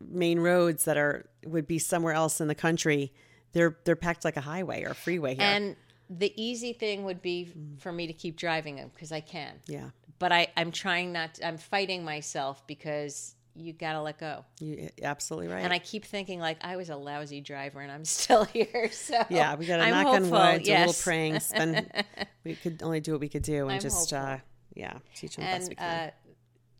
main 0.00 0.40
roads 0.40 0.84
that 0.86 0.96
are 0.96 1.26
would 1.46 1.66
be 1.66 1.78
somewhere 1.78 2.12
else 2.12 2.40
in 2.40 2.48
the 2.48 2.54
country, 2.54 3.12
they're 3.52 3.76
they're 3.84 3.96
packed 3.96 4.24
like 4.24 4.36
a 4.36 4.40
highway 4.40 4.82
or 4.84 4.90
a 4.90 4.94
freeway 4.94 5.34
here. 5.34 5.44
And 5.44 5.76
the 6.10 6.32
easy 6.36 6.72
thing 6.72 7.04
would 7.04 7.22
be 7.22 7.48
for 7.78 7.92
me 7.92 8.06
to 8.08 8.12
keep 8.12 8.36
driving 8.36 8.76
them 8.76 8.90
because 8.92 9.12
I 9.12 9.20
can. 9.20 9.54
yeah, 9.66 9.90
But 10.18 10.32
I, 10.32 10.48
I'm 10.56 10.72
trying 10.72 11.12
not. 11.12 11.34
To, 11.34 11.46
I'm 11.46 11.56
fighting 11.56 12.04
myself 12.04 12.66
because 12.66 13.36
you 13.54 13.72
got 13.72 13.92
to 13.92 14.02
let 14.02 14.18
go. 14.18 14.44
you 14.60 14.88
absolutely 15.02 15.48
right. 15.48 15.62
And 15.62 15.72
I 15.72 15.78
keep 15.78 16.04
thinking 16.04 16.40
like 16.40 16.58
I 16.64 16.76
was 16.76 16.88
a 16.90 16.96
lousy 16.96 17.40
driver 17.40 17.80
and 17.80 17.92
I'm 17.92 18.04
still 18.18 18.44
here. 18.44 18.90
So 18.92 19.22
yeah, 19.28 19.54
we 19.54 19.66
got 19.66 19.76
to 19.78 19.82
I'm 19.84 19.90
knock 19.90 20.06
on 20.06 20.22
wood, 20.30 20.62
do 20.64 20.70
a 20.72 20.74
little 20.74 20.86
yes. 20.86 21.02
praying. 21.02 21.40
Spend, 21.40 21.90
we 22.44 22.54
could 22.56 22.82
only 22.82 23.00
do 23.00 23.12
what 23.12 23.20
we 23.20 23.28
could 23.28 23.42
do, 23.42 23.62
and 23.64 23.72
I'm 23.72 23.80
just 23.80 24.12
uh, 24.12 24.38
yeah, 24.74 24.98
teach 25.14 25.36
them 25.36 25.44
the 25.44 25.50
best 25.52 25.68
we 25.68 25.76
And 25.76 25.78
can. 25.78 26.08
uh, 26.08 26.10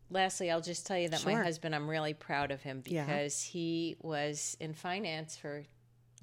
lastly, 0.09 0.51
I'll 0.51 0.61
just 0.61 0.85
tell 0.85 0.97
you 0.97 1.09
that 1.09 1.21
Sure. 1.21 1.33
my 1.37 1.43
husband. 1.43 1.73
I'm 1.75 1.89
really 1.89 2.13
proud 2.13 2.51
of 2.51 2.61
him 2.61 2.83
Yeah. 2.85 3.05
because 3.05 3.41
he 3.41 3.95
was 4.01 4.57
in 4.59 4.73
finance 4.73 5.35
for 5.37 5.63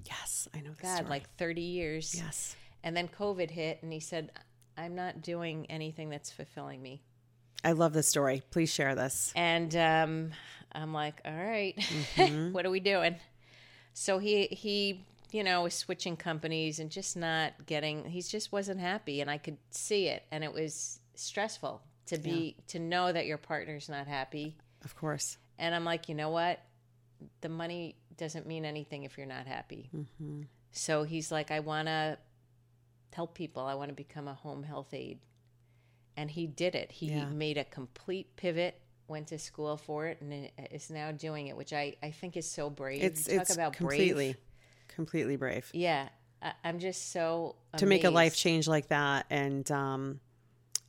yes, 0.05 0.47
I 0.53 0.61
know. 0.61 0.71
God 0.81 0.95
story. 0.97 1.09
like 1.09 1.29
30 1.37 1.61
years. 1.61 2.13
yes, 2.15 2.55
And 2.83 2.95
then 2.95 3.07
COVID 3.07 3.51
hit, 3.51 3.79
and 3.81 3.91
he 3.91 3.99
said, 3.99 4.31
"I'm 4.77 4.95
not 4.95 5.21
doing 5.21 5.65
anything 5.69 6.09
that's 6.09 6.31
fulfilling 6.31 6.81
me." 6.81 7.01
I 7.63 7.73
love 7.73 7.93
this 7.93 8.07
story. 8.07 8.41
Please 8.51 8.71
share 8.71 8.95
this. 8.95 9.33
And 9.35 9.75
um, 9.75 10.31
I'm 10.71 10.93
like, 10.93 11.19
all 11.25 11.33
right, 11.33 11.75
Mm-hmm. 11.77 12.51
what 12.53 12.65
are 12.65 12.69
we 12.69 12.79
doing? 12.79 13.15
So 13.93 14.17
he 14.19 14.47
he 14.47 15.05
you 15.31 15.43
know 15.43 15.63
was 15.63 15.73
switching 15.73 16.15
companies 16.15 16.79
and 16.79 16.89
just 16.89 17.17
not 17.17 17.65
getting. 17.65 18.05
He 18.05 18.21
just 18.21 18.51
wasn't 18.51 18.79
happy, 18.79 19.21
and 19.21 19.29
I 19.29 19.37
could 19.37 19.57
see 19.71 20.07
it, 20.07 20.23
and 20.31 20.43
it 20.43 20.53
was 20.53 20.99
stressful 21.15 21.81
to 22.07 22.17
be 22.17 22.55
to 22.67 22.79
know 22.79 23.11
that 23.11 23.25
your 23.25 23.37
partner's 23.37 23.89
not 23.89 24.07
happy. 24.07 24.55
Of 24.83 24.95
course. 24.95 25.37
And 25.57 25.75
I'm 25.75 25.83
like, 25.83 26.07
you 26.07 26.15
know 26.15 26.29
what? 26.29 26.61
The 27.41 27.49
money 27.49 27.97
doesn't 28.17 28.47
mean 28.47 28.63
anything 28.63 29.03
if 29.03 29.17
you're 29.17 29.27
not 29.27 29.45
happy. 29.45 29.89
Mm-hmm. 29.93 30.43
So 30.71 31.03
he's 31.03 31.31
like, 31.31 31.51
I 31.51 31.59
want 31.59 31.87
to 31.87 32.17
help 33.13 33.35
people. 33.35 33.63
I 33.63 33.75
want 33.75 33.89
to 33.89 33.95
become 33.95 34.27
a 34.27 34.33
home 34.33 34.63
health 34.63 34.93
aide. 34.93 35.19
And 36.17 36.29
he 36.29 36.47
did 36.47 36.75
it. 36.75 36.91
He 36.91 37.07
Yeah. 37.07 37.25
made 37.25 37.57
a 37.57 37.63
complete 37.63 38.35
pivot 38.35 38.81
went 39.07 39.27
to 39.27 39.39
school 39.39 39.75
for 39.75 40.05
it 40.05 40.21
and 40.21 40.49
is 40.71 40.89
now 40.89 41.11
doing 41.11 41.47
it, 41.47 41.57
which 41.57 41.73
I, 41.73 41.95
I 42.03 42.11
think 42.11 42.37
is 42.37 42.49
so 42.49 42.69
brave. 42.69 43.01
It's 43.01 43.27
You 43.27 43.33
talk 43.35 43.41
it's 43.43 43.55
about 43.55 43.73
completely, 43.73 44.33
brave. 44.33 44.37
completely 44.87 45.35
brave 45.35 45.69
Yeah, 45.73 46.09
I, 46.41 46.53
I'm 46.63 46.79
just 46.79 47.11
so 47.11 47.55
to 47.77 47.85
make 47.85 48.03
a 48.03 48.09
life 48.09 48.35
change 48.35 48.67
like 48.67 48.87
that, 48.89 49.25
and 49.29 49.69
um, 49.71 50.19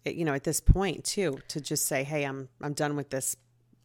it, 0.05 0.14
you 0.16 0.25
know, 0.25 0.35
at 0.35 0.45
this 0.45 0.61
point 0.61 1.05
too, 1.05 1.39
to 1.49 1.61
just 1.61 1.87
say, 1.87 2.05
"Hey, 2.05 2.25
I'm 2.25 2.49
I'm 2.61 2.73
done 2.75 2.97
with 2.97 3.11
this 3.11 3.37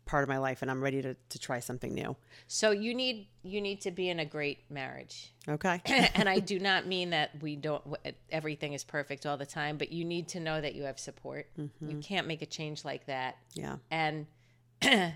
part 0.06 0.24
of 0.24 0.30
my 0.30 0.38
life, 0.38 0.62
and 0.62 0.70
I'm 0.72 0.82
ready 0.84 1.02
to 1.02 1.16
to 1.16 1.40
try 1.40 1.60
something 1.60 1.94
new." 1.94 2.16
So 2.48 2.72
you 2.72 2.94
need 2.94 3.28
you 3.44 3.60
need 3.62 3.82
to 3.82 3.92
be 3.92 4.10
in 4.10 4.20
a 4.20 4.26
great 4.26 4.60
marriage. 4.70 5.34
Okay. 5.48 5.82
and 6.16 6.28
I 6.30 6.40
do 6.40 6.60
not 6.60 6.86
mean 6.88 7.12
that 7.12 7.42
we 7.42 7.56
don't 7.56 7.84
everything 8.30 8.74
is 8.74 8.84
perfect 8.84 9.26
all 9.26 9.38
the 9.38 9.46
time, 9.46 9.78
but 9.78 9.92
you 9.92 10.06
need 10.06 10.28
to 10.30 10.40
know 10.40 10.60
that 10.62 10.76
you 10.76 10.84
have 10.84 11.00
support. 11.00 11.48
Mm-hmm. 11.60 11.90
You 11.90 11.98
can't 11.98 12.28
make 12.28 12.42
a 12.42 12.46
change 12.48 12.86
like 12.86 13.06
that. 13.08 13.38
yeah. 13.54 13.78
And 13.92 14.28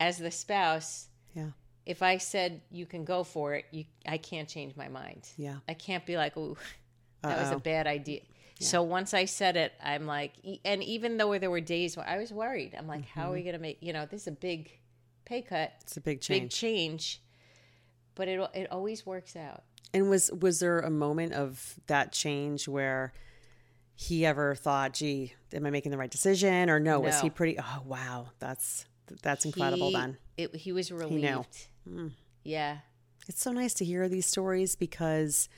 as 0.00 0.18
the 0.18 0.30
spouse, 0.30 1.08
Yeah. 1.34 1.50
if 1.86 2.02
I 2.02 2.18
said 2.18 2.60
you 2.70 2.86
can 2.86 3.04
go 3.04 3.24
for 3.24 3.54
it, 3.54 3.64
you 3.70 3.84
I 4.06 4.18
can't 4.18 4.48
change 4.48 4.76
my 4.76 4.88
mind. 4.88 5.28
Yeah. 5.36 5.56
I 5.68 5.74
can't 5.74 6.04
be 6.06 6.16
like, 6.16 6.36
"Ooh, 6.36 6.56
that 7.22 7.40
was 7.40 7.50
a 7.50 7.58
bad 7.58 7.86
idea." 7.86 8.20
So 8.64 8.82
once 8.82 9.14
I 9.14 9.24
said 9.26 9.56
it, 9.56 9.72
I'm 9.82 10.06
like, 10.06 10.32
and 10.64 10.82
even 10.82 11.16
though 11.18 11.38
there 11.38 11.50
were 11.50 11.60
days 11.60 11.96
where 11.96 12.06
I 12.08 12.18
was 12.18 12.32
worried, 12.32 12.74
I'm 12.76 12.86
like, 12.86 13.04
how 13.06 13.30
are 13.30 13.32
we 13.32 13.38
Mm-hmm. 13.40 13.44
going 13.44 13.56
to 13.56 13.60
make? 13.62 13.78
You 13.80 13.92
know, 13.92 14.06
this 14.06 14.22
is 14.22 14.26
a 14.28 14.32
big 14.32 14.70
pay 15.24 15.42
cut, 15.42 15.72
It's 15.82 15.96
a 15.96 16.00
big 16.00 16.18
big 16.26 16.50
change. 16.50 16.54
change, 16.54 17.22
but 18.14 18.28
it 18.28 18.40
it 18.54 18.70
always 18.70 19.04
works 19.06 19.36
out. 19.36 19.62
And 19.92 20.10
was 20.10 20.30
was 20.32 20.58
there 20.60 20.80
a 20.80 20.90
moment 20.90 21.32
of 21.34 21.76
that 21.86 22.12
change 22.12 22.66
where 22.68 23.12
he 23.94 24.26
ever 24.26 24.54
thought, 24.54 24.94
"Gee, 24.94 25.34
am 25.52 25.64
I 25.66 25.70
making 25.70 25.92
the 25.92 25.98
right 25.98 26.10
decision?" 26.10 26.68
Or 26.68 26.80
no, 26.80 26.98
was 27.00 27.20
he 27.20 27.30
pretty? 27.30 27.58
Oh, 27.58 27.82
wow, 27.84 28.30
that's 28.40 28.86
that's 29.22 29.44
incredible. 29.44 29.88
He- 29.88 29.94
then 29.96 30.16
it, 30.36 30.56
he 30.56 30.72
was 30.72 30.90
relieved. 30.90 31.68
Yeah, 32.42 32.78
it's 33.28 33.40
so 33.40 33.52
nice 33.52 33.72
to 33.74 33.84
hear 33.84 34.08
these 34.08 34.26
stories 34.26 34.74
because 34.74 35.48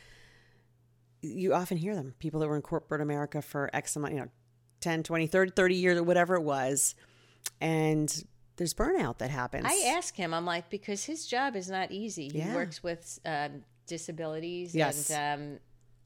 you 1.22 1.54
often 1.54 1.76
hear 1.76 1.94
them. 1.94 2.14
People 2.18 2.40
that 2.40 2.48
were 2.48 2.56
in 2.56 2.62
corporate 2.62 3.00
America 3.00 3.42
for 3.42 3.70
X 3.72 3.96
amount, 3.96 4.14
you 4.14 4.20
know, 4.20 4.28
10, 4.80 5.02
20, 5.02 5.26
30, 5.26 5.52
30 5.52 5.74
years 5.74 5.98
or 5.98 6.02
whatever 6.02 6.34
it 6.36 6.42
was, 6.42 6.94
and 7.60 8.24
there's 8.56 8.74
burnout 8.74 9.18
that 9.18 9.30
happens. 9.30 9.66
I 9.66 9.92
ask 9.96 10.14
him. 10.14 10.32
I'm 10.32 10.44
like 10.46 10.70
because 10.70 11.04
his 11.04 11.26
job 11.26 11.56
is 11.56 11.68
not 11.70 11.90
easy. 11.90 12.28
He 12.28 12.38
Yeah. 12.38 12.54
works 12.54 12.82
with 12.82 13.18
um, 13.24 13.64
disabilities. 13.86 14.74
Yes. 14.74 15.10
and 15.10 15.60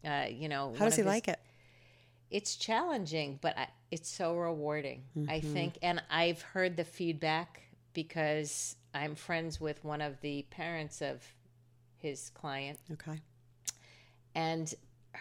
um, 0.04 0.10
uh, 0.12 0.26
you 0.28 0.48
know, 0.48 0.72
How 0.78 0.84
does 0.86 0.96
he 0.96 1.02
like 1.02 1.28
it? 1.28 1.38
It's 2.30 2.54
challenging, 2.56 3.38
but 3.42 3.58
I, 3.58 3.66
it's 3.90 4.08
so 4.08 4.36
rewarding. 4.36 5.02
I 5.28 5.40
Mm-hmm. 5.40 5.52
think, 5.52 5.78
and 5.82 6.02
I've 6.10 6.40
heard 6.42 6.76
the 6.76 6.84
feedback 6.84 7.60
because 7.92 8.76
I'm 8.94 9.16
friends 9.16 9.60
with 9.60 9.84
one 9.84 10.00
of 10.00 10.20
the 10.20 10.46
parents 10.50 11.02
of 11.02 11.24
his 11.96 12.30
client, 12.30 12.78
Okay. 12.92 13.20
and 14.34 14.72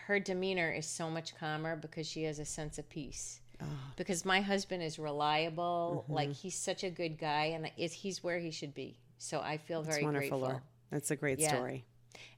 her 0.08 0.20
demeanor 0.20 0.72
is 0.72 0.86
so 0.86 1.10
much 1.10 1.36
calmer 1.38 1.76
because 1.76 2.08
she 2.08 2.24
has 2.24 2.39
a 2.39 2.45
sense 2.45 2.78
of 2.78 2.89
peace. 2.89 3.41
Oh. 3.62 3.66
Because 3.97 4.24
my 4.26 4.41
husband 4.41 4.82
is 4.84 4.97
reliable, 5.00 6.04
Mm-hmm. 6.06 6.14
like 6.14 6.32
he's 6.34 6.56
such 6.56 6.84
a 6.84 6.89
good 6.89 7.18
guy, 7.18 7.45
and 7.45 7.66
he's 7.78 8.24
where 8.24 8.39
he 8.39 8.52
should 8.52 8.74
be. 8.74 9.00
So 9.18 9.41
I 9.41 9.58
feel 9.58 9.80
It's 9.82 9.89
very 9.89 10.04
wonderful. 10.04 10.39
grateful. 10.39 10.62
That's 10.91 11.12
a 11.12 11.16
great 11.16 11.39
Yeah. 11.39 11.50
story. 11.50 11.86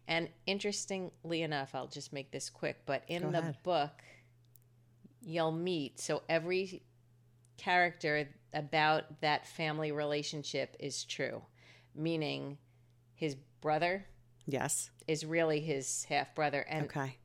And 0.08 0.30
interestingly 0.48 1.44
enough, 1.44 1.76
I'll 1.76 1.88
just 1.88 2.12
make 2.12 2.32
this 2.32 2.50
quick, 2.50 2.82
but 2.86 3.04
in 3.08 3.22
Go 3.24 3.32
the 3.32 3.40
ahead. 3.40 3.58
book, 3.64 4.02
you'll 5.22 5.52
meet 5.52 6.00
so 6.00 6.24
every 6.28 6.82
character 7.58 8.28
about 8.54 9.22
that 9.22 9.46
family 9.48 9.92
relationship 9.92 10.76
is 10.80 11.04
true, 11.06 11.44
meaning 11.94 12.58
his 13.14 13.36
brother 13.62 14.08
Yes. 14.48 14.90
is 15.08 15.24
really 15.24 15.60
his 15.62 16.04
half 16.06 16.34
brother, 16.34 16.62
and 16.62 16.86
Okay. 16.86 17.16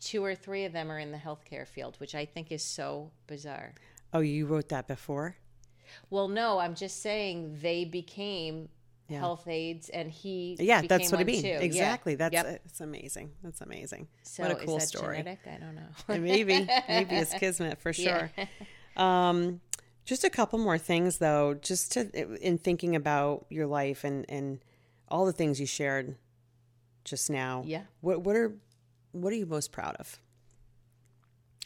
Two 0.00 0.24
or 0.24 0.34
three 0.34 0.64
of 0.64 0.72
them 0.72 0.90
are 0.90 0.98
in 0.98 1.12
the 1.12 1.18
healthcare 1.18 1.66
field, 1.66 1.96
which 1.98 2.14
I 2.14 2.24
think 2.24 2.50
is 2.50 2.64
so 2.64 3.10
bizarre. 3.26 3.74
Oh, 4.12 4.20
you 4.20 4.46
wrote 4.46 4.68
that 4.70 4.88
before? 4.88 5.36
Well, 6.08 6.28
no, 6.28 6.58
I'm 6.58 6.74
just 6.74 7.02
saying 7.02 7.58
they 7.60 7.84
became 7.84 8.68
Yeah. 9.08 9.18
health 9.20 9.46
aides, 9.48 9.88
and 9.88 10.10
he 10.10 10.56
Yeah, 10.60 10.82
that's 10.82 11.10
what 11.10 11.20
I 11.20 11.24
mean. 11.24 11.42
too. 11.42 11.48
Yeah. 11.48 11.60
Exactly. 11.60 12.14
That's 12.14 12.32
Yep. 12.32 12.62
it's 12.64 12.80
amazing. 12.80 13.32
That's 13.42 13.60
amazing. 13.60 14.08
So 14.22 14.42
what 14.44 14.52
a 14.52 14.64
cool 14.64 14.78
story. 14.80 15.16
Genetic? 15.18 15.40
I 15.46 15.58
don't 15.58 15.74
know. 15.74 15.88
maybe 16.08 16.68
maybe 16.88 17.16
it's 17.16 17.34
kismet 17.42 17.80
for 17.80 17.92
sure 17.92 18.30
um 18.96 19.60
just 20.04 20.24
a 20.24 20.30
couple 20.30 20.58
more 20.58 20.78
things 20.78 21.18
though 21.18 21.54
just 21.54 21.92
to 21.92 22.10
in 22.44 22.58
thinking 22.58 22.96
about 22.96 23.46
your 23.50 23.66
life 23.66 24.02
and 24.02 24.24
and 24.28 24.58
all 25.08 25.24
the 25.26 25.32
things 25.32 25.60
you 25.60 25.66
shared 25.66 26.16
just 27.04 27.30
now 27.30 27.62
Yeah. 27.64 27.82
what 28.00 28.22
what 28.22 28.34
are 28.36 28.52
what 29.12 29.32
are 29.32 29.36
you 29.36 29.46
most 29.46 29.72
proud 29.72 29.96
of 29.96 30.18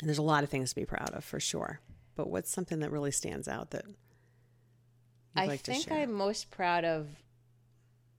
and 0.00 0.08
there's 0.08 0.18
a 0.18 0.22
lot 0.22 0.42
of 0.44 0.50
things 0.50 0.70
to 0.70 0.76
be 0.76 0.84
proud 0.84 1.10
of 1.10 1.24
for 1.24 1.40
sure 1.40 1.80
but 2.16 2.28
what's 2.28 2.50
something 2.50 2.80
that 2.80 2.90
really 2.90 3.10
stands 3.10 3.48
out 3.48 3.70
that 3.70 3.84
you'd 3.86 3.96
I 5.36 5.46
like 5.46 5.62
to 5.64 5.72
think? 5.72 5.90
I'm 5.90 6.12
most 6.12 6.50
proud 6.50 6.84
of 6.84 7.08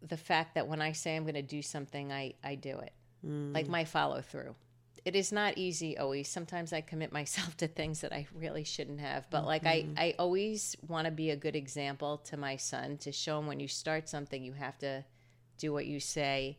the 0.02 0.18
fact 0.18 0.56
that 0.56 0.68
when 0.68 0.82
I 0.82 0.92
say 0.92 1.16
I'm 1.16 1.24
going 1.24 1.36
to 1.36 1.42
do 1.42 1.62
something, 1.62 2.12
I, 2.12 2.34
I 2.44 2.56
do 2.56 2.78
it. 2.80 2.94
Mm. 3.26 3.54
Like 3.54 3.68
my 3.68 3.86
follow 3.86 4.22
through. 4.22 4.56
It 5.04 5.16
is 5.16 5.32
not 5.32 5.58
easy 5.58 5.98
always. 5.98 6.28
Sometimes 6.28 6.74
I 6.74 6.82
commit 6.82 7.12
myself 7.12 7.56
to 7.58 7.68
things 7.68 8.02
that 8.02 8.12
I 8.12 8.28
really 8.36 8.64
shouldn't 8.64 9.00
have. 9.00 9.30
But 9.30 9.46
like 9.46 9.64
Mm-hmm. 9.64 9.98
I, 9.98 10.04
I 10.04 10.16
always 10.20 10.76
want 10.88 11.06
to 11.06 11.12
be 11.12 11.32
a 11.32 11.36
good 11.36 11.56
example 11.56 12.18
to 12.26 12.38
my 12.38 12.58
son 12.58 12.98
to 13.00 13.12
show 13.12 13.40
him 13.40 13.48
when 13.48 13.60
you 13.60 13.68
start 13.68 14.10
something, 14.10 14.44
you 14.44 14.54
have 14.54 14.78
to 14.80 15.06
do 15.58 15.72
what 15.72 15.86
you 15.86 16.00
say. 16.00 16.58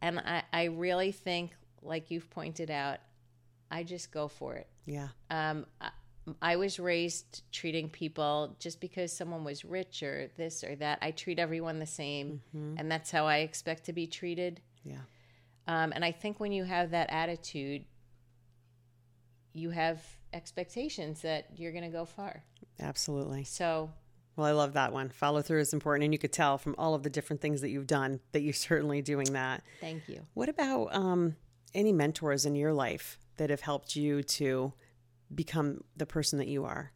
And 0.00 0.20
I, 0.20 0.42
I 0.52 0.64
really 0.64 1.12
think, 1.12 1.52
like 1.82 2.10
you've 2.10 2.28
pointed 2.30 2.70
out, 2.70 2.98
I 3.70 3.82
just 3.82 4.10
go 4.12 4.28
for 4.28 4.54
it. 4.56 4.66
yeah 4.86 5.08
Um, 5.30 5.66
I, 5.80 5.90
I 6.42 6.56
was 6.56 6.78
raised 6.78 7.42
treating 7.52 7.88
people 7.88 8.56
just 8.58 8.80
because 8.80 9.12
someone 9.12 9.44
was 9.44 9.64
rich 9.64 10.02
or 10.02 10.30
this 10.36 10.62
or 10.62 10.76
that. 10.76 10.98
I 11.00 11.10
treat 11.10 11.38
everyone 11.38 11.78
the 11.78 11.86
same, 11.86 12.42
and 12.52 12.90
that's 12.90 13.10
how 13.10 13.26
I 13.26 13.38
expect 13.38 13.84
to 13.84 13.92
be 13.92 14.06
treated. 14.06 14.60
yeah 14.84 15.04
Um, 15.66 15.92
and 15.94 16.04
I 16.04 16.12
think 16.12 16.38
when 16.40 16.52
you 16.52 16.64
have 16.64 16.90
that 16.90 17.08
attitude, 17.10 17.84
you 19.52 19.70
have 19.70 20.02
expectations 20.32 21.22
that 21.22 21.46
you're 21.56 21.72
going 21.72 21.84
to 21.84 21.90
go 21.90 22.04
far. 22.04 22.42
absolutely 22.80 23.44
So 23.44 23.90
well 24.36 24.46
i 24.46 24.52
love 24.52 24.74
that 24.74 24.92
one 24.92 25.08
follow 25.08 25.42
through 25.42 25.58
is 25.60 25.72
important 25.72 26.04
and 26.04 26.12
you 26.14 26.18
could 26.18 26.32
tell 26.32 26.58
from 26.58 26.74
all 26.78 26.94
of 26.94 27.02
the 27.02 27.10
different 27.10 27.40
things 27.42 27.60
that 27.62 27.70
you've 27.70 27.86
done 27.88 28.20
that 28.32 28.40
you're 28.42 28.52
certainly 28.70 29.02
doing 29.02 29.32
that 29.32 29.62
thank 29.80 30.08
you. 30.08 30.20
What 30.34 30.48
about 30.48 30.94
um, 30.94 31.34
any 31.74 31.92
mentors 31.92 32.46
in 32.46 32.54
your 32.54 32.72
life 32.72 33.18
that 33.36 33.50
have 33.50 33.60
helped 33.60 33.96
you 33.96 34.22
to 34.22 34.72
become 35.34 35.82
the 35.96 36.06
person 36.06 36.38
that 36.38 36.48
you 36.48 36.64
are? 36.64 36.92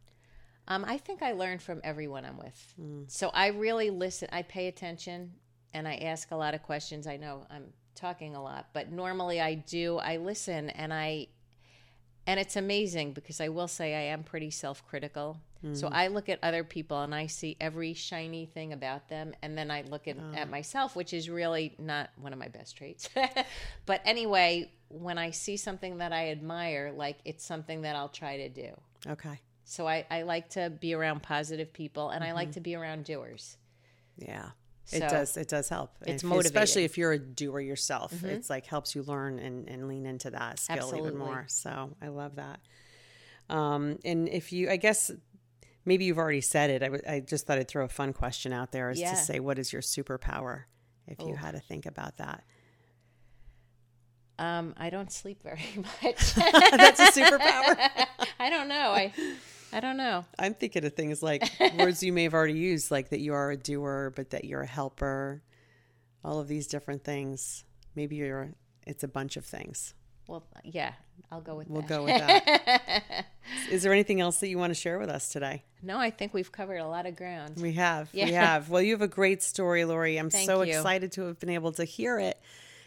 Um, 0.67 0.85
I 0.87 0.97
think 0.97 1.21
I 1.21 1.33
learn 1.33 1.59
from 1.59 1.81
everyone 1.83 2.25
I'm 2.25 2.37
with. 2.37 2.73
So 3.07 3.29
I 3.33 3.47
really 3.47 3.89
listen. 3.89 4.29
I 4.31 4.43
pay 4.43 4.67
attention 4.67 5.33
and 5.73 5.87
I 5.87 5.95
ask 5.95 6.31
a 6.31 6.35
lot 6.35 6.53
of 6.53 6.63
questions. 6.63 7.05
I 7.05 7.17
know 7.17 7.45
I'm 7.49 7.65
talking 7.95 8.35
a 8.35 8.41
lot, 8.41 8.67
but 8.73 8.91
normally 8.91 9.41
I 9.41 9.55
do. 9.55 9.97
I 9.97 10.17
listen 10.17 10.69
and 10.69 10.93
I, 10.93 11.27
and 12.25 12.39
it's 12.39 12.55
amazing 12.55 13.13
because 13.13 13.41
I 13.41 13.49
will 13.49 13.67
say 13.67 13.95
I 13.95 14.13
am 14.13 14.23
pretty 14.23 14.51
self 14.51 14.85
critical. 14.87 15.39
So 15.71 15.87
hmm. 15.87 15.93
I 15.93 16.07
look 16.07 16.27
at 16.27 16.39
other 16.43 16.65
people 16.65 17.01
and 17.01 17.15
I 17.15 17.27
see 17.27 17.55
every 17.61 17.93
shiny 17.93 18.45
thing 18.45 18.73
about 18.73 19.07
them. 19.07 19.33
And 19.41 19.57
then 19.57 19.71
I 19.71 19.83
look 19.83 20.09
at, 20.09 20.17
at 20.17 20.47
ah. 20.47 20.51
myself, 20.51 20.93
which 20.93 21.13
is 21.13 21.29
really 21.29 21.73
not 21.79 22.09
one 22.19 22.33
of 22.33 22.39
my 22.39 22.49
best 22.49 22.75
traits. 22.75 23.09
but 23.85 24.01
anyway, 24.03 24.69
when 24.89 25.17
I 25.17 25.31
see 25.31 25.55
something 25.55 25.99
that 25.99 26.11
I 26.11 26.31
admire, 26.31 26.91
like 26.93 27.17
it's 27.23 27.45
something 27.45 27.83
that 27.83 27.95
I'll 27.95 28.09
try 28.09 28.37
to 28.37 28.49
do. 28.49 28.71
Okay. 29.07 29.39
So 29.63 29.87
I, 29.87 30.05
I 30.11 30.23
like 30.23 30.49
to 30.51 30.69
be 30.69 30.93
around 30.93 31.23
positive 31.23 31.71
people 31.71 32.09
and 32.09 32.25
I 32.25 32.33
like 32.33 32.49
mm-hmm. 32.49 32.55
to 32.55 32.59
be 32.59 32.75
around 32.75 33.05
doers. 33.05 33.55
Yeah. 34.17 34.49
It 34.91 34.99
So, 34.99 35.07
does. 35.09 35.37
It 35.37 35.47
does 35.47 35.69
help. 35.69 35.95
it's 36.05 36.23
If- 36.23 36.29
motivating. 36.29 36.45
especially 36.47 36.83
if 36.83 36.97
you're 36.97 37.13
a 37.13 37.19
doer 37.19 37.59
yourself. 37.61 38.23
It's 38.23 38.49
like 38.49 38.65
helps 38.65 38.95
you 38.95 39.03
learn 39.03 39.39
and, 39.39 39.67
and 39.69 39.87
lean 39.87 40.05
into 40.05 40.29
that 40.31 40.59
skill 40.59 40.93
even 40.97 41.17
more. 41.17 41.45
So 41.47 41.95
I 42.01 42.09
love 42.09 42.35
that. 42.35 42.59
Um, 43.49 43.99
and 44.03 44.27
if 44.27 44.51
you, 44.51 44.69
I 44.69 44.75
guess 44.77 45.09
maybe 45.85 46.05
you've 46.05 46.17
already 46.17 46.41
said 46.41 46.69
it. 46.69 46.81
I, 46.83 46.87
w- 46.87 47.03
I 47.07 47.19
just 47.21 47.45
thought 47.47 47.57
I'd 47.59 47.67
throw 47.67 47.85
a 47.85 47.89
fun 47.89 48.13
question 48.13 48.51
out 48.53 48.71
there, 48.71 48.89
is 48.89 48.99
Yeah. 48.99 49.11
to 49.11 49.15
say, 49.17 49.39
what 49.39 49.57
is 49.59 49.71
your 49.71 49.81
superpower? 49.81 50.63
If 51.07 51.19
you 51.19 51.35
had 51.35 51.51
to 51.51 51.59
think 51.59 51.85
about 51.85 52.17
that, 52.17 52.43
Um, 54.39 54.73
I 54.77 54.89
don't 54.89 55.11
sleep 55.11 55.43
very 55.43 55.61
much. 55.75 56.33
that's 56.33 56.99
a 56.99 57.11
superpower. 57.21 57.77
I 58.39 58.49
don't 58.49 58.67
know. 58.67 58.91
I 58.91 59.13
I 59.73 59.79
don't 59.79 59.97
know. 59.97 60.25
I'm 60.37 60.53
thinking 60.53 60.85
of 60.85 60.93
things 60.93 61.23
like 61.23 61.43
words 61.77 62.03
you 62.03 62.13
may 62.13 62.23
have 62.23 62.33
already 62.33 62.53
used, 62.53 62.91
like 62.91 63.09
that 63.09 63.19
you 63.19 63.33
are 63.33 63.51
a 63.51 63.57
doer, 63.57 64.13
but 64.15 64.29
that 64.31 64.45
you're 64.45 64.61
a 64.61 64.67
helper. 64.67 65.41
All 66.23 66.39
of 66.39 66.47
these 66.47 66.67
different 66.67 67.03
things. 67.03 67.63
Maybe 67.95 68.15
you're. 68.17 68.53
It's 68.85 69.03
a 69.03 69.07
bunch 69.07 69.37
of 69.37 69.45
things. 69.45 69.93
Well, 70.27 70.43
yeah, 70.63 70.93
I'll 71.31 71.41
go 71.41 71.55
with 71.55 71.69
We'll 71.69 71.81
that. 71.81 71.89
go 71.89 72.03
with 72.05 72.17
that. 72.17 73.25
Is 73.71 73.83
there 73.83 73.91
anything 73.91 74.21
else 74.21 74.39
that 74.39 74.47
you 74.47 74.57
want 74.57 74.71
to 74.71 74.79
share 74.79 74.97
with 74.99 75.09
us 75.09 75.29
today? 75.29 75.63
No, 75.81 75.97
I 75.97 76.11
think 76.11 76.33
we've 76.33 76.51
covered 76.51 76.77
a 76.77 76.87
lot 76.87 77.05
of 77.05 77.15
ground. 77.17 77.57
We 77.59 77.73
have. 77.73 78.13
We 78.13 78.31
have. 78.31 78.69
Well, 78.69 78.81
you 78.81 78.93
have 78.93 79.01
a 79.01 79.07
great 79.07 79.43
story, 79.43 79.83
Laurie. 79.83 80.17
I'm 80.17 80.29
Thank 80.29 80.45
so 80.45 80.61
you. 80.61 80.77
excited 80.77 81.11
to 81.13 81.23
have 81.23 81.39
been 81.39 81.49
able 81.49 81.73
to 81.73 81.83
hear 81.83 82.19
it 82.19 82.39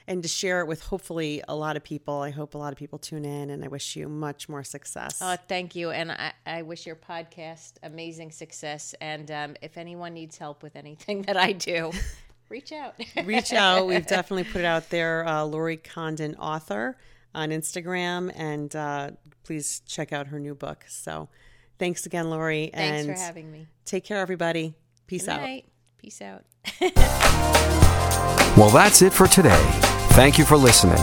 and 0.09 0.23
to 0.23 0.29
share 0.29 0.61
it 0.61 0.67
with 0.67 0.83
hopefully 0.83 1.43
a 1.49 1.55
lot 1.55 1.77
of 1.77 1.83
people. 1.83 2.21
I 2.21 2.31
hope 2.31 2.55
a 2.55 2.59
lot 2.59 2.73
of 2.73 2.79
people 2.79 2.99
tune 2.99 3.25
in 3.25 3.51
and 3.51 3.65
I 3.65 3.69
wish 3.69 3.97
you 3.97 4.09
much 4.09 4.49
more 4.49 4.63
success. 4.63 5.19
Oh, 5.21 5.37
thank 5.49 5.75
you. 5.75 5.91
And 5.91 6.13
I, 6.13 6.33
I 6.47 6.63
wish 6.63 6.87
your 6.87 6.97
podcast 6.97 7.75
amazing 7.83 8.31
success. 8.31 8.95
And 9.01 9.31
um, 9.31 9.57
if 9.63 9.77
anyone 9.77 10.15
needs 10.15 10.39
help 10.39 10.63
with 10.63 10.77
anything 10.77 11.23
that 11.27 11.37
I 11.37 11.53
do, 11.53 11.93
reach 12.49 12.73
out. 12.73 12.95
Reach 13.25 13.53
out. 13.53 13.87
We've 13.87 14.07
definitely 14.17 14.45
put 14.45 14.61
it 14.61 14.67
out 14.67 14.91
there. 14.91 15.27
Uh, 15.27 15.45
Laurie 15.45 15.77
Condon, 15.77 16.37
author 16.37 16.97
on 17.35 17.51
Instagram. 17.51 18.33
And 18.35 18.75
uh, 18.77 19.11
please 19.45 19.83
check 19.87 20.13
out 20.13 20.29
her 20.29 20.39
new 20.39 20.55
book. 20.55 20.85
So 20.89 21.29
thanks 21.79 22.07
again, 22.07 22.31
Laurie. 22.31 22.71
Thanks 22.73 23.07
and 23.09 23.17
for 23.17 23.23
having 23.23 23.51
me. 23.51 23.67
take 23.85 24.05
care, 24.05 24.19
everybody. 24.19 24.75
Peace 25.07 25.29
out. 25.29 25.76
Peace 25.99 26.21
out. 26.23 26.45
Well, 28.57 28.71
that's 28.71 29.03
it 29.03 29.13
for 29.13 29.27
today. 29.27 29.61
Thank 30.13 30.39
you 30.39 30.47
for 30.47 30.57
listening. 30.57 30.97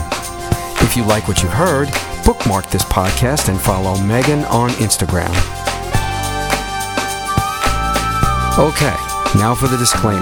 If 0.82 0.96
you 0.96 1.04
like 1.04 1.28
what 1.28 1.40
you've 1.40 1.52
heard, 1.52 1.88
bookmark 2.26 2.68
this 2.70 2.82
podcast 2.82 3.48
and 3.48 3.60
follow 3.60 3.96
Megan 4.02 4.40
on 4.46 4.70
Instagram. 4.70 5.30
Okay, 8.58 8.96
now 9.38 9.54
for 9.54 9.68
the 9.68 9.76
disclaimer. 9.76 10.20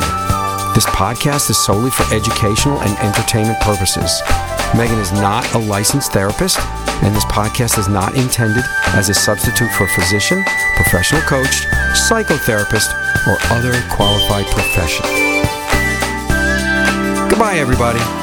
This 0.75 0.85
podcast 0.85 1.49
is 1.49 1.57
solely 1.65 1.91
for 1.91 2.05
educational 2.15 2.79
and 2.81 2.99
entertainment 2.99 3.59
purposes. 3.61 4.21
Megan 4.77 4.99
is 4.99 5.13
not 5.13 5.53
a 5.55 5.59
licensed 5.59 6.13
therapist, 6.13 6.59
and 7.03 7.15
this 7.15 7.27
podcast 7.27 7.79
is 7.79 7.89
not 7.89 8.15
intended 8.15 8.65
as 8.95 9.11
a 9.11 9.15
substitute 9.15 9.71
for 9.73 9.87
physician, 9.89 10.43
professional 10.77 11.21
coach, 11.23 11.67
psychotherapist, 11.93 12.91
or 13.27 13.37
other 13.53 13.73
qualified 13.91 14.47
profession. 14.47 15.05
Goodbye, 17.29 17.57
everybody. 17.59 18.22